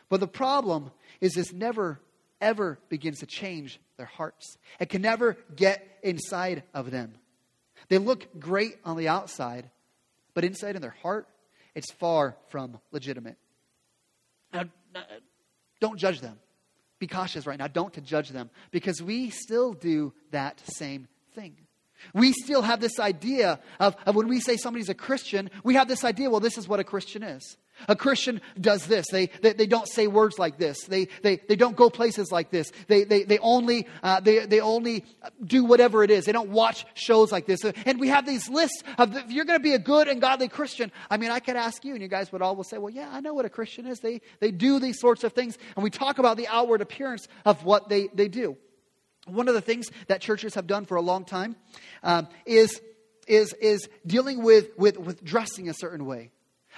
But 0.07 0.21
the 0.21 0.29
problem 0.29 0.91
is 1.19 1.33
this 1.33 1.51
never, 1.51 1.99
ever 2.39 2.79
begins 2.87 3.19
to 3.19 3.25
change 3.25 3.81
their 3.97 4.05
hearts. 4.05 4.57
It 4.79 4.87
can 4.87 5.01
never 5.01 5.35
get 5.53 5.85
inside 6.01 6.63
of 6.73 6.91
them. 6.91 7.15
They 7.89 7.97
look 7.97 8.39
great 8.39 8.77
on 8.85 8.95
the 8.95 9.09
outside, 9.09 9.69
but 10.33 10.45
inside 10.45 10.77
in 10.77 10.81
their 10.81 10.95
heart, 11.01 11.27
it's 11.73 11.91
far 11.91 12.37
from 12.47 12.79
legitimate. 12.93 13.35
Now, 14.53 14.63
don't 15.81 15.97
judge 15.97 16.21
them 16.21 16.39
be 16.99 17.07
cautious 17.07 17.45
right 17.45 17.59
now. 17.59 17.67
Don't 17.67 17.93
to 17.93 18.01
judge 18.01 18.29
them 18.29 18.49
because 18.71 19.01
we 19.01 19.29
still 19.29 19.73
do 19.73 20.13
that 20.31 20.61
same 20.65 21.07
thing. 21.33 21.57
We 22.13 22.33
still 22.33 22.61
have 22.61 22.81
this 22.81 22.99
idea 22.99 23.59
of, 23.79 23.95
of 24.05 24.15
when 24.15 24.27
we 24.27 24.39
say 24.39 24.57
somebody's 24.57 24.89
a 24.89 24.93
Christian, 24.93 25.49
we 25.63 25.75
have 25.75 25.87
this 25.87 26.03
idea, 26.03 26.29
well, 26.29 26.39
this 26.39 26.57
is 26.57 26.67
what 26.67 26.79
a 26.79 26.83
Christian 26.83 27.23
is. 27.23 27.57
A 27.87 27.95
Christian 27.95 28.41
does 28.59 28.85
this. 28.87 29.05
They, 29.11 29.27
they, 29.41 29.53
they, 29.53 29.67
don't 29.67 29.87
say 29.87 30.07
words 30.07 30.39
like 30.39 30.57
this. 30.57 30.83
They, 30.85 31.07
they, 31.21 31.37
they 31.37 31.55
don't 31.55 31.75
go 31.75 31.89
places 31.89 32.31
like 32.31 32.49
this. 32.49 32.71
They, 32.87 33.03
they, 33.03 33.23
they, 33.23 33.37
only, 33.39 33.87
uh, 34.01 34.21
they, 34.21 34.45
they 34.45 34.59
only 34.59 35.05
do 35.43 35.65
whatever 35.65 36.03
it 36.03 36.09
is. 36.09 36.25
They 36.25 36.31
don't 36.31 36.49
watch 36.49 36.85
shows 36.93 37.31
like 37.31 37.45
this. 37.45 37.63
And 37.63 37.99
we 37.99 38.07
have 38.07 38.25
these 38.25 38.49
lists 38.49 38.83
of 38.97 39.15
if 39.15 39.31
you're 39.31 39.45
going 39.45 39.59
to 39.59 39.63
be 39.63 39.73
a 39.73 39.79
good 39.79 40.07
and 40.07 40.21
godly 40.21 40.47
Christian, 40.47 40.91
I 41.09 41.17
mean, 41.17 41.31
I 41.31 41.39
could 41.39 41.55
ask 41.55 41.83
you, 41.83 41.93
and 41.93 42.01
you 42.01 42.07
guys 42.07 42.31
would 42.31 42.41
all 42.41 42.55
will 42.55 42.63
say, 42.63 42.77
well, 42.77 42.93
yeah, 42.93 43.09
I 43.11 43.19
know 43.19 43.33
what 43.33 43.45
a 43.45 43.49
Christian 43.49 43.85
is. 43.87 43.99
They, 43.99 44.21
they 44.39 44.51
do 44.51 44.79
these 44.79 44.99
sorts 44.99 45.23
of 45.23 45.33
things. 45.33 45.57
And 45.75 45.83
we 45.83 45.89
talk 45.89 46.17
about 46.17 46.37
the 46.37 46.47
outward 46.47 46.81
appearance 46.81 47.27
of 47.45 47.63
what 47.63 47.89
they, 47.89 48.07
they 48.13 48.27
do. 48.27 48.57
One 49.27 49.47
of 49.47 49.53
the 49.53 49.61
things 49.61 49.89
that 50.07 50.21
churches 50.21 50.55
have 50.55 50.67
done 50.67 50.85
for 50.85 50.95
a 50.95 51.01
long 51.01 51.25
time 51.25 51.55
um, 52.03 52.27
is, 52.45 52.79
is, 53.27 53.53
is 53.53 53.89
dealing 54.05 54.43
with, 54.43 54.69
with, 54.77 54.97
with 54.97 55.23
dressing 55.23 55.67
a 55.67 55.73
certain 55.73 56.05
way. 56.05 56.31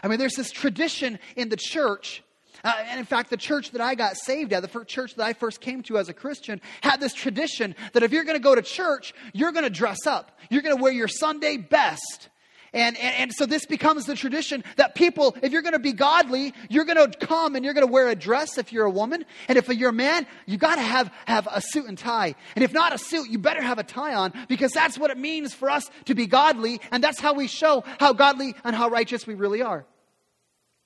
I 0.03 0.07
mean, 0.07 0.19
there's 0.19 0.35
this 0.35 0.51
tradition 0.51 1.19
in 1.35 1.49
the 1.49 1.57
church. 1.57 2.23
Uh, 2.63 2.73
and 2.89 2.99
in 2.99 3.05
fact, 3.05 3.29
the 3.29 3.37
church 3.37 3.71
that 3.71 3.81
I 3.81 3.95
got 3.95 4.17
saved 4.17 4.51
at, 4.53 4.61
the 4.61 4.85
church 4.85 5.15
that 5.15 5.23
I 5.23 5.33
first 5.33 5.61
came 5.61 5.83
to 5.83 5.97
as 5.97 6.09
a 6.09 6.13
Christian, 6.13 6.59
had 6.81 6.99
this 6.99 7.13
tradition 7.13 7.75
that 7.93 8.03
if 8.03 8.11
you're 8.11 8.23
going 8.23 8.37
to 8.37 8.43
go 8.43 8.55
to 8.55 8.61
church, 8.61 9.13
you're 9.33 9.51
going 9.51 9.63
to 9.63 9.69
dress 9.69 10.05
up. 10.05 10.39
You're 10.49 10.63
going 10.63 10.75
to 10.75 10.81
wear 10.81 10.91
your 10.91 11.07
Sunday 11.07 11.57
best. 11.57 12.29
And, 12.73 12.97
and, 12.97 13.15
and, 13.15 13.33
so 13.33 13.45
this 13.45 13.65
becomes 13.65 14.05
the 14.05 14.15
tradition 14.15 14.63
that 14.75 14.93
people, 14.93 15.35
if 15.41 15.51
you're 15.51 15.61
going 15.61 15.73
to 15.73 15.79
be 15.79 15.93
godly, 15.93 16.53
you're 16.69 16.85
going 16.85 16.97
to 16.97 17.17
come 17.17 17.55
and 17.55 17.63
you're 17.63 17.73
going 17.73 17.85
to 17.85 17.91
wear 17.91 18.09
a 18.09 18.15
dress 18.15 18.57
if 18.57 18.73
you're 18.73 18.85
a 18.85 18.91
woman. 18.91 19.25
And 19.47 19.57
if 19.57 19.69
you're 19.69 19.91
a 19.91 19.93
man, 19.93 20.27
you 20.45 20.57
got 20.57 20.75
to 20.75 20.81
have, 20.81 21.11
have 21.25 21.47
a 21.49 21.61
suit 21.61 21.85
and 21.85 21.97
tie. 21.97 22.35
And 22.55 22.63
if 22.63 22.73
not 22.73 22.93
a 22.93 22.97
suit, 22.97 23.29
you 23.29 23.39
better 23.39 23.61
have 23.61 23.79
a 23.79 23.83
tie 23.83 24.15
on 24.15 24.33
because 24.47 24.73
that's 24.73 24.97
what 24.97 25.11
it 25.11 25.17
means 25.17 25.53
for 25.53 25.69
us 25.69 25.89
to 26.05 26.15
be 26.15 26.27
godly. 26.27 26.81
And 26.91 27.03
that's 27.03 27.19
how 27.19 27.33
we 27.33 27.47
show 27.47 27.83
how 27.99 28.13
godly 28.13 28.53
and 28.63 28.75
how 28.75 28.89
righteous 28.89 29.25
we 29.25 29.35
really 29.35 29.61
are. 29.61 29.85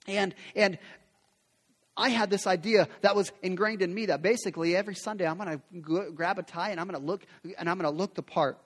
And, 0.08 0.36
and 0.56 0.78
I 1.98 2.10
had 2.10 2.30
this 2.30 2.48
idea 2.48 2.88
that 3.02 3.16
was 3.16 3.32
ingrained 3.42 3.82
in 3.82 3.94
me 3.94 4.08
that 4.08 4.22
basically 4.22 4.76
every 4.76 4.96
Sunday 4.96 5.28
I'm 5.28 5.38
going 5.38 5.62
to 5.84 6.12
grab 6.12 6.40
a 6.40 6.44
tie 6.44 6.70
and 6.70 6.80
I'm 6.80 6.88
going 6.88 7.00
to 7.00 7.06
look 7.06 7.26
and 7.58 7.70
I'm 7.70 7.78
going 7.78 7.92
to 7.92 7.98
look 7.98 8.16
the 8.16 8.24
part. 8.24 8.58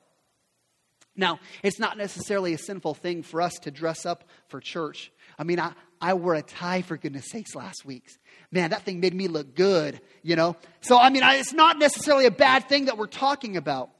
Now, 1.16 1.40
it's 1.64 1.80
not 1.80 1.98
necessarily 1.98 2.54
a 2.54 2.58
sinful 2.58 2.96
thing 2.96 3.24
for 3.24 3.42
us 3.42 3.54
to 3.64 3.72
dress 3.72 4.06
up 4.06 4.26
for 4.50 4.60
church. 4.60 5.12
I 5.40 5.44
mean, 5.44 5.60
I, 5.60 5.74
I 6.02 6.14
wore 6.14 6.36
a 6.36 6.42
tie 6.42 6.82
for 6.82 6.98
goodness 6.98 7.30
sakes 7.30 7.56
last 7.56 7.86
week. 7.86 8.04
Man, 8.52 8.72
that 8.72 8.84
thing 8.84 9.00
made 9.00 9.14
me 9.14 9.28
look 9.28 9.56
good, 9.56 10.02
you 10.24 10.36
know? 10.36 10.58
So, 10.82 10.98
I 10.98 11.10
mean, 11.10 11.24
I, 11.24 11.36
it's 11.36 11.54
not 11.54 11.80
necessarily 11.80 12.26
a 12.26 12.32
bad 12.32 12.68
thing 12.68 12.86
that 12.86 12.98
we're 12.98 13.08
talking 13.08 13.56
about. 13.56 13.92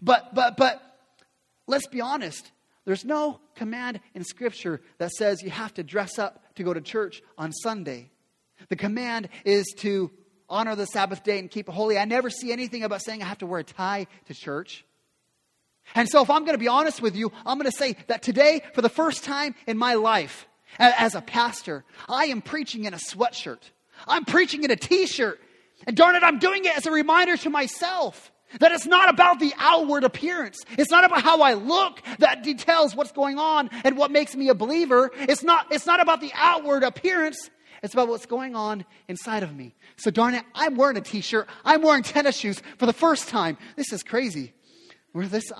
But, 0.00 0.34
but, 0.34 0.56
but, 0.56 0.82
let's 1.66 1.86
be 1.86 2.00
honest. 2.00 2.50
There's 2.84 3.04
no 3.04 3.40
command 3.56 4.00
in 4.14 4.24
Scripture 4.24 4.80
that 4.98 5.10
says 5.10 5.42
you 5.42 5.50
have 5.50 5.74
to 5.74 5.82
dress 5.82 6.18
up 6.18 6.42
to 6.54 6.62
go 6.62 6.72
to 6.72 6.80
church 6.80 7.20
on 7.36 7.52
Sunday. 7.52 8.10
The 8.68 8.76
command 8.76 9.28
is 9.44 9.66
to 9.78 10.10
honor 10.48 10.76
the 10.76 10.86
Sabbath 10.86 11.22
day 11.24 11.38
and 11.38 11.50
keep 11.50 11.68
it 11.68 11.72
holy. 11.72 11.98
I 11.98 12.04
never 12.04 12.30
see 12.30 12.52
anything 12.52 12.84
about 12.84 13.02
saying 13.02 13.22
I 13.22 13.26
have 13.26 13.38
to 13.38 13.46
wear 13.46 13.60
a 13.60 13.64
tie 13.64 14.06
to 14.26 14.34
church. 14.34 14.85
And 15.94 16.08
so, 16.08 16.22
if 16.22 16.30
I'm 16.30 16.42
going 16.44 16.54
to 16.54 16.58
be 16.58 16.68
honest 16.68 17.00
with 17.00 17.16
you, 17.16 17.32
I'm 17.44 17.58
going 17.58 17.70
to 17.70 17.76
say 17.76 17.96
that 18.08 18.22
today, 18.22 18.62
for 18.74 18.82
the 18.82 18.88
first 18.88 19.24
time 19.24 19.54
in 19.66 19.78
my 19.78 19.94
life 19.94 20.46
as 20.78 21.14
a 21.14 21.20
pastor, 21.20 21.84
I 22.08 22.26
am 22.26 22.42
preaching 22.42 22.84
in 22.84 22.94
a 22.94 22.98
sweatshirt. 22.98 23.70
I'm 24.06 24.24
preaching 24.24 24.64
in 24.64 24.70
a 24.70 24.76
t 24.76 25.06
shirt. 25.06 25.40
And 25.86 25.96
darn 25.96 26.16
it, 26.16 26.22
I'm 26.22 26.38
doing 26.38 26.64
it 26.64 26.76
as 26.76 26.86
a 26.86 26.90
reminder 26.90 27.36
to 27.36 27.50
myself 27.50 28.32
that 28.60 28.72
it's 28.72 28.86
not 28.86 29.10
about 29.10 29.40
the 29.40 29.52
outward 29.58 30.04
appearance. 30.04 30.64
It's 30.78 30.90
not 30.90 31.04
about 31.04 31.22
how 31.22 31.42
I 31.42 31.54
look 31.54 32.00
that 32.18 32.42
details 32.42 32.94
what's 32.94 33.12
going 33.12 33.38
on 33.38 33.70
and 33.84 33.96
what 33.96 34.10
makes 34.10 34.34
me 34.34 34.48
a 34.48 34.54
believer. 34.54 35.10
It's 35.14 35.42
not, 35.42 35.66
it's 35.70 35.86
not 35.86 36.00
about 36.00 36.20
the 36.20 36.32
outward 36.34 36.82
appearance. 36.82 37.50
It's 37.82 37.92
about 37.92 38.08
what's 38.08 38.26
going 38.26 38.56
on 38.56 38.84
inside 39.08 39.42
of 39.42 39.54
me. 39.54 39.74
So 39.96 40.10
darn 40.10 40.34
it, 40.34 40.44
I'm 40.54 40.76
wearing 40.76 40.96
a 40.96 41.02
t-shirt. 41.02 41.48
I'm 41.64 41.82
wearing 41.82 42.02
tennis 42.02 42.36
shoes 42.36 42.62
for 42.78 42.86
the 42.86 42.92
first 42.92 43.28
time. 43.28 43.58
This 43.76 43.92
is 43.92 44.02
crazy. 44.02 44.54
Where 45.16 45.26
this, 45.26 45.50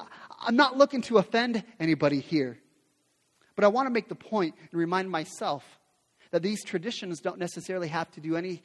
I'm 0.42 0.54
not 0.54 0.76
looking 0.76 1.00
to 1.04 1.16
offend 1.16 1.64
anybody 1.80 2.20
here. 2.20 2.58
But 3.54 3.64
I 3.64 3.68
want 3.68 3.86
to 3.86 3.90
make 3.90 4.06
the 4.06 4.14
point 4.14 4.54
and 4.70 4.78
remind 4.78 5.10
myself 5.10 5.64
that 6.30 6.42
these 6.42 6.62
traditions 6.62 7.20
don't 7.20 7.38
necessarily 7.38 7.88
have 7.88 8.10
to 8.10 8.20
do 8.20 8.36
any, 8.36 8.62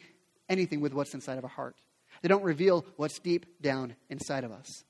anything 0.49 0.81
with 0.81 0.91
what's 0.91 1.13
inside 1.13 1.37
of 1.37 1.45
a 1.45 1.47
heart. 1.47 1.77
They 2.21 2.27
don't 2.27 2.43
reveal 2.43 2.85
what's 2.97 3.19
deep 3.19 3.61
down 3.61 3.95
inside 4.09 4.43
of 4.43 4.51
us. 4.51 4.83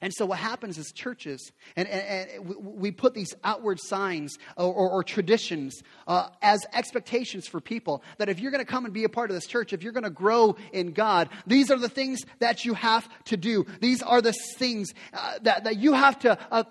And 0.00 0.12
so, 0.12 0.26
what 0.26 0.38
happens 0.38 0.78
is 0.78 0.92
churches, 0.92 1.52
and, 1.76 1.88
and, 1.88 2.30
and 2.30 2.56
we 2.62 2.90
put 2.90 3.14
these 3.14 3.34
outward 3.44 3.78
signs 3.80 4.36
or, 4.56 4.72
or, 4.72 4.90
or 4.90 5.04
traditions 5.04 5.82
uh, 6.06 6.28
as 6.42 6.60
expectations 6.72 7.46
for 7.46 7.60
people 7.60 8.02
that 8.18 8.28
if 8.28 8.40
you're 8.40 8.50
going 8.50 8.64
to 8.64 8.70
come 8.70 8.84
and 8.84 8.94
be 8.94 9.04
a 9.04 9.08
part 9.08 9.30
of 9.30 9.34
this 9.34 9.46
church, 9.46 9.72
if 9.72 9.82
you're 9.82 9.92
going 9.92 10.04
to 10.04 10.10
grow 10.10 10.56
in 10.72 10.92
God, 10.92 11.28
these 11.46 11.70
are 11.70 11.78
the 11.78 11.88
things 11.88 12.20
that 12.38 12.64
you 12.64 12.74
have 12.74 13.08
to 13.24 13.36
do. 13.36 13.66
These 13.80 14.02
are 14.02 14.20
the 14.20 14.32
things 14.56 14.92
uh, 15.12 15.38
that, 15.42 15.64
that 15.64 15.76
you 15.78 15.92
have 15.92 16.18
to 16.20 16.38
uh, 16.50 16.64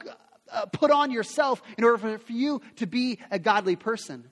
uh 0.51 0.65
put 0.67 0.91
on 0.91 1.12
yourself 1.12 1.62
in 1.77 1.84
order 1.84 1.97
for, 1.97 2.17
for 2.19 2.32
you 2.32 2.62
to 2.77 2.86
be 2.86 3.19
a 3.32 3.39
godly 3.39 3.75
person. 3.75 4.32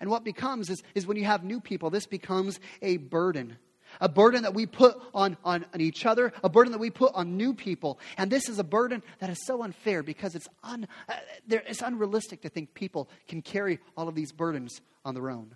And 0.00 0.10
what 0.10 0.24
becomes 0.24 0.68
is, 0.68 0.82
is 0.94 1.06
when 1.06 1.16
you 1.16 1.24
have 1.24 1.44
new 1.44 1.60
people, 1.60 1.90
this 1.90 2.06
becomes 2.06 2.60
a 2.82 2.98
burden 2.98 3.56
a 4.00 4.08
burden 4.08 4.42
that 4.42 4.54
we 4.54 4.66
put 4.66 5.00
on, 5.14 5.36
on, 5.44 5.64
on, 5.72 5.80
each 5.80 6.06
other, 6.06 6.32
a 6.42 6.48
burden 6.48 6.72
that 6.72 6.78
we 6.78 6.90
put 6.90 7.14
on 7.14 7.36
new 7.36 7.54
people. 7.54 7.98
And 8.16 8.30
this 8.30 8.48
is 8.48 8.58
a 8.58 8.64
burden 8.64 9.02
that 9.18 9.30
is 9.30 9.46
so 9.46 9.62
unfair 9.62 10.02
because 10.02 10.34
it's, 10.34 10.48
un, 10.62 10.86
uh, 11.08 11.14
it's 11.48 11.82
unrealistic 11.82 12.42
to 12.42 12.48
think 12.48 12.74
people 12.74 13.08
can 13.28 13.42
carry 13.42 13.78
all 13.96 14.08
of 14.08 14.14
these 14.14 14.32
burdens 14.32 14.80
on 15.04 15.14
their 15.14 15.30
own. 15.30 15.54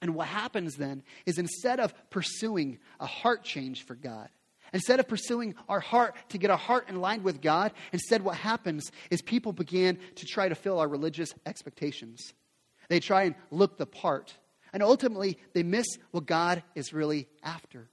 And 0.00 0.14
what 0.14 0.28
happens 0.28 0.76
then 0.76 1.02
is 1.26 1.38
instead 1.38 1.80
of 1.80 1.92
pursuing 2.10 2.78
a 3.00 3.06
heart 3.06 3.42
change 3.42 3.84
for 3.84 3.94
God, 3.94 4.28
Instead 4.72 5.00
of 5.00 5.08
pursuing 5.08 5.54
our 5.68 5.80
heart 5.80 6.14
to 6.30 6.38
get 6.38 6.50
our 6.50 6.58
heart 6.58 6.88
in 6.88 7.00
line 7.00 7.22
with 7.22 7.40
God, 7.40 7.72
instead, 7.92 8.22
what 8.22 8.36
happens 8.36 8.90
is 9.10 9.22
people 9.22 9.52
begin 9.52 9.98
to 10.16 10.26
try 10.26 10.48
to 10.48 10.54
fill 10.54 10.78
our 10.78 10.88
religious 10.88 11.34
expectations. 11.46 12.34
They 12.88 13.00
try 13.00 13.24
and 13.24 13.34
look 13.50 13.78
the 13.78 13.86
part. 13.86 14.36
And 14.72 14.82
ultimately, 14.82 15.38
they 15.54 15.62
miss 15.62 15.86
what 16.10 16.26
God 16.26 16.62
is 16.74 16.92
really 16.92 17.28
after. 17.42 17.88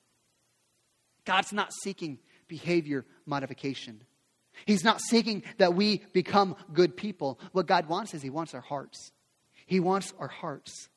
God's 1.25 1.53
not 1.53 1.73
seeking 1.83 2.19
behavior 2.47 3.05
modification. 3.25 4.01
He's 4.65 4.83
not 4.83 5.01
seeking 5.01 5.43
that 5.57 5.73
we 5.73 6.03
become 6.13 6.55
good 6.73 6.95
people. 6.95 7.39
What 7.51 7.67
God 7.67 7.87
wants 7.87 8.13
is 8.13 8.21
He 8.21 8.29
wants 8.29 8.53
our 8.53 8.61
hearts. 8.61 9.11
He 9.65 9.79
wants 9.79 10.13
our 10.19 10.27
hearts. 10.27 10.89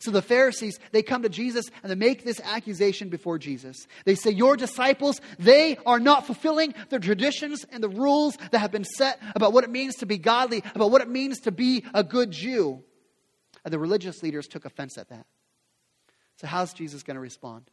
So 0.00 0.10
the 0.10 0.22
Pharisees, 0.22 0.80
they 0.92 1.02
come 1.02 1.22
to 1.22 1.28
Jesus 1.28 1.66
and 1.82 1.90
they 1.90 1.94
make 1.94 2.24
this 2.24 2.40
accusation 2.40 3.10
before 3.10 3.38
Jesus. 3.38 3.86
They 4.04 4.14
say, 4.14 4.30
Your 4.30 4.56
disciples, 4.56 5.20
they 5.38 5.76
are 5.86 6.00
not 6.00 6.26
fulfilling 6.26 6.74
the 6.88 6.98
traditions 6.98 7.64
and 7.70 7.82
the 7.82 7.88
rules 7.88 8.36
that 8.50 8.58
have 8.58 8.72
been 8.72 8.84
set 8.84 9.20
about 9.34 9.52
what 9.52 9.64
it 9.64 9.70
means 9.70 9.96
to 9.96 10.06
be 10.06 10.18
godly, 10.18 10.64
about 10.74 10.90
what 10.90 11.02
it 11.02 11.08
means 11.08 11.40
to 11.40 11.52
be 11.52 11.84
a 11.94 12.02
good 12.02 12.32
Jew. 12.32 12.82
And 13.64 13.72
the 13.72 13.78
religious 13.78 14.22
leaders 14.22 14.46
took 14.46 14.64
offense 14.64 14.98
at 14.98 15.08
that. 15.08 15.26
So, 16.40 16.46
how's 16.46 16.72
Jesus 16.72 17.02
going 17.02 17.14
to 17.14 17.20
respond? 17.20 17.70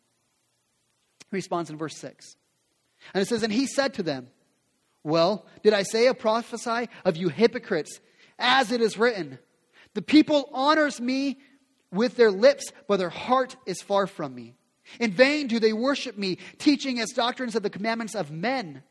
He 1.30 1.38
responds 1.38 1.70
in 1.70 1.78
verse 1.78 1.98
6. 1.98 2.36
And 3.14 3.22
it 3.22 3.28
says, 3.28 3.44
And 3.44 3.52
he 3.52 3.68
said 3.68 3.96
to 3.96 4.04
them, 4.04 4.28
Well, 5.04 5.46
did 5.64 5.74
Isaiah 5.74 6.14
prophesy 6.14 6.90
of 7.04 7.18
you 7.18 7.30
hypocrites, 7.30 8.00
as 8.38 8.72
it 8.72 8.82
is 8.82 8.98
written? 8.98 9.40
The 9.94 10.02
people 10.02 10.50
honors 10.54 11.02
me 11.02 11.40
with 11.92 12.16
their 12.16 12.32
lips, 12.32 12.66
but 12.88 12.98
their 12.98 13.10
heart 13.10 13.56
is 13.66 13.82
far 13.82 14.08
from 14.08 14.34
me. 14.34 14.56
In 15.00 15.12
vain 15.12 15.48
do 15.48 15.60
they 15.60 15.74
worship 15.74 16.18
me, 16.18 16.38
teaching 16.58 17.00
as 17.00 17.10
doctrines 17.10 17.56
of 17.56 17.64
the 17.64 17.70
commandments 17.70 18.16
of 18.16 18.32
men. 18.32 18.84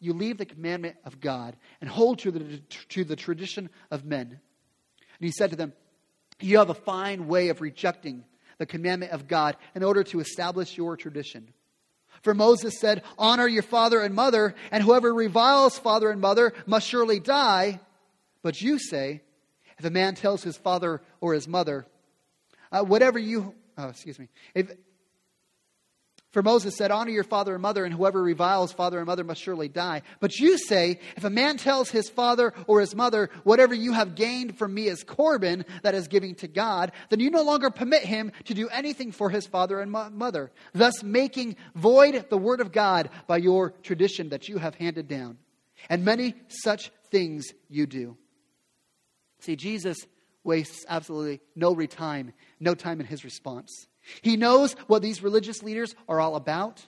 You 0.00 0.12
leave 0.12 0.38
the 0.38 0.46
commandment 0.46 0.96
of 1.04 1.20
God 1.20 1.56
and 1.80 1.90
hold 1.90 2.20
to 2.20 2.30
the, 2.30 2.58
to 2.90 3.04
the 3.04 3.16
tradition 3.16 3.68
of 3.90 4.04
men. 4.04 4.28
And 4.28 5.26
he 5.26 5.32
said 5.32 5.50
to 5.50 5.56
them, 5.56 5.72
you 6.40 6.58
have 6.58 6.70
a 6.70 6.74
fine 6.74 7.26
way 7.26 7.48
of 7.48 7.60
rejecting 7.60 8.24
the 8.58 8.66
commandment 8.66 9.12
of 9.12 9.28
God 9.28 9.56
in 9.74 9.82
order 9.82 10.04
to 10.04 10.20
establish 10.20 10.76
your 10.76 10.96
tradition. 10.96 11.48
For 12.22 12.34
Moses 12.34 12.78
said, 12.80 13.02
Honor 13.16 13.46
your 13.46 13.62
father 13.62 14.00
and 14.00 14.14
mother, 14.14 14.54
and 14.70 14.82
whoever 14.82 15.12
reviles 15.12 15.78
father 15.78 16.10
and 16.10 16.20
mother 16.20 16.52
must 16.66 16.86
surely 16.86 17.20
die. 17.20 17.80
But 18.42 18.60
you 18.60 18.78
say, 18.78 19.22
if 19.78 19.84
a 19.84 19.90
man 19.90 20.14
tells 20.14 20.42
his 20.42 20.56
father 20.56 21.00
or 21.20 21.34
his 21.34 21.46
mother, 21.46 21.86
uh, 22.72 22.82
whatever 22.82 23.18
you, 23.18 23.54
oh, 23.76 23.88
excuse 23.88 24.18
me, 24.18 24.28
if, 24.54 24.72
For 26.32 26.42
Moses 26.42 26.76
said, 26.76 26.90
Honor 26.90 27.10
your 27.10 27.24
father 27.24 27.54
and 27.54 27.62
mother, 27.62 27.84
and 27.86 27.94
whoever 27.94 28.22
reviles 28.22 28.70
father 28.72 28.98
and 28.98 29.06
mother 29.06 29.24
must 29.24 29.40
surely 29.40 29.68
die. 29.68 30.02
But 30.20 30.38
you 30.38 30.58
say, 30.58 31.00
If 31.16 31.24
a 31.24 31.30
man 31.30 31.56
tells 31.56 31.90
his 31.90 32.10
father 32.10 32.52
or 32.66 32.80
his 32.80 32.94
mother, 32.94 33.30
Whatever 33.44 33.74
you 33.74 33.92
have 33.92 34.14
gained 34.14 34.58
from 34.58 34.74
me 34.74 34.88
is 34.88 35.04
Corban, 35.04 35.64
that 35.82 35.94
is 35.94 36.06
giving 36.06 36.34
to 36.36 36.48
God, 36.48 36.92
then 37.08 37.20
you 37.20 37.30
no 37.30 37.42
longer 37.42 37.70
permit 37.70 38.02
him 38.02 38.32
to 38.44 38.54
do 38.54 38.68
anything 38.68 39.10
for 39.10 39.30
his 39.30 39.46
father 39.46 39.80
and 39.80 39.90
mother, 39.90 40.52
thus 40.74 41.02
making 41.02 41.56
void 41.74 42.26
the 42.28 42.38
word 42.38 42.60
of 42.60 42.72
God 42.72 43.08
by 43.26 43.38
your 43.38 43.70
tradition 43.82 44.28
that 44.28 44.48
you 44.48 44.58
have 44.58 44.74
handed 44.74 45.08
down. 45.08 45.38
And 45.88 46.04
many 46.04 46.34
such 46.48 46.90
things 47.10 47.46
you 47.70 47.86
do. 47.86 48.18
See, 49.40 49.56
Jesus 49.56 49.96
wastes 50.44 50.84
absolutely 50.88 51.40
no 51.54 51.74
time, 51.86 52.32
no 52.60 52.74
time 52.74 53.00
in 53.00 53.06
his 53.06 53.24
response. 53.24 53.86
He 54.22 54.36
knows 54.36 54.74
what 54.86 55.02
these 55.02 55.22
religious 55.22 55.62
leaders 55.62 55.94
are 56.08 56.20
all 56.20 56.36
about, 56.36 56.84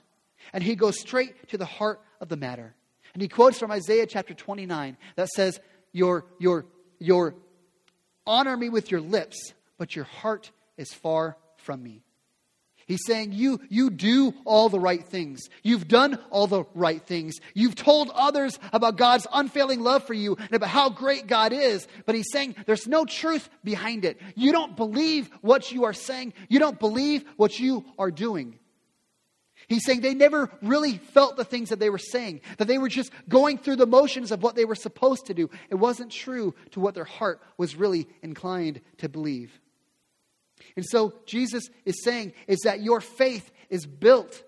and 0.53 0.63
he 0.63 0.75
goes 0.75 0.99
straight 0.99 1.49
to 1.49 1.59
the 1.59 1.65
heart 1.65 2.01
of 2.21 2.29
the 2.29 2.37
matter. 2.37 2.75
And 3.13 3.23
he 3.23 3.29
quotes 3.29 3.59
from 3.59 3.71
Isaiah 3.71 4.07
chapter 4.07 4.35
29 4.35 4.97
that 5.17 5.29
says, 5.29 5.61
your, 5.93 6.27
your, 6.39 6.67
your 6.99 7.35
honor 8.27 8.57
me 8.57 8.69
with 8.69 8.91
your 8.91 9.01
lips, 9.01 9.53
but 9.79 9.97
your 9.97 10.05
heart 10.05 10.51
is 10.77 10.93
far 10.93 11.37
from 11.57 11.83
me. 11.83 12.03
He's 12.91 13.07
saying, 13.07 13.31
you, 13.35 13.61
you 13.69 13.89
do 13.89 14.35
all 14.45 14.69
the 14.69 14.81
right 14.81 15.05
things. 15.05 15.49
You've 15.63 15.87
done 15.87 16.19
all 16.29 16.49
the 16.49 16.65
right 16.75 17.01
things. 17.01 17.37
You've 17.55 17.77
told 17.77 18.11
others 18.13 18.59
about 18.73 18.97
God's 18.97 19.29
unfailing 19.33 19.79
love 19.79 20.03
for 20.03 20.13
you 20.13 20.35
and 20.35 20.55
about 20.55 20.71
how 20.71 20.91
great 20.91 21.29
God 21.29 21.53
is. 21.53 21.87
But 22.05 22.17
he's 22.17 22.33
saying 22.33 22.57
there's 22.67 22.89
no 22.89 23.05
truth 23.05 23.49
behind 23.63 24.05
it. 24.05 24.21
You 24.35 24.51
don't 24.51 24.77
believe 24.77 25.31
what 25.41 25.71
you 25.71 25.85
are 25.85 25.93
saying, 25.93 26.35
you 26.49 26.59
don't 26.59 26.81
believe 26.81 27.23
what 27.37 27.61
you 27.61 27.85
are 27.97 28.11
doing. 28.11 28.59
He's 29.69 29.85
saying 29.85 30.01
they 30.01 30.15
never 30.15 30.51
really 30.61 30.99
felt 30.99 31.37
the 31.37 31.45
things 31.45 31.69
that 31.69 31.79
they 31.79 31.91
were 31.91 31.99
saying, 31.99 32.41
that 32.59 32.67
they 32.67 32.79
were 32.79 32.89
just 32.89 33.13
going 33.29 33.59
through 33.59 33.77
the 33.77 33.87
motions 33.87 34.33
of 34.33 34.43
what 34.43 34.57
they 34.57 34.65
were 34.65 34.75
supposed 34.75 35.27
to 35.27 35.35
do. 35.35 35.49
It 35.69 35.77
wasn't 35.77 36.11
true 36.11 36.57
to 36.73 36.81
what 36.81 36.97
their 36.97 37.05
heart 37.05 37.41
was 37.57 37.77
really 37.77 38.09
inclined 38.21 38.81
to 38.99 39.09
believe. 39.09 39.60
And 40.77 40.85
so 40.85 41.15
Jesus 41.27 41.69
is 41.85 42.03
saying 42.03 42.33
is 42.47 42.61
that 42.61 42.83
your 42.83 43.01
faith 43.01 43.51
is 43.69 43.87
built. 43.87 44.43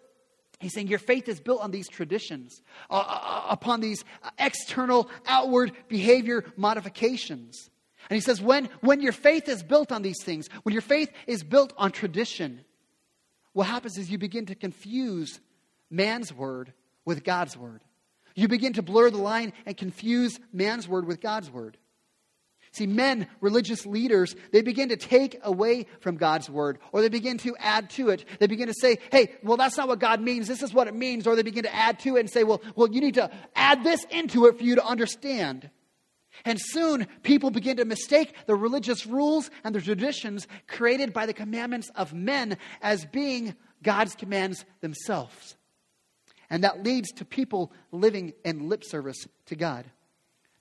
He's 0.60 0.74
saying 0.74 0.88
your 0.88 0.98
faith 0.98 1.28
is 1.28 1.40
built 1.40 1.60
on 1.60 1.72
these 1.72 1.88
traditions, 1.88 2.62
uh, 2.88 2.94
uh, 2.94 3.20
uh, 3.22 3.46
upon 3.50 3.80
these 3.80 4.04
external, 4.38 5.10
outward 5.26 5.72
behavior 5.88 6.44
modifications. 6.56 7.68
And 8.08 8.14
he 8.14 8.20
says, 8.20 8.40
when, 8.40 8.68
when 8.80 9.00
your 9.00 9.12
faith 9.12 9.48
is 9.48 9.62
built 9.62 9.90
on 9.90 10.02
these 10.02 10.22
things, 10.22 10.48
when 10.62 10.72
your 10.72 10.82
faith 10.82 11.10
is 11.26 11.42
built 11.42 11.72
on 11.76 11.90
tradition, 11.90 12.64
what 13.52 13.66
happens 13.66 13.98
is 13.98 14.10
you 14.10 14.18
begin 14.18 14.46
to 14.46 14.54
confuse 14.54 15.40
man's 15.90 16.32
word 16.32 16.72
with 17.04 17.24
God's 17.24 17.56
word. 17.56 17.82
You 18.34 18.48
begin 18.48 18.72
to 18.74 18.82
blur 18.82 19.10
the 19.10 19.18
line 19.18 19.52
and 19.66 19.76
confuse 19.76 20.38
man's 20.52 20.88
word 20.88 21.06
with 21.06 21.20
God's 21.20 21.50
word. 21.50 21.76
See, 22.72 22.86
men, 22.86 23.26
religious 23.42 23.84
leaders, 23.84 24.34
they 24.50 24.62
begin 24.62 24.88
to 24.88 24.96
take 24.96 25.38
away 25.42 25.86
from 26.00 26.16
God's 26.16 26.48
word, 26.48 26.78
or 26.90 27.02
they 27.02 27.10
begin 27.10 27.36
to 27.38 27.54
add 27.58 27.90
to 27.90 28.08
it. 28.08 28.24
They 28.38 28.46
begin 28.46 28.68
to 28.68 28.74
say, 28.74 28.98
hey, 29.10 29.34
well, 29.42 29.58
that's 29.58 29.76
not 29.76 29.88
what 29.88 29.98
God 29.98 30.22
means. 30.22 30.48
This 30.48 30.62
is 30.62 30.72
what 30.72 30.88
it 30.88 30.94
means. 30.94 31.26
Or 31.26 31.36
they 31.36 31.42
begin 31.42 31.64
to 31.64 31.74
add 31.74 31.98
to 32.00 32.16
it 32.16 32.20
and 32.20 32.30
say, 32.30 32.44
well, 32.44 32.62
well, 32.74 32.88
you 32.88 33.02
need 33.02 33.14
to 33.14 33.30
add 33.54 33.84
this 33.84 34.04
into 34.10 34.46
it 34.46 34.56
for 34.56 34.64
you 34.64 34.76
to 34.76 34.84
understand. 34.84 35.68
And 36.46 36.58
soon, 36.58 37.06
people 37.22 37.50
begin 37.50 37.76
to 37.76 37.84
mistake 37.84 38.34
the 38.46 38.54
religious 38.54 39.06
rules 39.06 39.50
and 39.64 39.74
the 39.74 39.80
traditions 39.82 40.48
created 40.66 41.12
by 41.12 41.26
the 41.26 41.34
commandments 41.34 41.90
of 41.94 42.14
men 42.14 42.56
as 42.80 43.04
being 43.04 43.54
God's 43.82 44.14
commands 44.14 44.64
themselves. 44.80 45.56
And 46.48 46.64
that 46.64 46.82
leads 46.82 47.12
to 47.12 47.26
people 47.26 47.70
living 47.90 48.32
in 48.46 48.70
lip 48.70 48.82
service 48.82 49.26
to 49.46 49.56
God. 49.56 49.84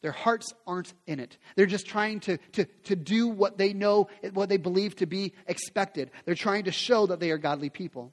Their 0.02 0.12
hearts 0.12 0.54
aren't 0.66 0.94
in 1.06 1.20
it. 1.20 1.38
They're 1.56 1.66
just 1.68 1.86
trying 1.86 2.22
to, 2.22 2.38
to, 2.54 2.66
to 2.86 2.96
do 2.96 3.28
what 3.28 3.58
they 3.58 3.74
know, 3.74 4.10
what 4.34 4.50
they 4.50 4.58
believe 4.58 4.96
to 4.98 5.06
be 5.06 5.34
expected. 5.48 6.12
They're 6.26 6.36
trying 6.36 6.64
to 6.64 6.72
show 6.72 7.06
that 7.08 7.20
they 7.20 7.32
are 7.32 7.38
godly 7.38 7.70
people. 7.70 8.12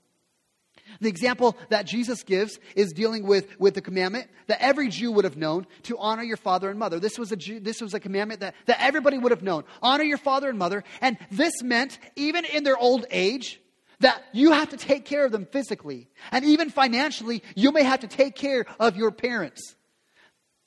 The 1.00 1.08
example 1.08 1.56
that 1.68 1.86
Jesus 1.86 2.22
gives 2.22 2.58
is 2.74 2.92
dealing 2.92 3.26
with, 3.26 3.58
with 3.58 3.74
the 3.74 3.80
commandment 3.80 4.28
that 4.46 4.62
every 4.62 4.88
Jew 4.88 5.12
would 5.12 5.24
have 5.24 5.36
known 5.36 5.66
to 5.84 5.98
honor 5.98 6.22
your 6.22 6.36
father 6.36 6.70
and 6.70 6.78
mother. 6.78 6.98
This 6.98 7.18
was 7.18 7.32
a, 7.32 7.36
Jew, 7.36 7.60
this 7.60 7.80
was 7.80 7.94
a 7.94 8.00
commandment 8.00 8.40
that, 8.40 8.54
that 8.66 8.82
everybody 8.82 9.18
would 9.18 9.32
have 9.32 9.42
known. 9.42 9.64
Honor 9.82 10.04
your 10.04 10.18
father 10.18 10.48
and 10.48 10.58
mother. 10.58 10.84
And 11.00 11.18
this 11.30 11.62
meant, 11.62 11.98
even 12.16 12.44
in 12.44 12.64
their 12.64 12.78
old 12.78 13.06
age, 13.10 13.60
that 14.00 14.22
you 14.32 14.52
have 14.52 14.70
to 14.70 14.76
take 14.76 15.04
care 15.04 15.24
of 15.24 15.32
them 15.32 15.46
physically. 15.46 16.08
And 16.30 16.44
even 16.44 16.70
financially, 16.70 17.42
you 17.54 17.72
may 17.72 17.82
have 17.82 18.00
to 18.00 18.08
take 18.08 18.34
care 18.34 18.64
of 18.78 18.96
your 18.96 19.10
parents. 19.10 19.74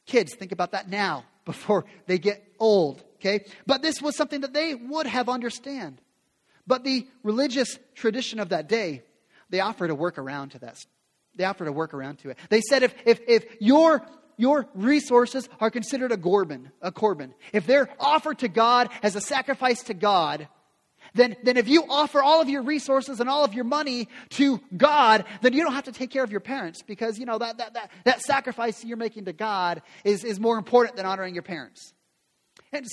Kids, 0.05 0.35
think 0.35 0.51
about 0.51 0.71
that 0.71 0.89
now 0.89 1.25
before 1.45 1.85
they 2.07 2.17
get 2.17 2.43
old, 2.59 3.03
okay? 3.15 3.45
But 3.65 3.81
this 3.81 4.01
was 4.01 4.15
something 4.15 4.41
that 4.41 4.53
they 4.53 4.75
would 4.75 5.07
have 5.07 5.29
understand. 5.29 6.01
But 6.67 6.83
the 6.83 7.07
religious 7.23 7.79
tradition 7.95 8.39
of 8.39 8.49
that 8.49 8.69
day, 8.69 9.03
they 9.49 9.59
offered 9.59 9.89
a 9.89 9.95
workaround 9.95 10.51
to 10.51 10.59
that. 10.59 10.77
They 11.35 11.45
offered 11.45 11.67
a 11.67 11.71
workaround 11.71 12.19
to 12.19 12.29
it. 12.29 12.37
They 12.49 12.61
said 12.61 12.83
if, 12.83 12.93
if, 13.05 13.19
if 13.27 13.45
your, 13.59 14.05
your 14.37 14.67
resources 14.73 15.47
are 15.59 15.71
considered 15.71 16.11
a 16.11 16.17
korban, 16.17 16.71
a 16.81 16.91
korban, 16.91 17.33
if 17.53 17.65
they're 17.65 17.89
offered 17.99 18.39
to 18.39 18.47
God 18.47 18.89
as 19.01 19.15
a 19.15 19.21
sacrifice 19.21 19.83
to 19.83 19.93
God, 19.93 20.47
then, 21.13 21.35
then 21.43 21.57
if 21.57 21.67
you 21.67 21.83
offer 21.89 22.21
all 22.21 22.41
of 22.41 22.49
your 22.49 22.61
resources 22.61 23.19
and 23.19 23.29
all 23.29 23.43
of 23.43 23.53
your 23.53 23.65
money 23.65 24.07
to 24.31 24.61
God, 24.75 25.25
then 25.41 25.53
you 25.53 25.63
don't 25.63 25.73
have 25.73 25.85
to 25.85 25.91
take 25.91 26.09
care 26.09 26.23
of 26.23 26.31
your 26.31 26.39
parents 26.39 26.81
because, 26.83 27.19
you 27.19 27.25
know, 27.25 27.37
that, 27.37 27.57
that, 27.57 27.73
that, 27.73 27.91
that 28.05 28.21
sacrifice 28.21 28.83
you're 28.83 28.97
making 28.97 29.25
to 29.25 29.33
God 29.33 29.81
is, 30.03 30.23
is 30.23 30.39
more 30.39 30.57
important 30.57 30.95
than 30.95 31.05
honoring 31.05 31.33
your 31.33 31.43
parents. 31.43 31.93
And, 32.71 32.85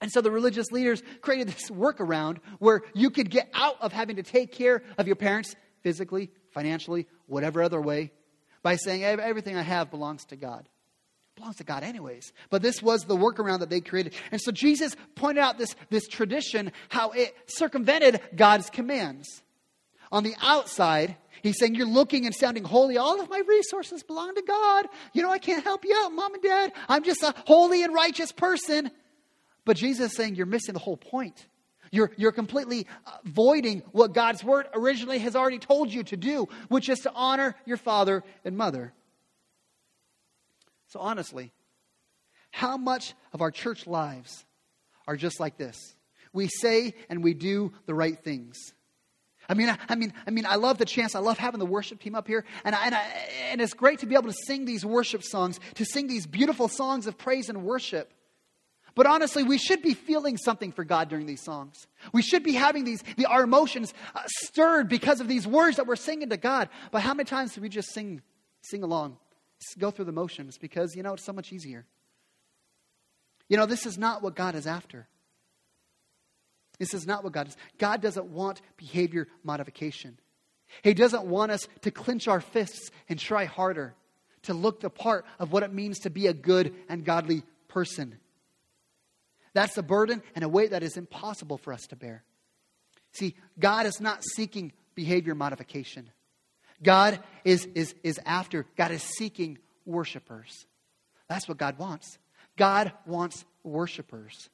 and 0.00 0.10
so 0.10 0.20
the 0.20 0.30
religious 0.30 0.72
leaders 0.72 1.02
created 1.20 1.48
this 1.48 1.70
workaround 1.70 2.38
where 2.58 2.82
you 2.94 3.10
could 3.10 3.30
get 3.30 3.48
out 3.54 3.76
of 3.80 3.92
having 3.92 4.16
to 4.16 4.22
take 4.22 4.52
care 4.52 4.82
of 4.98 5.06
your 5.06 5.16
parents 5.16 5.54
physically, 5.82 6.30
financially, 6.50 7.06
whatever 7.26 7.62
other 7.62 7.80
way 7.80 8.12
by 8.62 8.74
saying, 8.74 9.04
everything 9.04 9.56
I 9.56 9.62
have 9.62 9.90
belongs 9.92 10.24
to 10.26 10.36
God 10.36 10.68
belongs 11.36 11.56
to 11.56 11.64
God 11.64 11.82
anyways. 11.82 12.32
But 12.50 12.62
this 12.62 12.82
was 12.82 13.04
the 13.04 13.16
workaround 13.16 13.60
that 13.60 13.70
they 13.70 13.80
created. 13.80 14.14
And 14.32 14.40
so 14.40 14.50
Jesus 14.50 14.96
pointed 15.14 15.40
out 15.40 15.58
this, 15.58 15.76
this 15.90 16.08
tradition, 16.08 16.72
how 16.88 17.10
it 17.10 17.36
circumvented 17.46 18.20
God's 18.34 18.70
commands. 18.70 19.42
On 20.10 20.22
the 20.22 20.34
outside, 20.40 21.16
he's 21.42 21.58
saying, 21.58 21.74
You're 21.74 21.86
looking 21.86 22.26
and 22.26 22.34
sounding 22.34 22.64
holy. 22.64 22.96
All 22.96 23.20
of 23.20 23.28
my 23.28 23.42
resources 23.46 24.02
belong 24.02 24.34
to 24.34 24.42
God. 24.42 24.86
You 25.12 25.22
know, 25.22 25.30
I 25.30 25.38
can't 25.38 25.62
help 25.62 25.84
you 25.84 25.94
out, 25.98 26.12
mom 26.12 26.34
and 26.34 26.42
dad. 26.42 26.72
I'm 26.88 27.04
just 27.04 27.22
a 27.22 27.34
holy 27.46 27.82
and 27.82 27.92
righteous 27.92 28.32
person. 28.32 28.90
But 29.64 29.76
Jesus 29.76 30.12
is 30.12 30.16
saying, 30.16 30.36
You're 30.36 30.46
missing 30.46 30.72
the 30.72 30.80
whole 30.80 30.96
point. 30.96 31.46
You're, 31.92 32.10
you're 32.16 32.32
completely 32.32 32.86
uh, 33.06 33.10
voiding 33.24 33.82
what 33.92 34.12
God's 34.12 34.42
word 34.42 34.66
originally 34.74 35.18
has 35.20 35.36
already 35.36 35.58
told 35.58 35.92
you 35.92 36.02
to 36.04 36.16
do, 36.16 36.48
which 36.68 36.88
is 36.88 37.00
to 37.00 37.12
honor 37.14 37.54
your 37.64 37.76
father 37.76 38.24
and 38.44 38.56
mother. 38.56 38.92
So, 40.88 41.00
honestly, 41.00 41.52
how 42.50 42.76
much 42.76 43.14
of 43.32 43.40
our 43.40 43.50
church 43.50 43.86
lives 43.86 44.44
are 45.06 45.16
just 45.16 45.40
like 45.40 45.56
this? 45.56 45.94
We 46.32 46.48
say 46.48 46.94
and 47.08 47.24
we 47.24 47.34
do 47.34 47.72
the 47.86 47.94
right 47.94 48.18
things. 48.18 48.56
I 49.48 49.54
mean, 49.54 49.68
I, 49.68 49.78
I, 49.88 49.94
mean, 49.94 50.12
I 50.26 50.30
mean, 50.30 50.46
I 50.46 50.56
love 50.56 50.78
the 50.78 50.84
chance. 50.84 51.14
I 51.14 51.20
love 51.20 51.38
having 51.38 51.60
the 51.60 51.66
worship 51.66 52.00
team 52.00 52.14
up 52.14 52.26
here, 52.26 52.44
and 52.64 52.74
I, 52.74 52.86
and, 52.86 52.94
I, 52.94 53.02
and 53.50 53.60
it's 53.60 53.74
great 53.74 54.00
to 54.00 54.06
be 54.06 54.14
able 54.14 54.30
to 54.30 54.36
sing 54.46 54.64
these 54.64 54.84
worship 54.84 55.22
songs, 55.22 55.60
to 55.74 55.84
sing 55.84 56.08
these 56.08 56.26
beautiful 56.26 56.68
songs 56.68 57.06
of 57.06 57.16
praise 57.16 57.48
and 57.48 57.62
worship. 57.62 58.12
But 58.94 59.06
honestly, 59.06 59.42
we 59.42 59.58
should 59.58 59.82
be 59.82 59.92
feeling 59.92 60.38
something 60.38 60.72
for 60.72 60.82
God 60.82 61.10
during 61.10 61.26
these 61.26 61.42
songs. 61.42 61.86
We 62.14 62.22
should 62.22 62.42
be 62.42 62.54
having 62.54 62.84
these 62.84 63.04
the, 63.16 63.26
our 63.26 63.44
emotions 63.44 63.92
uh, 64.14 64.22
stirred 64.26 64.88
because 64.88 65.20
of 65.20 65.28
these 65.28 65.46
words 65.46 65.76
that 65.76 65.86
we're 65.86 65.96
singing 65.96 66.30
to 66.30 66.38
God. 66.38 66.70
But 66.90 67.02
how 67.02 67.12
many 67.12 67.26
times 67.26 67.54
do 67.54 67.60
we 67.60 67.68
just 67.68 67.92
sing 67.92 68.22
sing 68.62 68.82
along? 68.82 69.18
Go 69.78 69.90
through 69.90 70.04
the 70.06 70.12
motions 70.12 70.58
because, 70.58 70.94
you 70.94 71.02
know, 71.02 71.14
it's 71.14 71.24
so 71.24 71.32
much 71.32 71.52
easier. 71.52 71.86
You 73.48 73.56
know, 73.56 73.66
this 73.66 73.86
is 73.86 73.96
not 73.96 74.22
what 74.22 74.34
God 74.34 74.54
is 74.54 74.66
after. 74.66 75.06
This 76.78 76.94
is 76.94 77.06
not 77.06 77.24
what 77.24 77.32
God 77.32 77.48
is. 77.48 77.56
God 77.78 78.02
doesn't 78.02 78.26
want 78.26 78.60
behavior 78.76 79.28
modification. 79.42 80.18
He 80.82 80.94
doesn't 80.94 81.24
want 81.24 81.52
us 81.52 81.68
to 81.82 81.90
clench 81.90 82.28
our 82.28 82.40
fists 82.40 82.90
and 83.08 83.18
try 83.18 83.44
harder 83.44 83.94
to 84.42 84.54
look 84.54 84.80
the 84.80 84.90
part 84.90 85.24
of 85.38 85.52
what 85.52 85.62
it 85.62 85.72
means 85.72 86.00
to 86.00 86.10
be 86.10 86.26
a 86.26 86.32
good 86.32 86.74
and 86.88 87.04
godly 87.04 87.42
person. 87.68 88.18
That's 89.54 89.76
a 89.78 89.82
burden 89.82 90.22
and 90.34 90.44
a 90.44 90.48
weight 90.48 90.70
that 90.70 90.82
is 90.82 90.96
impossible 90.96 91.56
for 91.58 91.72
us 91.72 91.82
to 91.88 91.96
bear. 91.96 92.24
See, 93.12 93.36
God 93.58 93.86
is 93.86 94.00
not 94.00 94.22
seeking 94.34 94.72
behavior 94.94 95.34
modification. 95.34 96.10
God 96.82 97.20
is, 97.44 97.66
is, 97.74 97.94
is 98.02 98.20
after, 98.24 98.66
God 98.76 98.90
is 98.90 99.02
seeking 99.02 99.58
worshipers. 99.84 100.66
That's 101.28 101.48
what 101.48 101.58
God 101.58 101.78
wants. 101.78 102.18
God 102.56 102.92
wants 103.06 103.44
worshipers. 103.62 104.48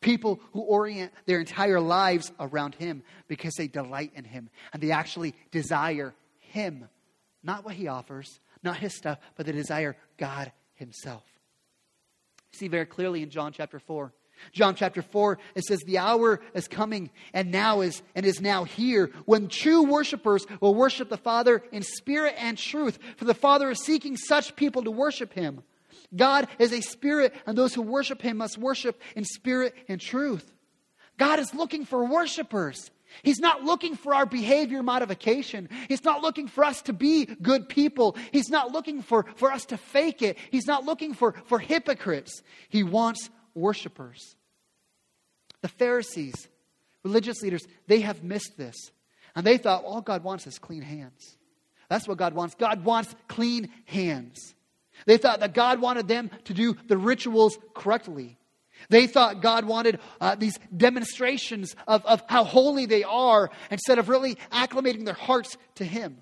People 0.00 0.40
who 0.52 0.60
orient 0.60 1.12
their 1.26 1.40
entire 1.40 1.80
lives 1.80 2.32
around 2.38 2.74
Him 2.74 3.02
because 3.28 3.54
they 3.54 3.68
delight 3.68 4.12
in 4.14 4.24
Him 4.24 4.50
and 4.72 4.82
they 4.82 4.90
actually 4.90 5.34
desire 5.50 6.14
Him, 6.40 6.88
not 7.42 7.64
what 7.64 7.74
He 7.74 7.88
offers, 7.88 8.40
not 8.62 8.76
His 8.76 8.96
stuff, 8.96 9.18
but 9.36 9.46
they 9.46 9.52
desire 9.52 9.96
God 10.18 10.52
Himself. 10.74 11.24
see 12.52 12.68
very 12.68 12.86
clearly 12.86 13.22
in 13.22 13.30
John 13.30 13.52
chapter 13.52 13.78
4. 13.78 14.12
John 14.52 14.74
chapter 14.74 15.02
4, 15.02 15.38
it 15.54 15.64
says, 15.64 15.80
The 15.80 15.98
hour 15.98 16.40
is 16.54 16.68
coming 16.68 17.10
and 17.32 17.50
now 17.50 17.80
is 17.80 18.02
and 18.14 18.26
is 18.26 18.40
now 18.40 18.64
here 18.64 19.10
when 19.24 19.48
true 19.48 19.82
worshipers 19.84 20.46
will 20.60 20.74
worship 20.74 21.08
the 21.08 21.16
Father 21.16 21.62
in 21.72 21.82
spirit 21.82 22.34
and 22.38 22.58
truth. 22.58 22.98
For 23.16 23.24
the 23.24 23.34
Father 23.34 23.70
is 23.70 23.82
seeking 23.82 24.16
such 24.16 24.56
people 24.56 24.84
to 24.84 24.90
worship 24.90 25.32
him. 25.32 25.62
God 26.14 26.48
is 26.58 26.72
a 26.72 26.80
spirit, 26.80 27.34
and 27.46 27.58
those 27.58 27.74
who 27.74 27.82
worship 27.82 28.22
him 28.22 28.36
must 28.36 28.58
worship 28.58 29.00
in 29.16 29.24
spirit 29.24 29.74
and 29.88 30.00
truth. 30.00 30.52
God 31.18 31.38
is 31.38 31.54
looking 31.54 31.84
for 31.84 32.04
worshipers. 32.04 32.90
He's 33.22 33.38
not 33.38 33.62
looking 33.62 33.96
for 33.96 34.14
our 34.14 34.26
behavior 34.26 34.82
modification. 34.82 35.68
He's 35.88 36.04
not 36.04 36.22
looking 36.22 36.48
for 36.48 36.64
us 36.64 36.82
to 36.82 36.92
be 36.92 37.26
good 37.26 37.68
people. 37.68 38.16
He's 38.32 38.48
not 38.48 38.72
looking 38.72 39.02
for, 39.02 39.26
for 39.36 39.52
us 39.52 39.66
to 39.66 39.76
fake 39.76 40.22
it. 40.22 40.36
He's 40.50 40.66
not 40.66 40.84
looking 40.84 41.14
for, 41.14 41.34
for 41.46 41.58
hypocrites. 41.58 42.42
He 42.68 42.82
wants 42.82 43.30
worshipers. 43.54 44.36
The 45.62 45.68
Pharisees, 45.68 46.48
religious 47.02 47.42
leaders, 47.42 47.62
they 47.86 48.00
have 48.00 48.22
missed 48.22 48.56
this. 48.56 48.76
And 49.36 49.46
they 49.46 49.58
thought 49.58 49.84
all 49.84 50.00
God 50.00 50.22
wants 50.22 50.46
is 50.46 50.58
clean 50.58 50.82
hands. 50.82 51.36
That's 51.88 52.08
what 52.08 52.18
God 52.18 52.34
wants. 52.34 52.54
God 52.54 52.84
wants 52.84 53.14
clean 53.28 53.70
hands. 53.86 54.54
They 55.06 55.16
thought 55.16 55.40
that 55.40 55.54
God 55.54 55.80
wanted 55.80 56.08
them 56.08 56.30
to 56.44 56.54
do 56.54 56.76
the 56.86 56.96
rituals 56.96 57.58
correctly. 57.74 58.38
They 58.88 59.06
thought 59.06 59.40
God 59.40 59.64
wanted 59.64 60.00
uh, 60.20 60.34
these 60.34 60.58
demonstrations 60.76 61.74
of, 61.86 62.04
of 62.04 62.22
how 62.28 62.44
holy 62.44 62.86
they 62.86 63.04
are 63.04 63.50
instead 63.70 63.98
of 63.98 64.08
really 64.08 64.36
acclimating 64.52 65.04
their 65.04 65.14
hearts 65.14 65.56
to 65.76 65.84
Him. 65.84 66.18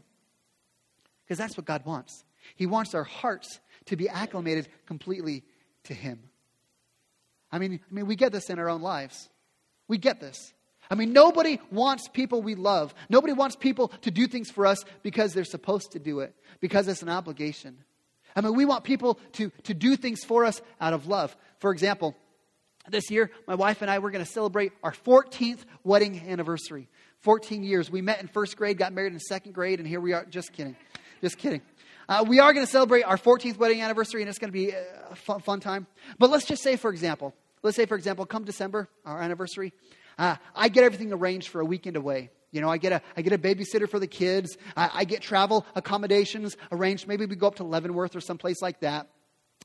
Because 1.24 1.38
that's 1.38 1.56
what 1.56 1.66
God 1.66 1.84
wants. 1.84 2.24
He 2.56 2.66
wants 2.66 2.94
our 2.94 3.04
hearts 3.04 3.60
to 3.86 3.96
be 3.96 4.08
acclimated 4.08 4.68
completely 4.86 5.44
to 5.84 5.94
Him. 5.94 6.20
I 7.52 7.58
mean, 7.58 7.80
I 7.90 7.94
mean, 7.94 8.06
we 8.06 8.16
get 8.16 8.32
this 8.32 8.50
in 8.50 8.58
our 8.58 8.68
own 8.68 8.82
lives. 8.82 9.28
We 9.86 9.98
get 9.98 10.20
this. 10.20 10.54
I 10.90 10.94
mean, 10.94 11.12
nobody 11.12 11.60
wants 11.70 12.08
people 12.08 12.42
we 12.42 12.54
love. 12.54 12.94
Nobody 13.08 13.32
wants 13.32 13.56
people 13.56 13.88
to 14.02 14.10
do 14.10 14.26
things 14.26 14.50
for 14.50 14.66
us 14.66 14.84
because 15.02 15.32
they're 15.32 15.44
supposed 15.44 15.92
to 15.92 15.98
do 15.98 16.20
it, 16.20 16.34
because 16.60 16.88
it's 16.88 17.02
an 17.02 17.08
obligation. 17.08 17.78
I 18.34 18.40
mean, 18.40 18.54
we 18.54 18.64
want 18.64 18.84
people 18.84 19.18
to, 19.32 19.50
to 19.64 19.74
do 19.74 19.96
things 19.96 20.24
for 20.24 20.44
us 20.44 20.60
out 20.80 20.94
of 20.94 21.06
love. 21.06 21.36
For 21.60 21.72
example, 21.72 22.16
this 22.88 23.10
year, 23.10 23.30
my 23.46 23.54
wife 23.54 23.82
and 23.82 23.90
I 23.90 24.00
were 24.00 24.10
going 24.10 24.24
to 24.24 24.30
celebrate 24.30 24.72
our 24.82 24.92
14th 24.92 25.60
wedding 25.84 26.20
anniversary. 26.28 26.88
14 27.20 27.62
years. 27.62 27.90
We 27.90 28.02
met 28.02 28.20
in 28.20 28.26
first 28.26 28.56
grade, 28.56 28.78
got 28.78 28.92
married 28.92 29.12
in 29.12 29.20
second 29.20 29.52
grade, 29.52 29.78
and 29.78 29.86
here 29.86 30.00
we 30.00 30.12
are. 30.12 30.24
Just 30.24 30.52
kidding. 30.52 30.76
Just 31.20 31.38
kidding. 31.38 31.62
Uh, 32.08 32.24
we 32.26 32.40
are 32.40 32.52
going 32.52 32.66
to 32.66 32.70
celebrate 32.70 33.02
our 33.02 33.16
14th 33.16 33.56
wedding 33.58 33.80
anniversary, 33.80 34.22
and 34.22 34.28
it's 34.28 34.38
going 34.38 34.50
to 34.50 34.52
be 34.52 34.70
a 34.70 35.14
fun, 35.14 35.40
fun, 35.40 35.60
time. 35.60 35.86
But 36.18 36.30
let's 36.30 36.44
just 36.44 36.62
say, 36.62 36.76
for 36.76 36.90
example, 36.90 37.32
let's 37.62 37.76
say, 37.76 37.86
for 37.86 37.96
example, 37.96 38.26
come 38.26 38.44
December, 38.44 38.88
our 39.04 39.20
anniversary, 39.20 39.72
uh, 40.18 40.36
I 40.54 40.68
get 40.68 40.84
everything 40.84 41.12
arranged 41.12 41.48
for 41.48 41.60
a 41.60 41.64
weekend 41.64 41.96
away. 41.96 42.30
You 42.50 42.60
know, 42.60 42.68
I 42.68 42.76
get 42.76 42.92
a, 42.92 43.02
I 43.16 43.22
get 43.22 43.32
a 43.32 43.38
babysitter 43.38 43.88
for 43.88 43.98
the 43.98 44.06
kids. 44.06 44.58
I, 44.76 44.90
I 44.92 45.04
get 45.04 45.22
travel 45.22 45.66
accommodations 45.74 46.56
arranged. 46.70 47.08
Maybe 47.08 47.24
we 47.24 47.34
go 47.34 47.46
up 47.46 47.56
to 47.56 47.64
Leavenworth 47.64 48.14
or 48.14 48.20
someplace 48.20 48.60
like 48.60 48.80
that. 48.80 49.08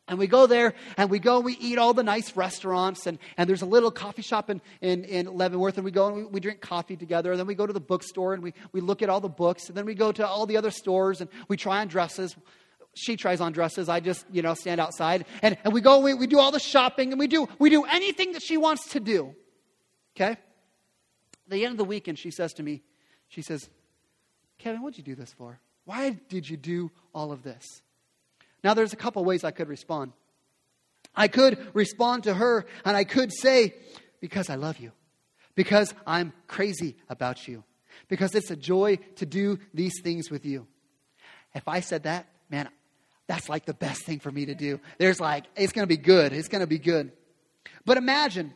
And 0.08 0.18
we 0.18 0.28
go 0.28 0.48
there 0.48 0.74
and 0.96 1.10
we 1.10 1.20
go 1.20 1.36
and 1.36 1.46
we 1.46 1.58
eat 1.58 1.78
all 1.78 1.94
the 1.94 2.04
nice 2.04 2.38
restaurants. 2.38 3.08
And, 3.08 3.20
and 3.36 3.50
there's 3.50 3.62
a 3.62 3.66
little 3.66 3.92
coffee 3.92 4.22
shop 4.22 4.50
in, 4.50 4.62
in, 4.80 5.04
in 5.04 5.36
Leavenworth. 5.36 5.76
And 5.76 5.84
we 5.84 5.92
go 5.92 6.08
and 6.08 6.16
we, 6.16 6.24
we, 6.26 6.40
drink 6.40 6.62
coffee 6.62 6.96
together. 6.96 7.32
And 7.32 7.40
then 7.40 7.46
we 7.46 7.56
go 7.56 7.68
to 7.68 7.74
the 7.74 7.82
bookstore 7.82 8.34
and 8.34 8.42
we, 8.42 8.54
we 8.72 8.80
look 8.80 9.02
at 9.02 9.10
all 9.10 9.20
the 9.20 9.28
books. 9.28 9.68
And 9.68 9.76
then 9.78 9.86
we 9.86 9.96
go 9.96 10.14
to 10.14 10.26
all 10.26 10.46
the 10.46 10.56
other 10.56 10.72
stores 10.72 11.20
and 11.20 11.30
we 11.50 11.58
try 11.58 11.82
on 11.82 11.90
dresses. 11.90 12.38
She 12.98 13.16
tries 13.16 13.42
on 13.42 13.52
dresses. 13.52 13.90
I 13.90 14.00
just, 14.00 14.26
you 14.32 14.42
know, 14.42 14.54
stand 14.54 14.82
outside. 14.82 15.26
And, 15.42 15.58
and 15.64 15.74
we 15.74 15.82
go, 15.82 16.00
we, 16.00 16.14
we 16.14 16.28
do 16.28 16.40
all 16.40 16.52
the 16.52 16.60
shopping 16.60 17.12
and 17.12 17.20
we 17.20 17.28
do, 17.28 17.48
we 17.60 17.70
do 17.70 17.84
anything 17.86 18.34
that 18.34 18.42
she 18.42 18.58
wants 18.58 18.90
to 18.90 19.00
do. 19.00 19.36
Okay? 20.16 20.32
At 20.32 20.40
the 21.50 21.64
end 21.64 21.74
of 21.74 21.78
the 21.78 21.86
weekend, 21.86 22.18
she 22.18 22.32
says 22.32 22.54
to 22.54 22.64
me, 22.64 22.82
she 23.28 23.42
says, 23.42 23.70
Kevin, 24.58 24.82
what'd 24.82 24.98
you 24.98 25.04
do 25.04 25.16
this 25.16 25.32
for? 25.32 25.60
Why 25.86 26.18
did 26.28 26.50
you 26.50 26.58
do 26.58 26.92
all 27.14 27.32
of 27.32 27.44
this? 27.44 27.82
Now, 28.64 28.74
there's 28.74 28.94
a 28.94 28.98
couple 28.98 29.24
ways 29.24 29.44
I 29.44 29.52
could 29.52 29.70
respond. 29.70 30.12
I 31.16 31.28
could 31.28 31.58
respond 31.74 32.24
to 32.24 32.34
her 32.34 32.66
and 32.84 32.98
I 32.98 33.04
could 33.04 33.32
say, 33.32 33.76
Because 34.20 34.50
I 34.50 34.56
love 34.56 34.80
you, 34.80 34.92
because 35.56 35.94
I'm 36.06 36.34
crazy 36.48 36.96
about 37.10 37.48
you, 37.48 37.64
because 38.08 38.36
it's 38.36 38.52
a 38.52 38.56
joy 38.56 38.98
to 39.16 39.26
do 39.26 39.60
these 39.74 40.02
things 40.02 40.30
with 40.30 40.46
you. 40.46 40.68
If 41.56 41.68
I 41.68 41.80
said 41.80 42.04
that, 42.04 42.28
man, 42.50 42.70
that's 43.28 43.50
like 43.50 43.66
the 43.66 43.74
best 43.74 44.04
thing 44.04 44.20
for 44.20 44.32
me 44.32 44.46
to 44.46 44.56
do. 44.56 44.80
There's 44.98 45.20
like, 45.20 45.46
it's 45.56 45.74
going 45.74 45.84
to 45.84 45.88
be 45.88 45.98
good. 46.02 46.34
It's 46.34 46.48
going 46.48 46.62
to 46.62 46.68
be 46.68 46.80
good. 46.80 47.12
But 47.86 47.98
imagine, 47.98 48.54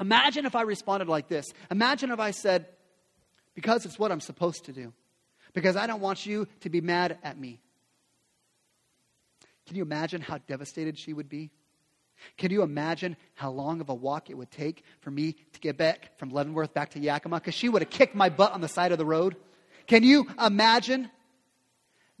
imagine 0.00 0.46
if 0.46 0.54
I 0.54 0.62
responded 0.62 1.08
like 1.08 1.28
this. 1.28 1.52
Imagine 1.70 2.10
if 2.10 2.20
I 2.20 2.30
said, 2.30 2.66
Because 3.54 3.84
it's 3.84 3.98
what 3.98 4.12
I'm 4.12 4.20
supposed 4.20 4.64
to 4.66 4.72
do, 4.72 4.92
because 5.52 5.76
I 5.76 5.86
don't 5.86 6.00
want 6.00 6.24
you 6.24 6.46
to 6.60 6.70
be 6.70 6.80
mad 6.80 7.18
at 7.22 7.38
me. 7.38 7.60
Can 9.66 9.76
you 9.76 9.82
imagine 9.82 10.20
how 10.20 10.38
devastated 10.38 10.98
she 10.98 11.12
would 11.12 11.28
be? 11.28 11.50
Can 12.36 12.50
you 12.50 12.62
imagine 12.62 13.16
how 13.34 13.50
long 13.50 13.80
of 13.80 13.88
a 13.88 13.94
walk 13.94 14.30
it 14.30 14.34
would 14.38 14.50
take 14.50 14.84
for 15.00 15.10
me 15.10 15.34
to 15.52 15.60
get 15.60 15.76
back 15.76 16.16
from 16.18 16.30
Leavenworth 16.30 16.72
back 16.72 16.90
to 16.90 17.00
Yakima? 17.00 17.40
Because 17.40 17.54
she 17.54 17.68
would 17.68 17.82
have 17.82 17.90
kicked 17.90 18.14
my 18.14 18.28
butt 18.28 18.52
on 18.52 18.60
the 18.60 18.68
side 18.68 18.92
of 18.92 18.98
the 18.98 19.04
road. 19.04 19.36
Can 19.86 20.04
you 20.04 20.28
imagine? 20.44 21.10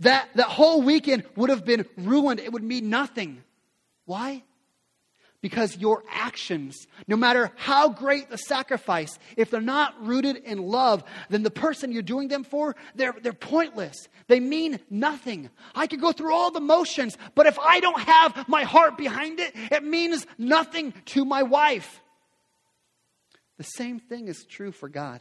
That, 0.02 0.28
that 0.34 0.48
whole 0.48 0.82
weekend 0.82 1.22
would 1.36 1.48
have 1.50 1.64
been 1.64 1.86
ruined. 1.96 2.40
It 2.40 2.52
would 2.52 2.64
mean 2.64 2.90
nothing. 2.90 3.44
Why? 4.04 4.42
Because 5.40 5.76
your 5.76 6.02
actions, 6.10 6.88
no 7.06 7.16
matter 7.16 7.52
how 7.54 7.88
great 7.88 8.28
the 8.28 8.36
sacrifice, 8.36 9.16
if 9.36 9.50
they're 9.50 9.60
not 9.60 9.94
rooted 10.04 10.36
in 10.38 10.58
love, 10.58 11.04
then 11.30 11.44
the 11.44 11.52
person 11.52 11.92
you're 11.92 12.02
doing 12.02 12.26
them 12.26 12.42
for, 12.42 12.74
they're, 12.96 13.14
they're 13.22 13.32
pointless. 13.32 14.08
They 14.26 14.40
mean 14.40 14.80
nothing. 14.90 15.50
I 15.72 15.86
could 15.86 16.00
go 16.00 16.10
through 16.10 16.34
all 16.34 16.50
the 16.50 16.60
motions, 16.60 17.16
but 17.36 17.46
if 17.46 17.56
I 17.60 17.78
don't 17.78 18.00
have 18.00 18.48
my 18.48 18.64
heart 18.64 18.98
behind 18.98 19.38
it, 19.38 19.54
it 19.54 19.84
means 19.84 20.26
nothing 20.36 20.94
to 21.06 21.24
my 21.24 21.44
wife. 21.44 22.00
The 23.56 23.64
same 23.64 24.00
thing 24.00 24.26
is 24.26 24.44
true 24.44 24.72
for 24.72 24.88
God. 24.88 25.20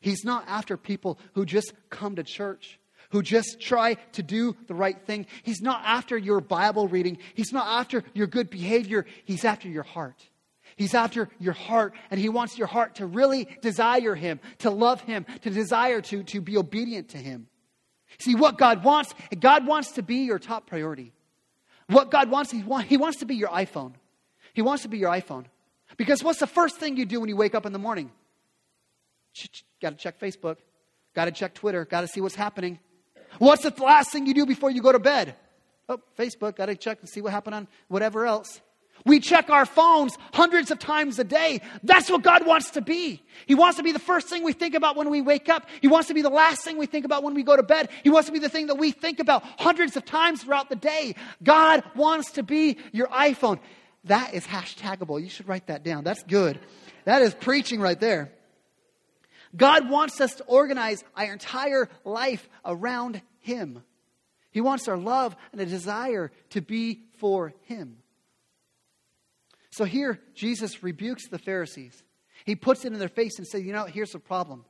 He's 0.00 0.22
not 0.22 0.44
after 0.46 0.76
people 0.76 1.18
who 1.32 1.46
just 1.46 1.72
come 1.88 2.16
to 2.16 2.22
church 2.22 2.78
who 3.10 3.22
just 3.22 3.60
try 3.60 3.94
to 4.12 4.22
do 4.22 4.56
the 4.66 4.74
right 4.74 5.00
thing. 5.06 5.26
He's 5.42 5.60
not 5.60 5.82
after 5.84 6.16
your 6.16 6.40
Bible 6.40 6.88
reading, 6.88 7.18
He's 7.34 7.52
not 7.52 7.66
after 7.66 8.04
your 8.14 8.26
good 8.26 8.50
behavior. 8.50 9.06
He's 9.24 9.44
after 9.44 9.68
your 9.68 9.82
heart. 9.82 10.28
He's 10.76 10.94
after 10.94 11.30
your 11.38 11.54
heart, 11.54 11.94
and 12.10 12.20
He 12.20 12.28
wants 12.28 12.58
your 12.58 12.66
heart 12.66 12.96
to 12.96 13.06
really 13.06 13.48
desire 13.62 14.14
Him, 14.14 14.40
to 14.58 14.70
love 14.70 15.00
Him, 15.00 15.24
to 15.42 15.50
desire 15.50 16.00
to, 16.02 16.22
to 16.24 16.40
be 16.40 16.56
obedient 16.58 17.10
to 17.10 17.18
Him. 17.18 17.46
See, 18.18 18.34
what 18.34 18.58
God 18.58 18.84
wants, 18.84 19.14
God 19.38 19.66
wants 19.66 19.92
to 19.92 20.02
be 20.02 20.16
your 20.16 20.38
top 20.38 20.66
priority. 20.66 21.12
What 21.88 22.10
God 22.10 22.30
wants, 22.30 22.50
He, 22.50 22.62
want, 22.62 22.86
he 22.86 22.96
wants 22.96 23.18
to 23.18 23.26
be 23.26 23.36
your 23.36 23.48
iPhone. 23.48 23.94
He 24.54 24.62
wants 24.62 24.82
to 24.82 24.88
be 24.88 24.98
your 24.98 25.10
iPhone. 25.10 25.44
Because 25.96 26.22
what's 26.22 26.40
the 26.40 26.46
first 26.46 26.76
thing 26.76 26.96
you 26.96 27.06
do 27.06 27.20
when 27.20 27.28
you 27.28 27.36
wake 27.36 27.54
up 27.54 27.66
in 27.66 27.72
the 27.72 27.78
morning? 27.78 28.10
Got 29.80 29.90
to 29.90 29.96
check 29.96 30.18
Facebook. 30.18 30.56
Got 31.14 31.26
to 31.26 31.30
check 31.30 31.54
Twitter. 31.54 31.84
Got 31.84 32.02
to 32.02 32.08
see 32.08 32.20
what's 32.20 32.34
happening. 32.34 32.78
What's 33.38 33.62
the 33.62 33.74
last 33.82 34.10
thing 34.12 34.26
you 34.26 34.34
do 34.34 34.46
before 34.46 34.70
you 34.70 34.82
go 34.82 34.92
to 34.92 34.98
bed? 34.98 35.34
Oh, 35.88 36.00
Facebook, 36.18 36.56
got 36.56 36.66
to 36.66 36.76
check 36.76 36.98
and 37.00 37.08
see 37.08 37.20
what 37.20 37.32
happened 37.32 37.54
on 37.54 37.68
whatever 37.88 38.26
else. 38.26 38.60
We 39.04 39.20
check 39.20 39.50
our 39.50 39.66
phones 39.66 40.18
hundreds 40.32 40.72
of 40.72 40.80
times 40.80 41.18
a 41.18 41.24
day. 41.24 41.60
That's 41.84 42.10
what 42.10 42.22
God 42.22 42.44
wants 42.44 42.70
to 42.72 42.80
be. 42.80 43.22
He 43.46 43.54
wants 43.54 43.76
to 43.76 43.84
be 43.84 43.92
the 43.92 44.00
first 44.00 44.28
thing 44.28 44.42
we 44.42 44.52
think 44.52 44.74
about 44.74 44.96
when 44.96 45.10
we 45.10 45.20
wake 45.20 45.48
up. 45.48 45.68
He 45.80 45.86
wants 45.86 46.08
to 46.08 46.14
be 46.14 46.22
the 46.22 46.30
last 46.30 46.64
thing 46.64 46.76
we 46.76 46.86
think 46.86 47.04
about 47.04 47.22
when 47.22 47.34
we 47.34 47.44
go 47.44 47.56
to 47.56 47.62
bed. 47.62 47.90
He 48.02 48.10
wants 48.10 48.26
to 48.26 48.32
be 48.32 48.40
the 48.40 48.48
thing 48.48 48.66
that 48.66 48.78
we 48.78 48.90
think 48.90 49.20
about 49.20 49.44
hundreds 49.58 49.96
of 49.96 50.04
times 50.04 50.42
throughout 50.42 50.70
the 50.70 50.76
day. 50.76 51.14
God 51.42 51.84
wants 51.94 52.32
to 52.32 52.42
be 52.42 52.78
your 52.92 53.06
iPhone. 53.08 53.60
That 54.04 54.34
is 54.34 54.44
hashtagable. 54.44 55.22
You 55.22 55.28
should 55.28 55.46
write 55.46 55.68
that 55.68 55.84
down. 55.84 56.02
That's 56.02 56.22
good. 56.24 56.58
That 57.04 57.22
is 57.22 57.34
preaching 57.34 57.80
right 57.80 58.00
there. 58.00 58.32
God 59.56 59.88
wants 59.88 60.20
us 60.20 60.34
to 60.36 60.44
organize 60.44 61.04
our 61.16 61.32
entire 61.32 61.88
life 62.04 62.48
around 62.64 63.22
Him. 63.40 63.82
He 64.50 64.60
wants 64.60 64.88
our 64.88 64.96
love 64.96 65.36
and 65.52 65.60
a 65.60 65.66
desire 65.66 66.30
to 66.50 66.60
be 66.60 67.04
for 67.18 67.54
Him. 67.62 67.98
So 69.70 69.84
here, 69.84 70.20
Jesus 70.34 70.82
rebukes 70.82 71.28
the 71.28 71.38
Pharisees. 71.38 72.02
He 72.44 72.56
puts 72.56 72.84
it 72.84 72.92
in 72.92 72.98
their 72.98 73.08
face 73.08 73.38
and 73.38 73.46
says, 73.46 73.62
You 73.62 73.72
know, 73.72 73.84
here's 73.84 74.12
the 74.12 74.18
problem. 74.18 74.64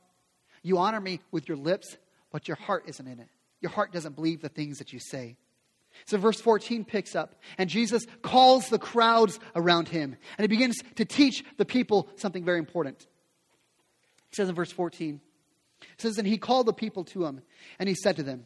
You 0.63 0.79
honor 0.79 0.99
me 0.99 1.21
with 1.31 1.47
your 1.47 1.57
lips, 1.57 1.97
but 2.31 2.47
your 2.47 2.57
heart 2.57 2.83
isn't 2.87 3.07
in 3.07 3.19
it. 3.19 3.29
Your 3.61 3.71
heart 3.71 3.93
doesn't 3.93 4.15
believe 4.15 4.41
the 4.41 4.49
things 4.49 4.79
that 4.79 4.91
you 4.91 4.99
say. 4.99 5.37
So, 6.05 6.17
verse 6.17 6.39
14 6.39 6.85
picks 6.85 7.15
up, 7.15 7.35
and 7.57 7.69
Jesus 7.69 8.05
calls 8.21 8.69
the 8.69 8.77
crowds 8.77 9.39
around 9.55 9.87
him, 9.87 10.15
and 10.37 10.43
he 10.43 10.47
begins 10.47 10.77
to 10.95 11.05
teach 11.05 11.43
the 11.57 11.65
people 11.65 12.09
something 12.17 12.43
very 12.43 12.59
important. 12.59 13.07
Says 14.37 14.49
in 14.49 14.55
verse 14.55 14.71
14, 14.71 15.19
It 15.81 16.01
says, 16.01 16.19
And 16.19 16.27
he 16.27 16.37
called 16.37 16.67
the 16.67 16.73
people 16.73 17.03
to 17.05 17.25
him, 17.25 17.41
and 17.79 17.89
he 17.89 17.95
said 17.95 18.17
to 18.17 18.23
them, 18.23 18.45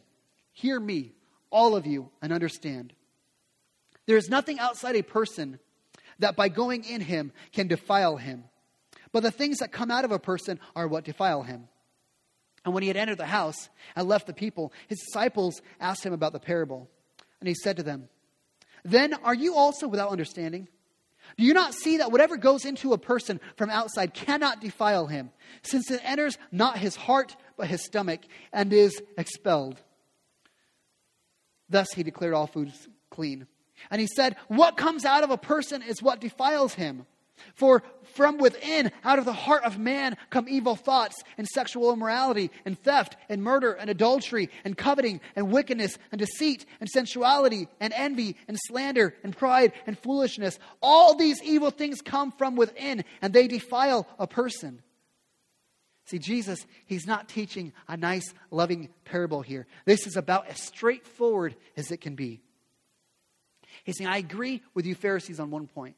Hear 0.54 0.80
me, 0.80 1.12
all 1.50 1.76
of 1.76 1.86
you, 1.86 2.08
and 2.22 2.32
understand. 2.32 2.94
There 4.06 4.16
is 4.16 4.30
nothing 4.30 4.58
outside 4.58 4.96
a 4.96 5.02
person 5.02 5.58
that 6.18 6.34
by 6.34 6.48
going 6.48 6.84
in 6.84 7.02
him 7.02 7.30
can 7.52 7.68
defile 7.68 8.16
him. 8.16 8.44
But 9.12 9.22
the 9.22 9.30
things 9.30 9.58
that 9.58 9.70
come 9.70 9.90
out 9.90 10.06
of 10.06 10.12
a 10.12 10.18
person 10.18 10.58
are 10.74 10.88
what 10.88 11.04
defile 11.04 11.42
him. 11.42 11.68
And 12.64 12.72
when 12.72 12.82
he 12.82 12.88
had 12.88 12.96
entered 12.96 13.18
the 13.18 13.26
house 13.26 13.68
and 13.94 14.08
left 14.08 14.26
the 14.26 14.32
people, 14.32 14.72
his 14.88 14.98
disciples 14.98 15.60
asked 15.78 16.06
him 16.06 16.14
about 16.14 16.32
the 16.32 16.40
parable. 16.40 16.88
And 17.38 17.48
he 17.48 17.54
said 17.54 17.76
to 17.76 17.82
them, 17.82 18.08
Then 18.82 19.12
are 19.12 19.34
you 19.34 19.56
also 19.56 19.88
without 19.88 20.08
understanding? 20.08 20.68
Do 21.36 21.44
you 21.44 21.54
not 21.54 21.74
see 21.74 21.98
that 21.98 22.12
whatever 22.12 22.36
goes 22.36 22.64
into 22.64 22.92
a 22.92 22.98
person 22.98 23.40
from 23.56 23.70
outside 23.70 24.14
cannot 24.14 24.60
defile 24.60 25.06
him, 25.06 25.30
since 25.62 25.90
it 25.90 26.00
enters 26.04 26.38
not 26.50 26.78
his 26.78 26.96
heart, 26.96 27.36
but 27.56 27.68
his 27.68 27.84
stomach, 27.84 28.20
and 28.52 28.72
is 28.72 29.00
expelled? 29.16 29.80
Thus 31.68 31.92
he 31.92 32.02
declared 32.02 32.34
all 32.34 32.46
foods 32.46 32.88
clean. 33.10 33.46
And 33.90 34.00
he 34.00 34.06
said, 34.06 34.36
What 34.48 34.76
comes 34.76 35.04
out 35.04 35.24
of 35.24 35.30
a 35.30 35.38
person 35.38 35.82
is 35.82 36.02
what 36.02 36.20
defiles 36.20 36.74
him. 36.74 37.06
For 37.54 37.82
from 38.14 38.38
within, 38.38 38.92
out 39.04 39.18
of 39.18 39.24
the 39.24 39.32
heart 39.32 39.64
of 39.64 39.78
man, 39.78 40.16
come 40.30 40.48
evil 40.48 40.76
thoughts 40.76 41.22
and 41.38 41.46
sexual 41.46 41.92
immorality 41.92 42.50
and 42.64 42.78
theft 42.78 43.16
and 43.28 43.42
murder 43.42 43.72
and 43.72 43.88
adultery 43.88 44.50
and 44.64 44.76
coveting 44.76 45.20
and 45.34 45.50
wickedness 45.50 45.98
and 46.10 46.18
deceit 46.18 46.66
and 46.80 46.88
sensuality 46.88 47.68
and 47.80 47.92
envy 47.94 48.36
and 48.48 48.58
slander 48.66 49.14
and 49.22 49.36
pride 49.36 49.72
and 49.86 49.98
foolishness. 49.98 50.58
All 50.82 51.16
these 51.16 51.42
evil 51.42 51.70
things 51.70 52.00
come 52.02 52.32
from 52.32 52.56
within 52.56 53.04
and 53.20 53.32
they 53.32 53.48
defile 53.48 54.06
a 54.18 54.26
person. 54.26 54.82
See, 56.04 56.18
Jesus, 56.18 56.66
he's 56.84 57.06
not 57.06 57.28
teaching 57.28 57.72
a 57.88 57.96
nice, 57.96 58.34
loving 58.50 58.88
parable 59.04 59.40
here. 59.40 59.66
This 59.84 60.06
is 60.06 60.16
about 60.16 60.48
as 60.48 60.60
straightforward 60.60 61.56
as 61.76 61.90
it 61.90 62.00
can 62.00 62.16
be. 62.16 62.40
He's 63.84 63.98
saying, 63.98 64.10
I 64.10 64.18
agree 64.18 64.62
with 64.74 64.84
you, 64.84 64.94
Pharisees, 64.94 65.40
on 65.40 65.50
one 65.50 65.66
point. 65.66 65.96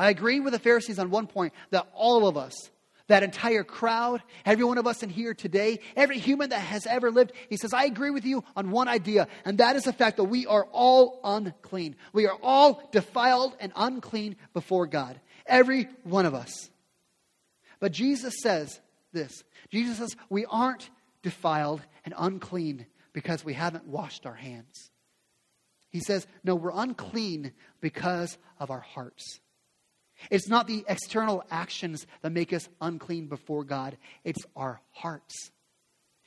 I 0.00 0.08
agree 0.08 0.40
with 0.40 0.54
the 0.54 0.58
Pharisees 0.58 0.98
on 0.98 1.10
one 1.10 1.26
point 1.26 1.52
that 1.72 1.86
all 1.92 2.26
of 2.26 2.38
us, 2.38 2.54
that 3.08 3.22
entire 3.22 3.62
crowd, 3.62 4.22
every 4.46 4.64
one 4.64 4.78
of 4.78 4.86
us 4.86 5.02
in 5.02 5.10
here 5.10 5.34
today, 5.34 5.80
every 5.94 6.18
human 6.18 6.48
that 6.50 6.60
has 6.60 6.86
ever 6.86 7.10
lived, 7.10 7.32
he 7.50 7.58
says, 7.58 7.74
I 7.74 7.84
agree 7.84 8.08
with 8.08 8.24
you 8.24 8.42
on 8.56 8.70
one 8.70 8.88
idea, 8.88 9.28
and 9.44 9.58
that 9.58 9.76
is 9.76 9.82
the 9.82 9.92
fact 9.92 10.16
that 10.16 10.24
we 10.24 10.46
are 10.46 10.66
all 10.72 11.20
unclean. 11.22 11.96
We 12.14 12.26
are 12.26 12.38
all 12.42 12.82
defiled 12.92 13.54
and 13.60 13.72
unclean 13.76 14.36
before 14.54 14.86
God. 14.86 15.20
Every 15.44 15.86
one 16.04 16.24
of 16.24 16.32
us. 16.32 16.70
But 17.78 17.92
Jesus 17.92 18.32
says 18.42 18.80
this 19.12 19.44
Jesus 19.70 19.98
says, 19.98 20.16
we 20.30 20.46
aren't 20.46 20.88
defiled 21.22 21.82
and 22.06 22.14
unclean 22.16 22.86
because 23.12 23.44
we 23.44 23.52
haven't 23.52 23.86
washed 23.86 24.24
our 24.24 24.32
hands. 24.32 24.90
He 25.90 26.00
says, 26.00 26.26
no, 26.42 26.54
we're 26.54 26.72
unclean 26.72 27.52
because 27.82 28.38
of 28.58 28.70
our 28.70 28.80
hearts. 28.80 29.40
It's 30.30 30.48
not 30.48 30.66
the 30.66 30.84
external 30.88 31.44
actions 31.50 32.06
that 32.22 32.32
make 32.32 32.52
us 32.52 32.68
unclean 32.80 33.26
before 33.26 33.64
God, 33.64 33.96
it's 34.24 34.44
our 34.56 34.80
hearts. 34.90 35.50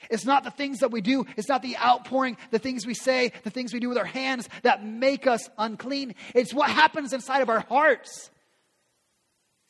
It's 0.09 0.25
not 0.25 0.43
the 0.43 0.51
things 0.51 0.79
that 0.79 0.91
we 0.91 1.01
do, 1.01 1.25
it's 1.37 1.47
not 1.47 1.61
the 1.61 1.77
outpouring, 1.77 2.37
the 2.51 2.59
things 2.59 2.85
we 2.85 2.93
say, 2.93 3.31
the 3.43 3.49
things 3.49 3.73
we 3.73 3.79
do 3.79 3.89
with 3.89 3.97
our 3.97 4.05
hands 4.05 4.49
that 4.63 4.85
make 4.85 5.27
us 5.27 5.49
unclean. 5.57 6.15
It's 6.35 6.53
what 6.53 6.69
happens 6.69 7.13
inside 7.13 7.41
of 7.41 7.49
our 7.49 7.61
hearts. 7.61 8.29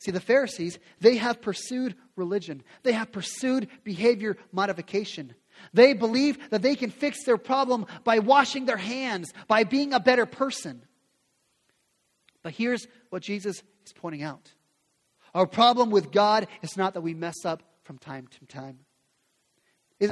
See, 0.00 0.10
the 0.10 0.20
Pharisees, 0.20 0.78
they 1.00 1.16
have 1.16 1.40
pursued 1.40 1.94
religion, 2.16 2.62
they 2.82 2.92
have 2.92 3.12
pursued 3.12 3.68
behavior 3.84 4.36
modification. 4.52 5.34
They 5.72 5.92
believe 5.92 6.50
that 6.50 6.62
they 6.62 6.74
can 6.74 6.90
fix 6.90 7.24
their 7.24 7.38
problem 7.38 7.86
by 8.02 8.18
washing 8.18 8.66
their 8.66 8.76
hands, 8.76 9.32
by 9.46 9.62
being 9.64 9.92
a 9.94 10.00
better 10.00 10.26
person. 10.26 10.82
But 12.42 12.52
here's 12.54 12.86
what 13.10 13.22
Jesus 13.22 13.62
pointing 13.92 14.22
out 14.22 14.52
our 15.34 15.46
problem 15.46 15.90
with 15.90 16.12
God 16.12 16.46
is 16.62 16.76
not 16.76 16.94
that 16.94 17.00
we 17.00 17.12
mess 17.12 17.44
up 17.44 17.62
from 17.82 17.98
time 17.98 18.28
to 18.38 18.46
time. 18.46 18.78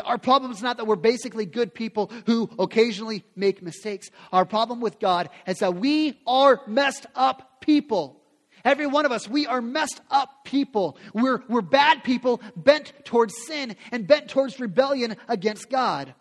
Our 0.04 0.18
problem 0.18 0.50
is 0.52 0.62
not 0.62 0.78
that 0.78 0.86
we're 0.86 0.96
basically 0.96 1.44
good 1.44 1.74
people 1.74 2.10
who 2.26 2.50
occasionally 2.58 3.24
make 3.36 3.62
mistakes. 3.62 4.10
Our 4.32 4.44
problem 4.44 4.80
with 4.80 4.98
God 4.98 5.28
is 5.46 5.58
that 5.58 5.76
we 5.76 6.20
are 6.26 6.60
messed 6.66 7.06
up 7.14 7.60
people. 7.60 8.20
Every 8.64 8.86
one 8.86 9.04
of 9.04 9.12
us, 9.12 9.28
we 9.28 9.46
are 9.46 9.60
messed 9.60 10.00
up 10.10 10.44
people. 10.44 10.96
We're, 11.12 11.42
we're 11.48 11.62
bad 11.62 12.04
people 12.04 12.40
bent 12.56 12.92
towards 13.04 13.34
sin 13.46 13.76
and 13.90 14.06
bent 14.06 14.28
towards 14.28 14.60
rebellion 14.60 15.16
against 15.28 15.68
God. 15.68 16.14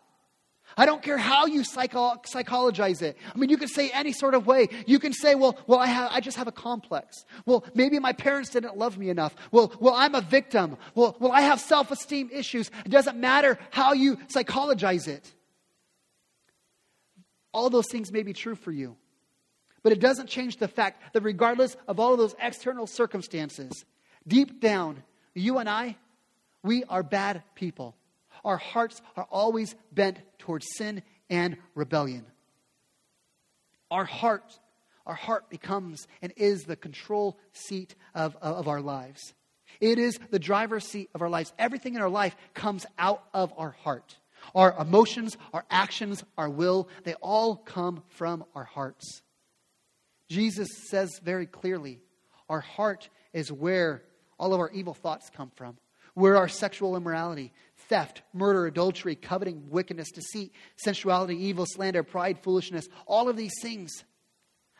I 0.78 0.86
don't 0.86 1.02
care 1.02 1.18
how 1.18 1.46
you 1.46 1.64
psycho- 1.64 2.22
psychologize 2.26 3.02
it. 3.02 3.18
I 3.34 3.38
mean, 3.38 3.50
you 3.50 3.58
can 3.58 3.68
say 3.68 3.90
any 3.92 4.12
sort 4.12 4.34
of 4.34 4.48
way. 4.48 4.70
You 4.86 5.00
can 5.00 5.14
say, 5.14 5.36
well, 5.36 5.58
well 5.68 5.80
I, 5.80 5.88
have, 5.88 6.12
I 6.12 6.20
just 6.20 6.38
have 6.38 6.48
a 6.48 6.52
complex. 6.52 7.26
Well, 7.46 7.66
maybe 7.74 8.00
my 8.00 8.14
parents 8.14 8.50
didn't 8.50 8.78
love 8.78 8.98
me 8.98 9.10
enough. 9.10 9.36
Well, 9.52 9.74
well 9.80 9.94
I'm 9.96 10.16
a 10.16 10.22
victim. 10.22 10.78
Well, 10.96 11.16
well 11.20 11.32
I 11.32 11.42
have 11.42 11.60
self 11.60 11.92
esteem 11.92 12.30
issues. 12.32 12.72
It 12.86 12.90
doesn't 12.90 13.18
matter 13.18 13.58
how 13.70 13.94
you 13.94 14.18
psychologize 14.28 15.08
it. 15.08 15.32
All 17.54 17.70
those 17.70 17.88
things 17.92 18.12
may 18.12 18.24
be 18.24 18.34
true 18.34 18.56
for 18.56 18.72
you. 18.72 18.96
But 19.84 19.92
it 19.92 20.00
doesn't 20.00 20.28
change 20.28 20.58
the 20.58 20.68
fact 20.68 21.14
that 21.14 21.22
regardless 21.24 21.76
of 21.88 22.00
all 22.00 22.14
of 22.14 22.20
those 22.20 22.36
external 22.40 22.88
circumstances, 22.88 23.84
deep 24.28 24.62
down, 24.62 25.04
you 25.34 25.58
and 25.58 25.68
I, 25.68 25.98
we 26.64 26.84
are 26.86 27.04
bad 27.04 27.44
people. 27.56 27.96
Our 28.44 28.58
hearts 28.58 29.02
are 29.16 29.28
always 29.30 29.76
bent 29.92 30.20
towards 30.40 30.68
sin 30.76 31.04
and 31.30 31.58
rebellion. 31.76 32.26
Our 33.90 34.06
heart, 34.06 34.60
our 35.06 35.16
heart 35.16 35.50
becomes 35.50 36.08
and 36.22 36.34
is 36.38 36.64
the 36.64 36.76
control 36.76 37.38
seat 37.54 37.96
of, 38.16 38.36
of 38.42 38.68
our 38.68 38.82
lives. 38.82 39.34
It 39.80 40.00
is 40.00 40.20
the 40.30 40.40
driver's 40.40 40.86
seat 40.86 41.10
of 41.16 41.22
our 41.22 41.30
lives. 41.30 41.54
Everything 41.58 41.96
in 41.96 42.02
our 42.02 42.10
life 42.10 42.36
comes 42.54 42.86
out 42.98 43.24
of 43.34 43.54
our 43.58 43.72
heart. 43.72 44.18
Our 44.56 44.76
emotions, 44.80 45.38
our 45.54 45.66
actions, 45.70 46.24
our 46.38 46.50
will, 46.50 46.90
they 47.04 47.14
all 47.16 47.56
come 47.56 48.04
from 48.10 48.44
our 48.56 48.64
hearts. 48.64 49.22
Jesus 50.30 50.68
says 50.90 51.10
very 51.24 51.46
clearly 51.46 52.00
our 52.50 52.62
heart 52.62 53.10
is 53.34 53.52
where 53.52 54.04
all 54.40 54.54
of 54.54 54.60
our 54.60 54.72
evil 54.72 54.94
thoughts 54.94 55.30
come 55.30 55.52
from, 55.56 55.78
where 56.14 56.38
our 56.38 56.48
sexual 56.48 56.96
immorality, 56.96 57.54
theft, 57.92 58.22
murder, 58.34 58.68
adultery, 58.68 59.16
coveting, 59.16 59.70
wickedness, 59.70 60.10
deceit, 60.12 60.54
sensuality, 60.78 61.36
evil, 61.36 61.66
slander, 61.68 62.04
pride, 62.04 62.40
foolishness, 62.42 62.88
all 63.06 63.28
of 63.28 63.36
these 63.36 63.52
things, 63.62 63.92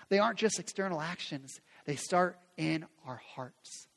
they 0.08 0.18
aren't 0.18 0.40
just 0.40 0.60
external 0.60 1.02
actions, 1.02 1.60
they 1.86 1.98
start 1.98 2.40
in 2.56 2.86
our 3.06 3.22
hearts. 3.36 3.88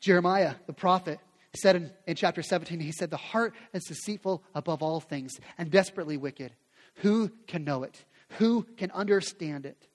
Jeremiah, 0.00 0.54
the 0.68 0.72
prophet, 0.72 1.18
said 1.56 1.74
in, 1.74 1.90
in 2.06 2.14
chapter 2.14 2.40
17, 2.40 2.78
he 2.78 2.92
said, 2.92 3.10
The 3.10 3.16
heart 3.16 3.52
is 3.72 3.82
deceitful 3.84 4.44
above 4.54 4.80
all 4.80 5.00
things 5.00 5.32
and 5.58 5.72
desperately 5.72 6.16
wicked. 6.16 6.52
Who 6.96 7.30
can 7.48 7.64
know 7.64 7.82
it? 7.82 8.04
Who 8.38 8.62
can 8.76 8.92
understand 8.92 9.66
it? 9.66 9.88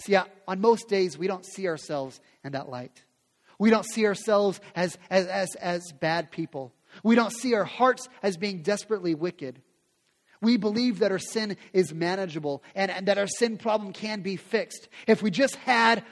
See, 0.00 0.16
on 0.16 0.60
most 0.60 0.86
days, 0.86 1.16
we 1.16 1.28
don't 1.28 1.46
see 1.46 1.66
ourselves 1.66 2.20
in 2.44 2.52
that 2.52 2.68
light. 2.68 3.02
We 3.60 3.68
don't 3.68 3.84
see 3.84 4.06
ourselves 4.06 4.58
as, 4.74 4.96
as, 5.10 5.26
as, 5.26 5.54
as 5.56 5.92
bad 5.92 6.30
people. 6.30 6.72
We 7.04 7.14
don't 7.14 7.30
see 7.30 7.52
our 7.54 7.66
hearts 7.66 8.08
as 8.22 8.38
being 8.38 8.62
desperately 8.62 9.14
wicked. 9.14 9.60
We 10.40 10.56
believe 10.56 11.00
that 11.00 11.12
our 11.12 11.18
sin 11.18 11.58
is 11.74 11.92
manageable 11.92 12.62
and, 12.74 12.90
and 12.90 13.06
that 13.06 13.18
our 13.18 13.26
sin 13.26 13.58
problem 13.58 13.92
can 13.92 14.22
be 14.22 14.36
fixed. 14.36 14.88
If 15.06 15.22
we 15.22 15.30
just 15.30 15.56
had 15.56 16.02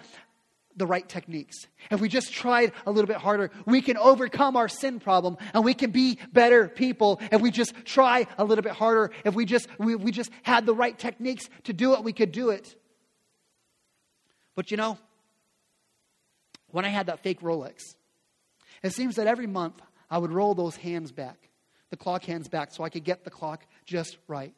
the 0.76 0.86
right 0.86 1.08
techniques, 1.08 1.56
if 1.90 2.02
we 2.02 2.10
just 2.10 2.34
tried 2.34 2.72
a 2.84 2.90
little 2.90 3.08
bit 3.08 3.16
harder, 3.16 3.50
we 3.64 3.80
can 3.80 3.96
overcome 3.96 4.54
our 4.54 4.68
sin 4.68 5.00
problem 5.00 5.38
and 5.54 5.64
we 5.64 5.72
can 5.72 5.90
be 5.90 6.18
better 6.30 6.68
people. 6.68 7.18
If 7.32 7.40
we 7.40 7.50
just 7.50 7.72
try 7.86 8.26
a 8.36 8.44
little 8.44 8.62
bit 8.62 8.72
harder, 8.72 9.10
if 9.24 9.34
we 9.34 9.46
just, 9.46 9.68
we, 9.78 9.94
we 9.94 10.10
just 10.12 10.30
had 10.42 10.66
the 10.66 10.74
right 10.74 10.98
techniques 10.98 11.48
to 11.64 11.72
do 11.72 11.94
it, 11.94 12.04
we 12.04 12.12
could 12.12 12.30
do 12.30 12.50
it. 12.50 12.76
But 14.54 14.70
you 14.70 14.76
know, 14.76 14.98
when 16.70 16.84
I 16.84 16.88
had 16.88 17.06
that 17.06 17.20
fake 17.20 17.40
Rolex, 17.40 17.80
it 18.82 18.92
seems 18.92 19.16
that 19.16 19.26
every 19.26 19.46
month 19.46 19.80
I 20.10 20.18
would 20.18 20.32
roll 20.32 20.54
those 20.54 20.76
hands 20.76 21.12
back, 21.12 21.48
the 21.90 21.96
clock 21.96 22.24
hands 22.24 22.48
back, 22.48 22.72
so 22.72 22.84
I 22.84 22.88
could 22.88 23.04
get 23.04 23.24
the 23.24 23.30
clock 23.30 23.66
just 23.84 24.16
right. 24.26 24.54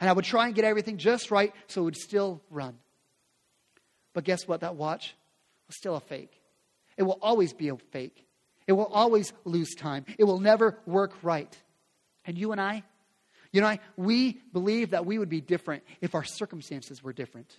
And 0.00 0.10
I 0.10 0.12
would 0.12 0.24
try 0.24 0.46
and 0.46 0.54
get 0.54 0.64
everything 0.64 0.98
just 0.98 1.30
right 1.30 1.52
so 1.68 1.82
it 1.82 1.84
would 1.84 1.96
still 1.96 2.42
run. 2.50 2.76
But 4.12 4.24
guess 4.24 4.46
what? 4.46 4.60
That 4.60 4.76
watch 4.76 5.14
was 5.66 5.76
still 5.76 5.96
a 5.96 6.00
fake. 6.00 6.40
It 6.96 7.02
will 7.02 7.18
always 7.20 7.52
be 7.52 7.68
a 7.68 7.76
fake. 7.76 8.26
It 8.66 8.72
will 8.72 8.86
always 8.86 9.32
lose 9.44 9.74
time. 9.74 10.04
It 10.18 10.24
will 10.24 10.40
never 10.40 10.78
work 10.86 11.12
right. 11.22 11.54
And 12.24 12.36
you 12.36 12.52
and 12.52 12.60
I, 12.60 12.82
you 13.52 13.60
know, 13.60 13.76
we 13.96 14.40
believe 14.52 14.90
that 14.90 15.06
we 15.06 15.18
would 15.18 15.28
be 15.28 15.40
different 15.40 15.84
if 16.00 16.14
our 16.14 16.24
circumstances 16.24 17.02
were 17.02 17.12
different. 17.12 17.56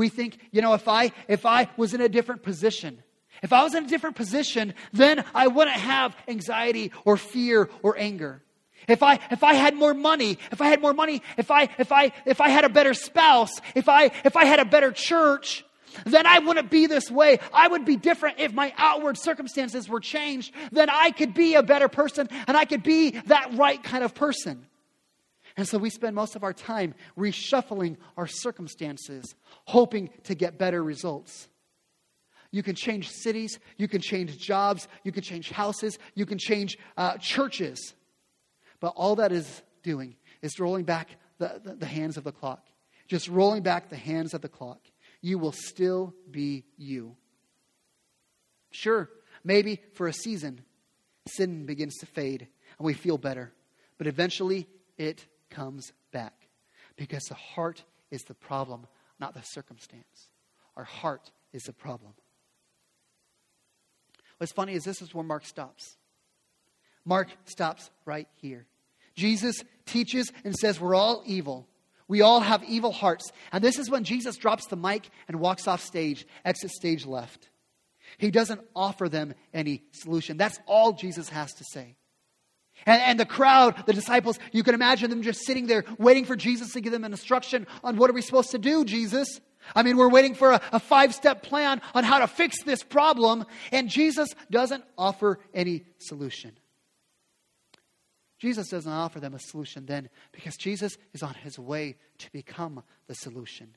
We 0.00 0.08
think, 0.08 0.38
you 0.50 0.62
know, 0.62 0.72
if 0.72 0.88
I 0.88 1.12
if 1.28 1.44
I 1.44 1.68
was 1.76 1.92
in 1.92 2.00
a 2.00 2.08
different 2.08 2.42
position, 2.42 3.02
if 3.42 3.52
I 3.52 3.62
was 3.62 3.74
in 3.74 3.84
a 3.84 3.86
different 3.86 4.16
position, 4.16 4.72
then 4.94 5.22
I 5.34 5.46
wouldn't 5.48 5.76
have 5.76 6.16
anxiety 6.26 6.90
or 7.04 7.18
fear 7.18 7.68
or 7.82 7.98
anger. 7.98 8.40
If 8.88 9.02
I, 9.02 9.18
if 9.30 9.44
I 9.44 9.52
had 9.52 9.74
more 9.74 9.92
money, 9.92 10.38
if 10.50 10.62
I 10.62 10.68
had 10.68 10.80
more 10.80 10.94
money, 10.94 11.20
if 11.36 11.50
I, 11.50 11.68
if 11.76 11.92
I, 11.92 12.12
if 12.24 12.40
I 12.40 12.48
had 12.48 12.64
a 12.64 12.70
better 12.70 12.94
spouse, 12.94 13.52
if 13.74 13.90
I, 13.90 14.10
if 14.24 14.36
I 14.38 14.46
had 14.46 14.58
a 14.58 14.64
better 14.64 14.90
church, 14.90 15.66
then 16.06 16.26
I 16.26 16.38
wouldn't 16.38 16.70
be 16.70 16.86
this 16.86 17.10
way. 17.10 17.38
I 17.52 17.68
would 17.68 17.84
be 17.84 17.96
different 17.96 18.40
if 18.40 18.54
my 18.54 18.72
outward 18.78 19.18
circumstances 19.18 19.86
were 19.86 20.00
changed. 20.00 20.54
Then 20.72 20.88
I 20.88 21.10
could 21.10 21.34
be 21.34 21.56
a 21.56 21.62
better 21.62 21.88
person 21.88 22.26
and 22.46 22.56
I 22.56 22.64
could 22.64 22.82
be 22.82 23.10
that 23.26 23.52
right 23.52 23.82
kind 23.82 24.02
of 24.02 24.14
person. 24.14 24.64
And 25.56 25.66
so 25.66 25.78
we 25.78 25.90
spend 25.90 26.14
most 26.14 26.36
of 26.36 26.44
our 26.44 26.52
time 26.52 26.94
reshuffling 27.16 27.96
our 28.16 28.26
circumstances, 28.26 29.34
hoping 29.64 30.10
to 30.24 30.34
get 30.34 30.58
better 30.58 30.82
results. 30.82 31.48
You 32.52 32.62
can 32.62 32.74
change 32.74 33.10
cities, 33.10 33.58
you 33.76 33.86
can 33.86 34.00
change 34.00 34.36
jobs, 34.38 34.88
you 35.04 35.12
can 35.12 35.22
change 35.22 35.50
houses, 35.50 35.98
you 36.14 36.26
can 36.26 36.38
change 36.38 36.78
uh, 36.96 37.16
churches. 37.18 37.94
But 38.80 38.94
all 38.96 39.16
that 39.16 39.32
is 39.32 39.62
doing 39.82 40.16
is 40.42 40.58
rolling 40.58 40.84
back 40.84 41.16
the, 41.38 41.60
the, 41.62 41.74
the 41.74 41.86
hands 41.86 42.16
of 42.16 42.24
the 42.24 42.32
clock. 42.32 42.66
Just 43.06 43.28
rolling 43.28 43.62
back 43.62 43.88
the 43.88 43.96
hands 43.96 44.34
of 44.34 44.40
the 44.40 44.48
clock. 44.48 44.80
You 45.20 45.38
will 45.38 45.52
still 45.52 46.14
be 46.30 46.64
you. 46.76 47.16
Sure, 48.70 49.10
maybe 49.44 49.80
for 49.94 50.06
a 50.06 50.12
season, 50.12 50.62
sin 51.26 51.66
begins 51.66 51.96
to 51.98 52.06
fade 52.06 52.48
and 52.78 52.86
we 52.86 52.94
feel 52.94 53.18
better. 53.18 53.52
But 53.98 54.06
eventually, 54.06 54.66
it 54.96 55.26
comes 55.50 55.92
back 56.12 56.48
because 56.96 57.24
the 57.24 57.34
heart 57.34 57.84
is 58.10 58.22
the 58.22 58.34
problem, 58.34 58.86
not 59.18 59.34
the 59.34 59.42
circumstance. 59.42 60.30
Our 60.76 60.84
heart 60.84 61.30
is 61.52 61.64
the 61.64 61.72
problem. 61.72 62.12
What's 64.38 64.52
funny 64.52 64.74
is 64.74 64.84
this 64.84 65.02
is 65.02 65.14
where 65.14 65.24
Mark 65.24 65.44
stops. 65.44 65.96
Mark 67.04 67.28
stops 67.44 67.90
right 68.04 68.28
here. 68.36 68.66
Jesus 69.14 69.62
teaches 69.86 70.32
and 70.44 70.54
says 70.54 70.80
we're 70.80 70.94
all 70.94 71.22
evil. 71.26 71.66
We 72.08 72.22
all 72.22 72.40
have 72.40 72.64
evil 72.64 72.92
hearts. 72.92 73.30
And 73.52 73.62
this 73.62 73.78
is 73.78 73.90
when 73.90 74.04
Jesus 74.04 74.36
drops 74.36 74.66
the 74.66 74.76
mic 74.76 75.10
and 75.28 75.40
walks 75.40 75.68
off 75.68 75.82
stage, 75.82 76.26
exit 76.44 76.70
stage 76.70 77.06
left. 77.06 77.50
He 78.18 78.30
doesn't 78.30 78.60
offer 78.74 79.08
them 79.08 79.34
any 79.54 79.84
solution. 79.92 80.36
That's 80.36 80.58
all 80.66 80.92
Jesus 80.92 81.28
has 81.28 81.52
to 81.54 81.64
say. 81.64 81.96
And, 82.86 83.02
and, 83.02 83.20
the 83.20 83.26
crowd, 83.26 83.84
the 83.86 83.92
disciples, 83.92 84.38
you 84.52 84.62
can 84.62 84.74
imagine 84.74 85.10
them 85.10 85.22
just 85.22 85.44
sitting 85.44 85.66
there 85.66 85.84
waiting 85.98 86.24
for 86.24 86.36
Jesus 86.36 86.72
to 86.72 86.80
give 86.80 86.92
them 86.92 87.04
an 87.04 87.12
instruction 87.12 87.66
on 87.84 87.96
what 87.96 88.10
are 88.10 88.14
we 88.14 88.22
supposed 88.22 88.50
to 88.52 88.58
do, 88.58 88.84
Jesus? 88.84 89.40
I 89.74 89.82
mean, 89.82 89.96
we're 89.96 90.08
waiting 90.08 90.34
for 90.34 90.52
a, 90.52 90.60
a 90.72 90.80
five 90.80 91.14
step 91.14 91.42
plan 91.42 91.80
on 91.94 92.04
how 92.04 92.18
to 92.20 92.26
fix 92.26 92.62
this 92.62 92.82
problem, 92.82 93.44
and 93.72 93.88
Jesus 93.88 94.28
doesn't 94.50 94.84
offer 94.96 95.38
any 95.54 95.84
solution. 95.98 96.52
Jesus 98.38 98.68
doesn't 98.70 98.90
offer 98.90 99.20
them 99.20 99.34
a 99.34 99.38
solution 99.38 99.84
then 99.84 100.08
because 100.32 100.56
Jesus 100.56 100.96
is 101.12 101.22
on 101.22 101.34
his 101.34 101.58
way 101.58 101.96
to 102.18 102.32
become 102.32 102.82
the 103.06 103.14
solution. 103.14 103.76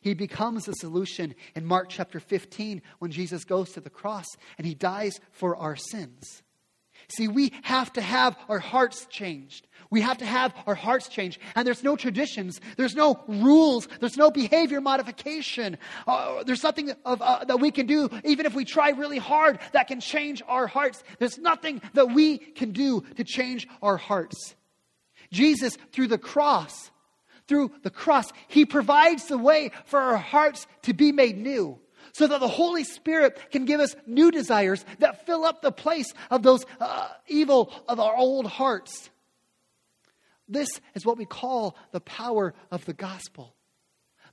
He 0.00 0.14
becomes 0.14 0.64
the 0.64 0.74
solution 0.74 1.34
in 1.56 1.66
Mark 1.66 1.88
chapter 1.88 2.20
15 2.20 2.82
when 3.00 3.10
Jesus 3.10 3.44
goes 3.44 3.72
to 3.72 3.80
the 3.80 3.90
cross 3.90 4.26
and 4.56 4.66
he 4.66 4.74
dies 4.74 5.18
for 5.32 5.56
our 5.56 5.74
sins. 5.74 6.42
See, 7.10 7.28
we 7.28 7.52
have 7.62 7.92
to 7.94 8.00
have 8.00 8.36
our 8.48 8.60
hearts 8.60 9.06
changed. 9.06 9.66
We 9.90 10.00
have 10.02 10.18
to 10.18 10.26
have 10.26 10.54
our 10.66 10.76
hearts 10.76 11.08
changed. 11.08 11.40
And 11.56 11.66
there's 11.66 11.82
no 11.82 11.96
traditions, 11.96 12.60
there's 12.76 12.94
no 12.94 13.22
rules, 13.26 13.88
there's 13.98 14.16
no 14.16 14.30
behavior 14.30 14.80
modification. 14.80 15.76
Uh, 16.06 16.44
there's 16.44 16.62
nothing 16.62 16.92
of, 17.04 17.20
uh, 17.20 17.44
that 17.44 17.58
we 17.58 17.72
can 17.72 17.86
do, 17.86 18.08
even 18.24 18.46
if 18.46 18.54
we 18.54 18.64
try 18.64 18.90
really 18.90 19.18
hard, 19.18 19.58
that 19.72 19.88
can 19.88 20.00
change 20.00 20.42
our 20.46 20.68
hearts. 20.68 21.02
There's 21.18 21.38
nothing 21.38 21.82
that 21.94 22.14
we 22.14 22.38
can 22.38 22.70
do 22.70 23.00
to 23.16 23.24
change 23.24 23.66
our 23.82 23.96
hearts. 23.96 24.54
Jesus, 25.32 25.76
through 25.92 26.08
the 26.08 26.18
cross, 26.18 26.90
through 27.48 27.72
the 27.82 27.90
cross, 27.90 28.32
He 28.46 28.64
provides 28.64 29.26
the 29.26 29.38
way 29.38 29.72
for 29.86 29.98
our 29.98 30.16
hearts 30.16 30.68
to 30.82 30.94
be 30.94 31.10
made 31.10 31.36
new 31.36 31.80
so 32.12 32.26
that 32.26 32.40
the 32.40 32.48
Holy 32.48 32.84
Spirit 32.84 33.38
can 33.50 33.64
give 33.64 33.80
us 33.80 33.94
new 34.06 34.30
desires 34.30 34.84
that 34.98 35.26
fill 35.26 35.44
up 35.44 35.62
the 35.62 35.72
place 35.72 36.12
of 36.30 36.42
those 36.42 36.64
uh, 36.80 37.08
evil 37.28 37.72
of 37.88 38.00
our 38.00 38.16
old 38.16 38.46
hearts. 38.46 39.10
This 40.48 40.68
is 40.94 41.06
what 41.06 41.16
we 41.16 41.24
call 41.24 41.76
the 41.92 42.00
power 42.00 42.54
of 42.70 42.84
the 42.84 42.92
gospel. 42.92 43.54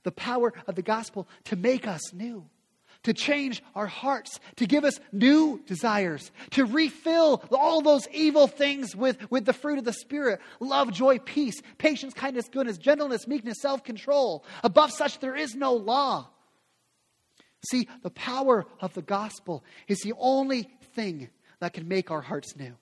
The 0.02 0.12
power 0.12 0.52
of 0.66 0.74
the 0.74 0.82
gospel 0.82 1.28
to 1.44 1.56
make 1.56 1.86
us 1.86 2.12
new, 2.12 2.46
to 3.04 3.12
change 3.12 3.62
our 3.74 3.86
hearts, 3.86 4.40
to 4.56 4.66
give 4.66 4.84
us 4.84 4.98
new 5.12 5.60
desires, 5.66 6.30
to 6.50 6.64
refill 6.64 7.44
all 7.52 7.82
those 7.82 8.08
evil 8.08 8.48
things 8.48 8.96
with, 8.96 9.30
with 9.30 9.44
the 9.44 9.52
fruit 9.52 9.78
of 9.78 9.84
the 9.84 9.92
Spirit 9.92 10.40
love, 10.60 10.92
joy, 10.92 11.18
peace, 11.18 11.60
patience, 11.78 12.14
kindness, 12.14 12.48
goodness, 12.48 12.78
gentleness, 12.78 13.28
meekness, 13.28 13.60
self 13.60 13.84
control. 13.84 14.44
Above 14.64 14.90
such, 14.92 15.20
there 15.20 15.36
is 15.36 15.54
no 15.54 15.74
law. 15.74 16.28
See, 17.70 17.88
the 18.02 18.10
power 18.10 18.66
of 18.80 18.94
the 18.94 19.02
gospel 19.02 19.64
is 19.88 19.98
the 20.00 20.14
only 20.18 20.68
thing 20.94 21.28
that 21.60 21.72
can 21.72 21.88
make 21.88 22.10
our 22.10 22.20
hearts 22.20 22.56
new. 22.56 22.74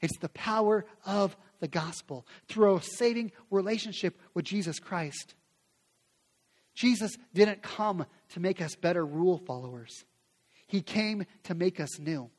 It's 0.00 0.18
the 0.18 0.28
power 0.30 0.84
of 1.06 1.36
the 1.60 1.68
gospel 1.68 2.26
through 2.48 2.76
a 2.76 2.82
saving 2.82 3.32
relationship 3.50 4.18
with 4.34 4.44
Jesus 4.44 4.78
Christ. 4.78 5.34
Jesus 6.74 7.16
didn't 7.32 7.62
come 7.62 8.04
to 8.30 8.40
make 8.40 8.60
us 8.60 8.74
better 8.74 9.04
rule 9.06 9.38
followers, 9.38 10.04
He 10.66 10.82
came 10.82 11.24
to 11.44 11.54
make 11.54 11.78
us 11.78 11.98
new. 11.98 12.30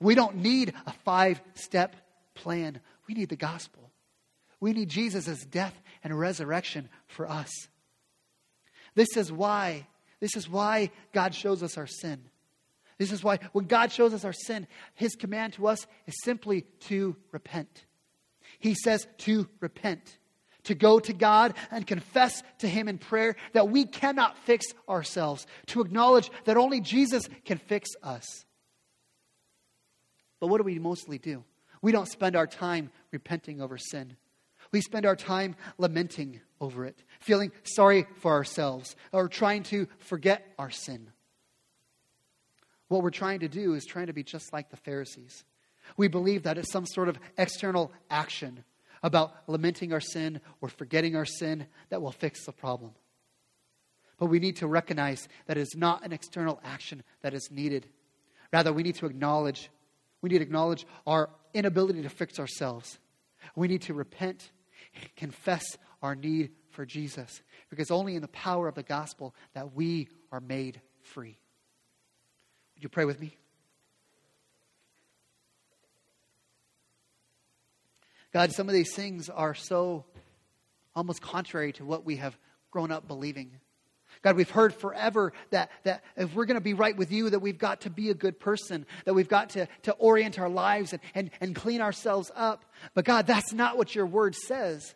We 0.00 0.14
don't 0.14 0.36
need 0.36 0.72
a 0.86 0.92
five 1.04 1.40
step 1.54 1.96
plan, 2.34 2.80
we 3.06 3.14
need 3.14 3.28
the 3.28 3.36
gospel. 3.36 3.90
We 4.60 4.72
need 4.72 4.88
Jesus' 4.88 5.44
death 5.44 5.78
and 6.02 6.18
resurrection 6.18 6.88
for 7.06 7.28
us. 7.28 7.50
This 8.94 9.16
is 9.16 9.30
why 9.30 9.86
this 10.24 10.36
is 10.36 10.48
why 10.48 10.90
God 11.12 11.34
shows 11.34 11.62
us 11.62 11.76
our 11.76 11.86
sin. 11.86 12.18
This 12.96 13.12
is 13.12 13.22
why 13.22 13.40
when 13.52 13.66
God 13.66 13.92
shows 13.92 14.14
us 14.14 14.24
our 14.24 14.32
sin, 14.32 14.66
his 14.94 15.16
command 15.16 15.52
to 15.52 15.66
us 15.66 15.86
is 16.06 16.14
simply 16.22 16.62
to 16.88 17.14
repent. 17.30 17.84
He 18.58 18.74
says 18.74 19.06
to 19.18 19.46
repent, 19.60 20.16
to 20.62 20.74
go 20.74 20.98
to 20.98 21.12
God 21.12 21.52
and 21.70 21.86
confess 21.86 22.42
to 22.60 22.66
him 22.66 22.88
in 22.88 22.96
prayer 22.96 23.36
that 23.52 23.68
we 23.68 23.84
cannot 23.84 24.38
fix 24.38 24.64
ourselves, 24.88 25.46
to 25.66 25.82
acknowledge 25.82 26.30
that 26.46 26.56
only 26.56 26.80
Jesus 26.80 27.24
can 27.44 27.58
fix 27.58 27.90
us. 28.02 28.46
But 30.40 30.46
what 30.46 30.56
do 30.56 30.64
we 30.64 30.78
mostly 30.78 31.18
do? 31.18 31.44
We 31.82 31.92
don't 31.92 32.08
spend 32.08 32.34
our 32.34 32.46
time 32.46 32.90
repenting 33.12 33.60
over 33.60 33.76
sin. 33.76 34.16
We 34.72 34.80
spend 34.80 35.04
our 35.04 35.16
time 35.16 35.54
lamenting 35.76 36.40
over 36.62 36.86
it, 36.86 37.02
feeling 37.24 37.52
sorry 37.64 38.06
for 38.18 38.32
ourselves, 38.32 38.96
or 39.12 39.28
trying 39.28 39.62
to 39.64 39.88
forget 39.98 40.46
our 40.58 40.70
sin. 40.70 41.10
What 42.88 43.02
we're 43.02 43.10
trying 43.10 43.40
to 43.40 43.48
do 43.48 43.74
is 43.74 43.84
trying 43.84 44.06
to 44.06 44.12
be 44.12 44.22
just 44.22 44.52
like 44.52 44.70
the 44.70 44.76
Pharisees. 44.76 45.44
We 45.96 46.08
believe 46.08 46.44
that 46.44 46.58
it's 46.58 46.70
some 46.70 46.86
sort 46.86 47.08
of 47.08 47.18
external 47.36 47.92
action 48.10 48.64
about 49.02 49.34
lamenting 49.46 49.92
our 49.92 50.00
sin 50.00 50.40
or 50.60 50.68
forgetting 50.68 51.16
our 51.16 51.24
sin 51.24 51.66
that 51.90 52.00
will 52.00 52.12
fix 52.12 52.44
the 52.46 52.52
problem. 52.52 52.92
But 54.18 54.26
we 54.26 54.38
need 54.38 54.56
to 54.56 54.66
recognize 54.66 55.28
that 55.46 55.56
it 55.56 55.60
is 55.60 55.74
not 55.76 56.04
an 56.04 56.12
external 56.12 56.60
action 56.64 57.02
that 57.22 57.34
is 57.34 57.50
needed. 57.50 57.86
Rather, 58.52 58.72
we 58.72 58.82
need 58.82 58.94
to 58.96 59.06
acknowledge, 59.06 59.70
we 60.22 60.28
need 60.28 60.38
to 60.38 60.44
acknowledge 60.44 60.86
our 61.06 61.30
inability 61.52 62.02
to 62.02 62.08
fix 62.08 62.38
ourselves. 62.38 62.98
We 63.56 63.68
need 63.68 63.82
to 63.82 63.94
repent 63.94 64.50
confess 65.16 65.64
our 66.02 66.14
need 66.14 66.50
for 66.74 66.84
Jesus 66.84 67.42
because 67.70 67.90
only 67.90 68.14
in 68.14 68.22
the 68.22 68.28
power 68.28 68.68
of 68.68 68.74
the 68.74 68.82
gospel 68.82 69.34
that 69.54 69.74
we 69.74 70.08
are 70.30 70.40
made 70.40 70.80
free. 71.02 71.38
Would 72.74 72.82
you 72.82 72.88
pray 72.88 73.04
with 73.04 73.20
me? 73.20 73.36
God, 78.32 78.52
some 78.52 78.68
of 78.68 78.74
these 78.74 78.92
things 78.92 79.28
are 79.28 79.54
so 79.54 80.04
almost 80.96 81.22
contrary 81.22 81.72
to 81.74 81.84
what 81.84 82.04
we 82.04 82.16
have 82.16 82.36
grown 82.70 82.90
up 82.90 83.06
believing. 83.06 83.52
God, 84.22 84.36
we've 84.36 84.50
heard 84.50 84.74
forever 84.74 85.32
that, 85.50 85.70
that 85.84 86.02
if 86.16 86.34
we're 86.34 86.46
going 86.46 86.56
to 86.56 86.60
be 86.60 86.74
right 86.74 86.96
with 86.96 87.12
you, 87.12 87.30
that 87.30 87.40
we've 87.40 87.58
got 87.58 87.82
to 87.82 87.90
be 87.90 88.10
a 88.10 88.14
good 88.14 88.40
person, 88.40 88.86
that 89.04 89.14
we've 89.14 89.28
got 89.28 89.50
to, 89.50 89.68
to 89.82 89.92
orient 89.92 90.38
our 90.38 90.48
lives 90.48 90.92
and, 90.92 91.02
and, 91.14 91.30
and 91.40 91.54
clean 91.54 91.80
ourselves 91.80 92.32
up. 92.34 92.64
But 92.94 93.04
God, 93.04 93.26
that's 93.26 93.52
not 93.52 93.76
what 93.76 93.94
your 93.94 94.06
word 94.06 94.34
says. 94.34 94.94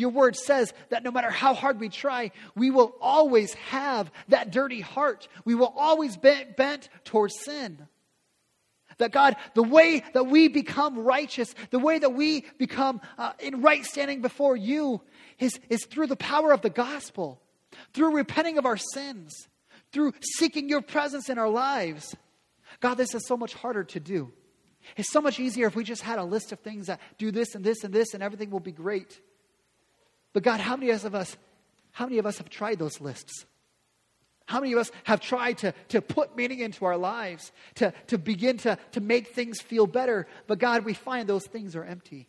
Your 0.00 0.10
word 0.10 0.36
says 0.36 0.72
that 0.88 1.02
no 1.02 1.10
matter 1.10 1.30
how 1.30 1.54
hard 1.54 1.78
we 1.78 1.88
try, 1.88 2.32
we 2.54 2.70
will 2.70 2.94
always 3.00 3.54
have 3.54 4.10
that 4.28 4.50
dirty 4.50 4.80
heart. 4.80 5.28
We 5.44 5.54
will 5.54 5.72
always 5.76 6.16
be 6.16 6.44
bent 6.56 6.88
towards 7.04 7.38
sin. 7.40 7.86
That 8.98 9.12
God, 9.12 9.36
the 9.54 9.62
way 9.62 10.02
that 10.12 10.24
we 10.24 10.48
become 10.48 10.98
righteous, 10.98 11.54
the 11.70 11.78
way 11.78 11.98
that 11.98 12.14
we 12.14 12.44
become 12.58 13.00
uh, 13.16 13.32
in 13.38 13.62
right 13.62 13.84
standing 13.84 14.20
before 14.20 14.56
you 14.56 15.00
is, 15.38 15.58
is 15.70 15.86
through 15.86 16.08
the 16.08 16.16
power 16.16 16.52
of 16.52 16.60
the 16.60 16.70
gospel 16.70 17.40
through 17.92 18.16
repenting 18.16 18.58
of 18.58 18.66
our 18.66 18.76
sins, 18.76 19.48
through 19.92 20.12
seeking 20.38 20.68
your 20.68 20.80
presence 20.80 21.28
in 21.28 21.38
our 21.38 21.48
lives. 21.48 22.14
God, 22.80 22.94
this 22.94 23.14
is 23.14 23.26
so 23.26 23.36
much 23.36 23.54
harder 23.54 23.84
to 23.84 24.00
do. 24.00 24.32
It's 24.96 25.10
so 25.10 25.20
much 25.20 25.38
easier 25.38 25.66
if 25.66 25.76
we 25.76 25.84
just 25.84 26.02
had 26.02 26.18
a 26.18 26.24
list 26.24 26.52
of 26.52 26.60
things 26.60 26.86
that 26.86 27.00
do 27.18 27.30
this 27.30 27.54
and 27.54 27.64
this 27.64 27.84
and 27.84 27.92
this 27.92 28.14
and 28.14 28.22
everything 28.22 28.50
will 28.50 28.60
be 28.60 28.72
great. 28.72 29.20
But 30.32 30.42
God, 30.42 30.60
how 30.60 30.76
many 30.76 30.90
of 30.90 31.14
us 31.14 31.36
how 31.92 32.06
many 32.06 32.18
of 32.18 32.26
us 32.26 32.38
have 32.38 32.48
tried 32.48 32.78
those 32.78 33.00
lists? 33.00 33.46
How 34.46 34.60
many 34.60 34.72
of 34.72 34.78
us 34.78 34.90
have 35.04 35.20
tried 35.20 35.58
to, 35.58 35.74
to 35.88 36.02
put 36.02 36.36
meaning 36.36 36.60
into 36.60 36.84
our 36.84 36.96
lives, 36.96 37.52
to, 37.76 37.92
to 38.08 38.18
begin 38.18 38.58
to, 38.58 38.78
to 38.92 39.00
make 39.00 39.28
things 39.28 39.60
feel 39.60 39.86
better? 39.86 40.26
But 40.46 40.58
God, 40.58 40.84
we 40.84 40.94
find 40.94 41.28
those 41.28 41.46
things 41.46 41.76
are 41.76 41.84
empty. 41.84 42.28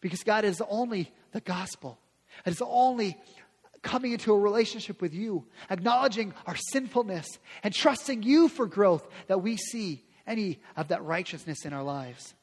Because 0.00 0.22
God 0.22 0.44
is 0.44 0.62
only 0.68 1.12
the 1.32 1.40
gospel. 1.40 1.98
It 2.46 2.50
is 2.50 2.62
only 2.64 3.18
coming 3.82 4.12
into 4.12 4.32
a 4.32 4.38
relationship 4.38 5.02
with 5.02 5.12
you, 5.12 5.44
acknowledging 5.68 6.32
our 6.46 6.56
sinfulness, 6.56 7.26
and 7.62 7.74
trusting 7.74 8.22
you 8.22 8.48
for 8.48 8.66
growth 8.66 9.06
that 9.26 9.42
we 9.42 9.56
see 9.58 10.02
any 10.26 10.60
of 10.76 10.88
that 10.88 11.04
righteousness 11.04 11.66
in 11.66 11.74
our 11.74 11.82
lives. 11.82 12.34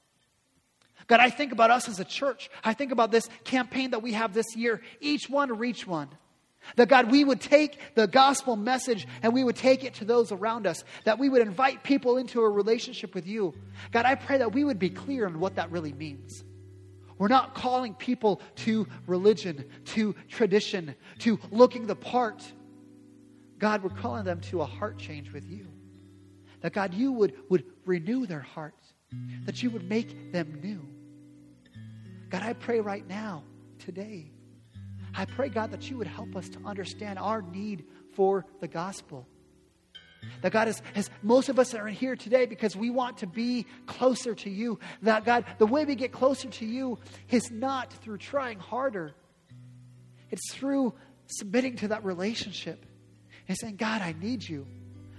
God, 1.11 1.19
I 1.19 1.29
think 1.29 1.51
about 1.51 1.71
us 1.71 1.89
as 1.89 1.99
a 1.99 2.05
church. 2.05 2.49
I 2.63 2.73
think 2.73 2.93
about 2.93 3.11
this 3.11 3.27
campaign 3.43 3.91
that 3.91 4.01
we 4.01 4.13
have 4.13 4.33
this 4.33 4.55
year 4.55 4.79
each 5.01 5.29
one 5.29 5.51
reach 5.57 5.85
one. 5.85 6.07
That 6.77 6.87
God, 6.87 7.11
we 7.11 7.25
would 7.25 7.41
take 7.41 7.77
the 7.95 8.07
gospel 8.07 8.55
message 8.55 9.05
and 9.21 9.33
we 9.33 9.43
would 9.43 9.57
take 9.57 9.83
it 9.83 9.95
to 9.95 10.05
those 10.05 10.31
around 10.31 10.65
us. 10.65 10.85
That 11.03 11.19
we 11.19 11.27
would 11.27 11.41
invite 11.41 11.83
people 11.83 12.15
into 12.15 12.39
a 12.39 12.49
relationship 12.49 13.13
with 13.13 13.27
you. 13.27 13.53
God, 13.91 14.05
I 14.05 14.15
pray 14.15 14.37
that 14.37 14.53
we 14.53 14.63
would 14.63 14.79
be 14.79 14.89
clear 14.89 15.25
on 15.25 15.41
what 15.41 15.55
that 15.55 15.69
really 15.69 15.91
means. 15.91 16.45
We're 17.17 17.27
not 17.27 17.55
calling 17.55 17.93
people 17.93 18.39
to 18.63 18.87
religion, 19.05 19.65
to 19.87 20.15
tradition, 20.29 20.95
to 21.19 21.41
looking 21.51 21.87
the 21.87 21.95
part. 21.97 22.41
God, 23.59 23.83
we're 23.83 23.89
calling 23.89 24.23
them 24.23 24.39
to 24.43 24.61
a 24.61 24.65
heart 24.65 24.97
change 24.97 25.33
with 25.33 25.45
you. 25.45 25.67
That 26.61 26.71
God, 26.71 26.93
you 26.93 27.11
would, 27.11 27.33
would 27.49 27.65
renew 27.85 28.25
their 28.25 28.39
hearts, 28.39 28.93
that 29.43 29.61
you 29.61 29.71
would 29.71 29.89
make 29.89 30.31
them 30.31 30.61
new. 30.63 30.87
God, 32.31 32.43
I 32.43 32.53
pray 32.53 32.79
right 32.79 33.05
now, 33.07 33.43
today, 33.77 34.31
I 35.13 35.25
pray, 35.25 35.49
God, 35.49 35.71
that 35.71 35.89
you 35.89 35.97
would 35.97 36.07
help 36.07 36.35
us 36.37 36.47
to 36.49 36.59
understand 36.65 37.19
our 37.19 37.41
need 37.41 37.83
for 38.13 38.45
the 38.61 38.67
gospel. 38.69 39.27
That 40.41 40.53
God, 40.53 40.69
is, 40.69 40.81
as 40.95 41.09
most 41.21 41.49
of 41.49 41.59
us 41.59 41.73
are 41.73 41.87
here 41.87 42.15
today 42.15 42.45
because 42.45 42.75
we 42.75 42.89
want 42.89 43.17
to 43.17 43.27
be 43.27 43.65
closer 43.85 44.33
to 44.35 44.49
you. 44.49 44.79
That 45.01 45.25
God, 45.25 45.45
the 45.57 45.65
way 45.65 45.83
we 45.83 45.95
get 45.95 46.13
closer 46.13 46.47
to 46.47 46.65
you 46.65 46.99
is 47.29 47.51
not 47.51 47.91
through 47.91 48.19
trying 48.19 48.59
harder, 48.59 49.13
it's 50.29 50.53
through 50.53 50.93
submitting 51.25 51.75
to 51.77 51.89
that 51.89 52.05
relationship 52.05 52.85
and 53.49 53.57
saying, 53.57 53.75
God, 53.75 54.01
I 54.01 54.15
need 54.19 54.47
you. 54.47 54.65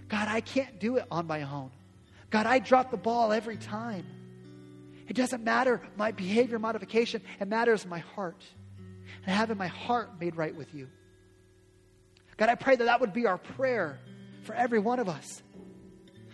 God, 0.09 0.29
I 0.29 0.41
can't 0.41 0.79
do 0.79 0.97
it 0.97 1.05
on 1.11 1.27
my 1.27 1.43
own. 1.43 1.71
God, 2.31 2.47
I 2.47 2.59
drop 2.61 2.91
the 2.91 2.97
ball 2.97 3.33
every 3.33 3.59
time. 3.59 4.07
It 5.09 5.14
doesn't 5.14 5.44
matter 5.44 5.80
my 5.96 6.12
behavior 6.12 6.59
modification, 6.59 7.22
it 7.40 7.48
matters 7.48 7.86
my 7.86 7.98
heart. 7.98 8.42
And 9.24 9.34
having 9.34 9.59
my 9.59 9.68
heart 9.68 10.20
made 10.20 10.36
right 10.36 10.55
with 10.55 10.74
you. 10.74 10.88
God, 12.36 12.48
I 12.48 12.55
pray 12.55 12.76
that 12.76 12.84
that 12.84 13.00
would 13.00 13.12
be 13.12 13.26
our 13.26 13.38
prayer 13.38 13.98
for 14.42 14.55
every 14.55 14.78
one 14.78 14.98
of 14.98 15.09
us. 15.09 15.42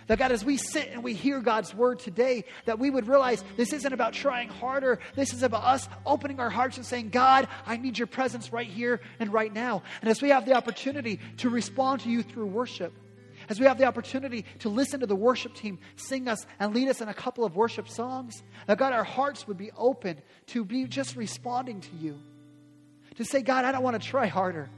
That 0.06 0.18
God, 0.18 0.32
as 0.32 0.42
we 0.42 0.56
sit 0.56 0.88
and 0.90 1.04
we 1.04 1.12
hear 1.12 1.40
God's 1.40 1.74
word 1.74 1.98
today, 1.98 2.44
that 2.64 2.78
we 2.78 2.88
would 2.88 3.08
realize 3.08 3.44
this 3.58 3.74
isn't 3.74 3.92
about 3.92 4.14
trying 4.14 4.48
harder. 4.48 5.00
This 5.14 5.34
is 5.34 5.42
about 5.42 5.64
us 5.64 5.86
opening 6.06 6.40
our 6.40 6.48
hearts 6.48 6.78
and 6.78 6.86
saying, 6.86 7.10
God, 7.10 7.46
I 7.66 7.76
need 7.76 7.98
your 7.98 8.06
presence 8.06 8.50
right 8.50 8.66
here 8.66 9.00
and 9.20 9.30
right 9.30 9.52
now. 9.52 9.82
And 10.00 10.08
as 10.08 10.22
we 10.22 10.30
have 10.30 10.46
the 10.46 10.54
opportunity 10.54 11.20
to 11.38 11.50
respond 11.50 12.00
to 12.02 12.10
you 12.10 12.22
through 12.22 12.46
worship, 12.46 12.94
as 13.49 13.59
we 13.59 13.66
have 13.66 13.78
the 13.78 13.84
opportunity 13.84 14.44
to 14.61 14.68
listen 14.68 15.01
to 15.01 15.07
the 15.07 15.16
worship 15.16 15.55
team 15.55 15.78
sing 15.96 16.28
us 16.28 16.46
and 16.59 16.74
lead 16.74 16.88
us 16.88 17.01
in 17.01 17.09
a 17.09 17.14
couple 17.14 17.44
of 17.44 17.57
worship 17.57 17.88
songs, 17.88 18.42
that 18.66 18.78
God, 18.78 18.92
our 18.92 19.05
hearts 19.05 19.46
would 19.49 19.59
be 19.59 19.70
open 19.76 20.20
to 20.49 20.64
be 20.64 20.84
just 20.84 21.16
responding 21.16 21.80
to 21.80 21.96
you. 21.96 22.18
To 23.16 23.24
say, 23.24 23.42
God, 23.42 23.64
I 23.64 23.72
don't 23.72 23.82
want 23.82 24.01
to 24.01 24.09
try 24.09 24.26
harder. 24.26 24.70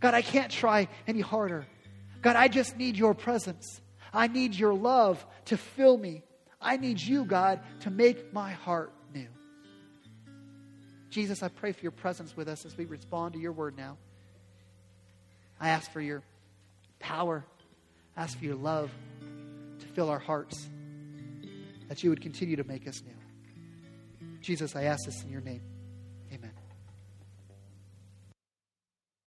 God, 0.00 0.14
I 0.14 0.22
can't 0.22 0.50
try 0.50 0.88
any 1.06 1.20
harder. 1.20 1.66
God, 2.22 2.36
I 2.36 2.48
just 2.48 2.76
need 2.76 2.96
your 2.96 3.14
presence. 3.14 3.80
I 4.12 4.26
need 4.26 4.54
your 4.54 4.74
love 4.74 5.24
to 5.46 5.56
fill 5.56 5.96
me. 5.96 6.22
I 6.60 6.76
need 6.76 7.00
you, 7.00 7.24
God, 7.24 7.60
to 7.80 7.90
make 7.90 8.32
my 8.32 8.52
heart 8.52 8.92
new. 9.14 9.28
Jesus, 11.10 11.42
I 11.42 11.48
pray 11.48 11.72
for 11.72 11.80
your 11.80 11.92
presence 11.92 12.36
with 12.36 12.48
us 12.48 12.66
as 12.66 12.76
we 12.76 12.84
respond 12.84 13.34
to 13.34 13.40
your 13.40 13.52
word 13.52 13.76
now. 13.76 13.96
I 15.60 15.70
ask 15.70 15.90
for 15.90 16.00
your 16.00 16.22
power, 16.98 17.44
ask 18.18 18.36
for 18.36 18.44
your 18.44 18.56
love 18.56 18.90
to 19.78 19.86
fill 19.86 20.10
our 20.10 20.18
hearts, 20.18 20.68
that 21.88 22.02
you 22.02 22.10
would 22.10 22.20
continue 22.20 22.56
to 22.56 22.64
make 22.64 22.88
us 22.88 23.00
new. 23.06 24.28
Jesus, 24.40 24.74
I 24.74 24.84
ask 24.84 25.06
this 25.06 25.22
in 25.22 25.30
your 25.30 25.40
name. 25.40 25.62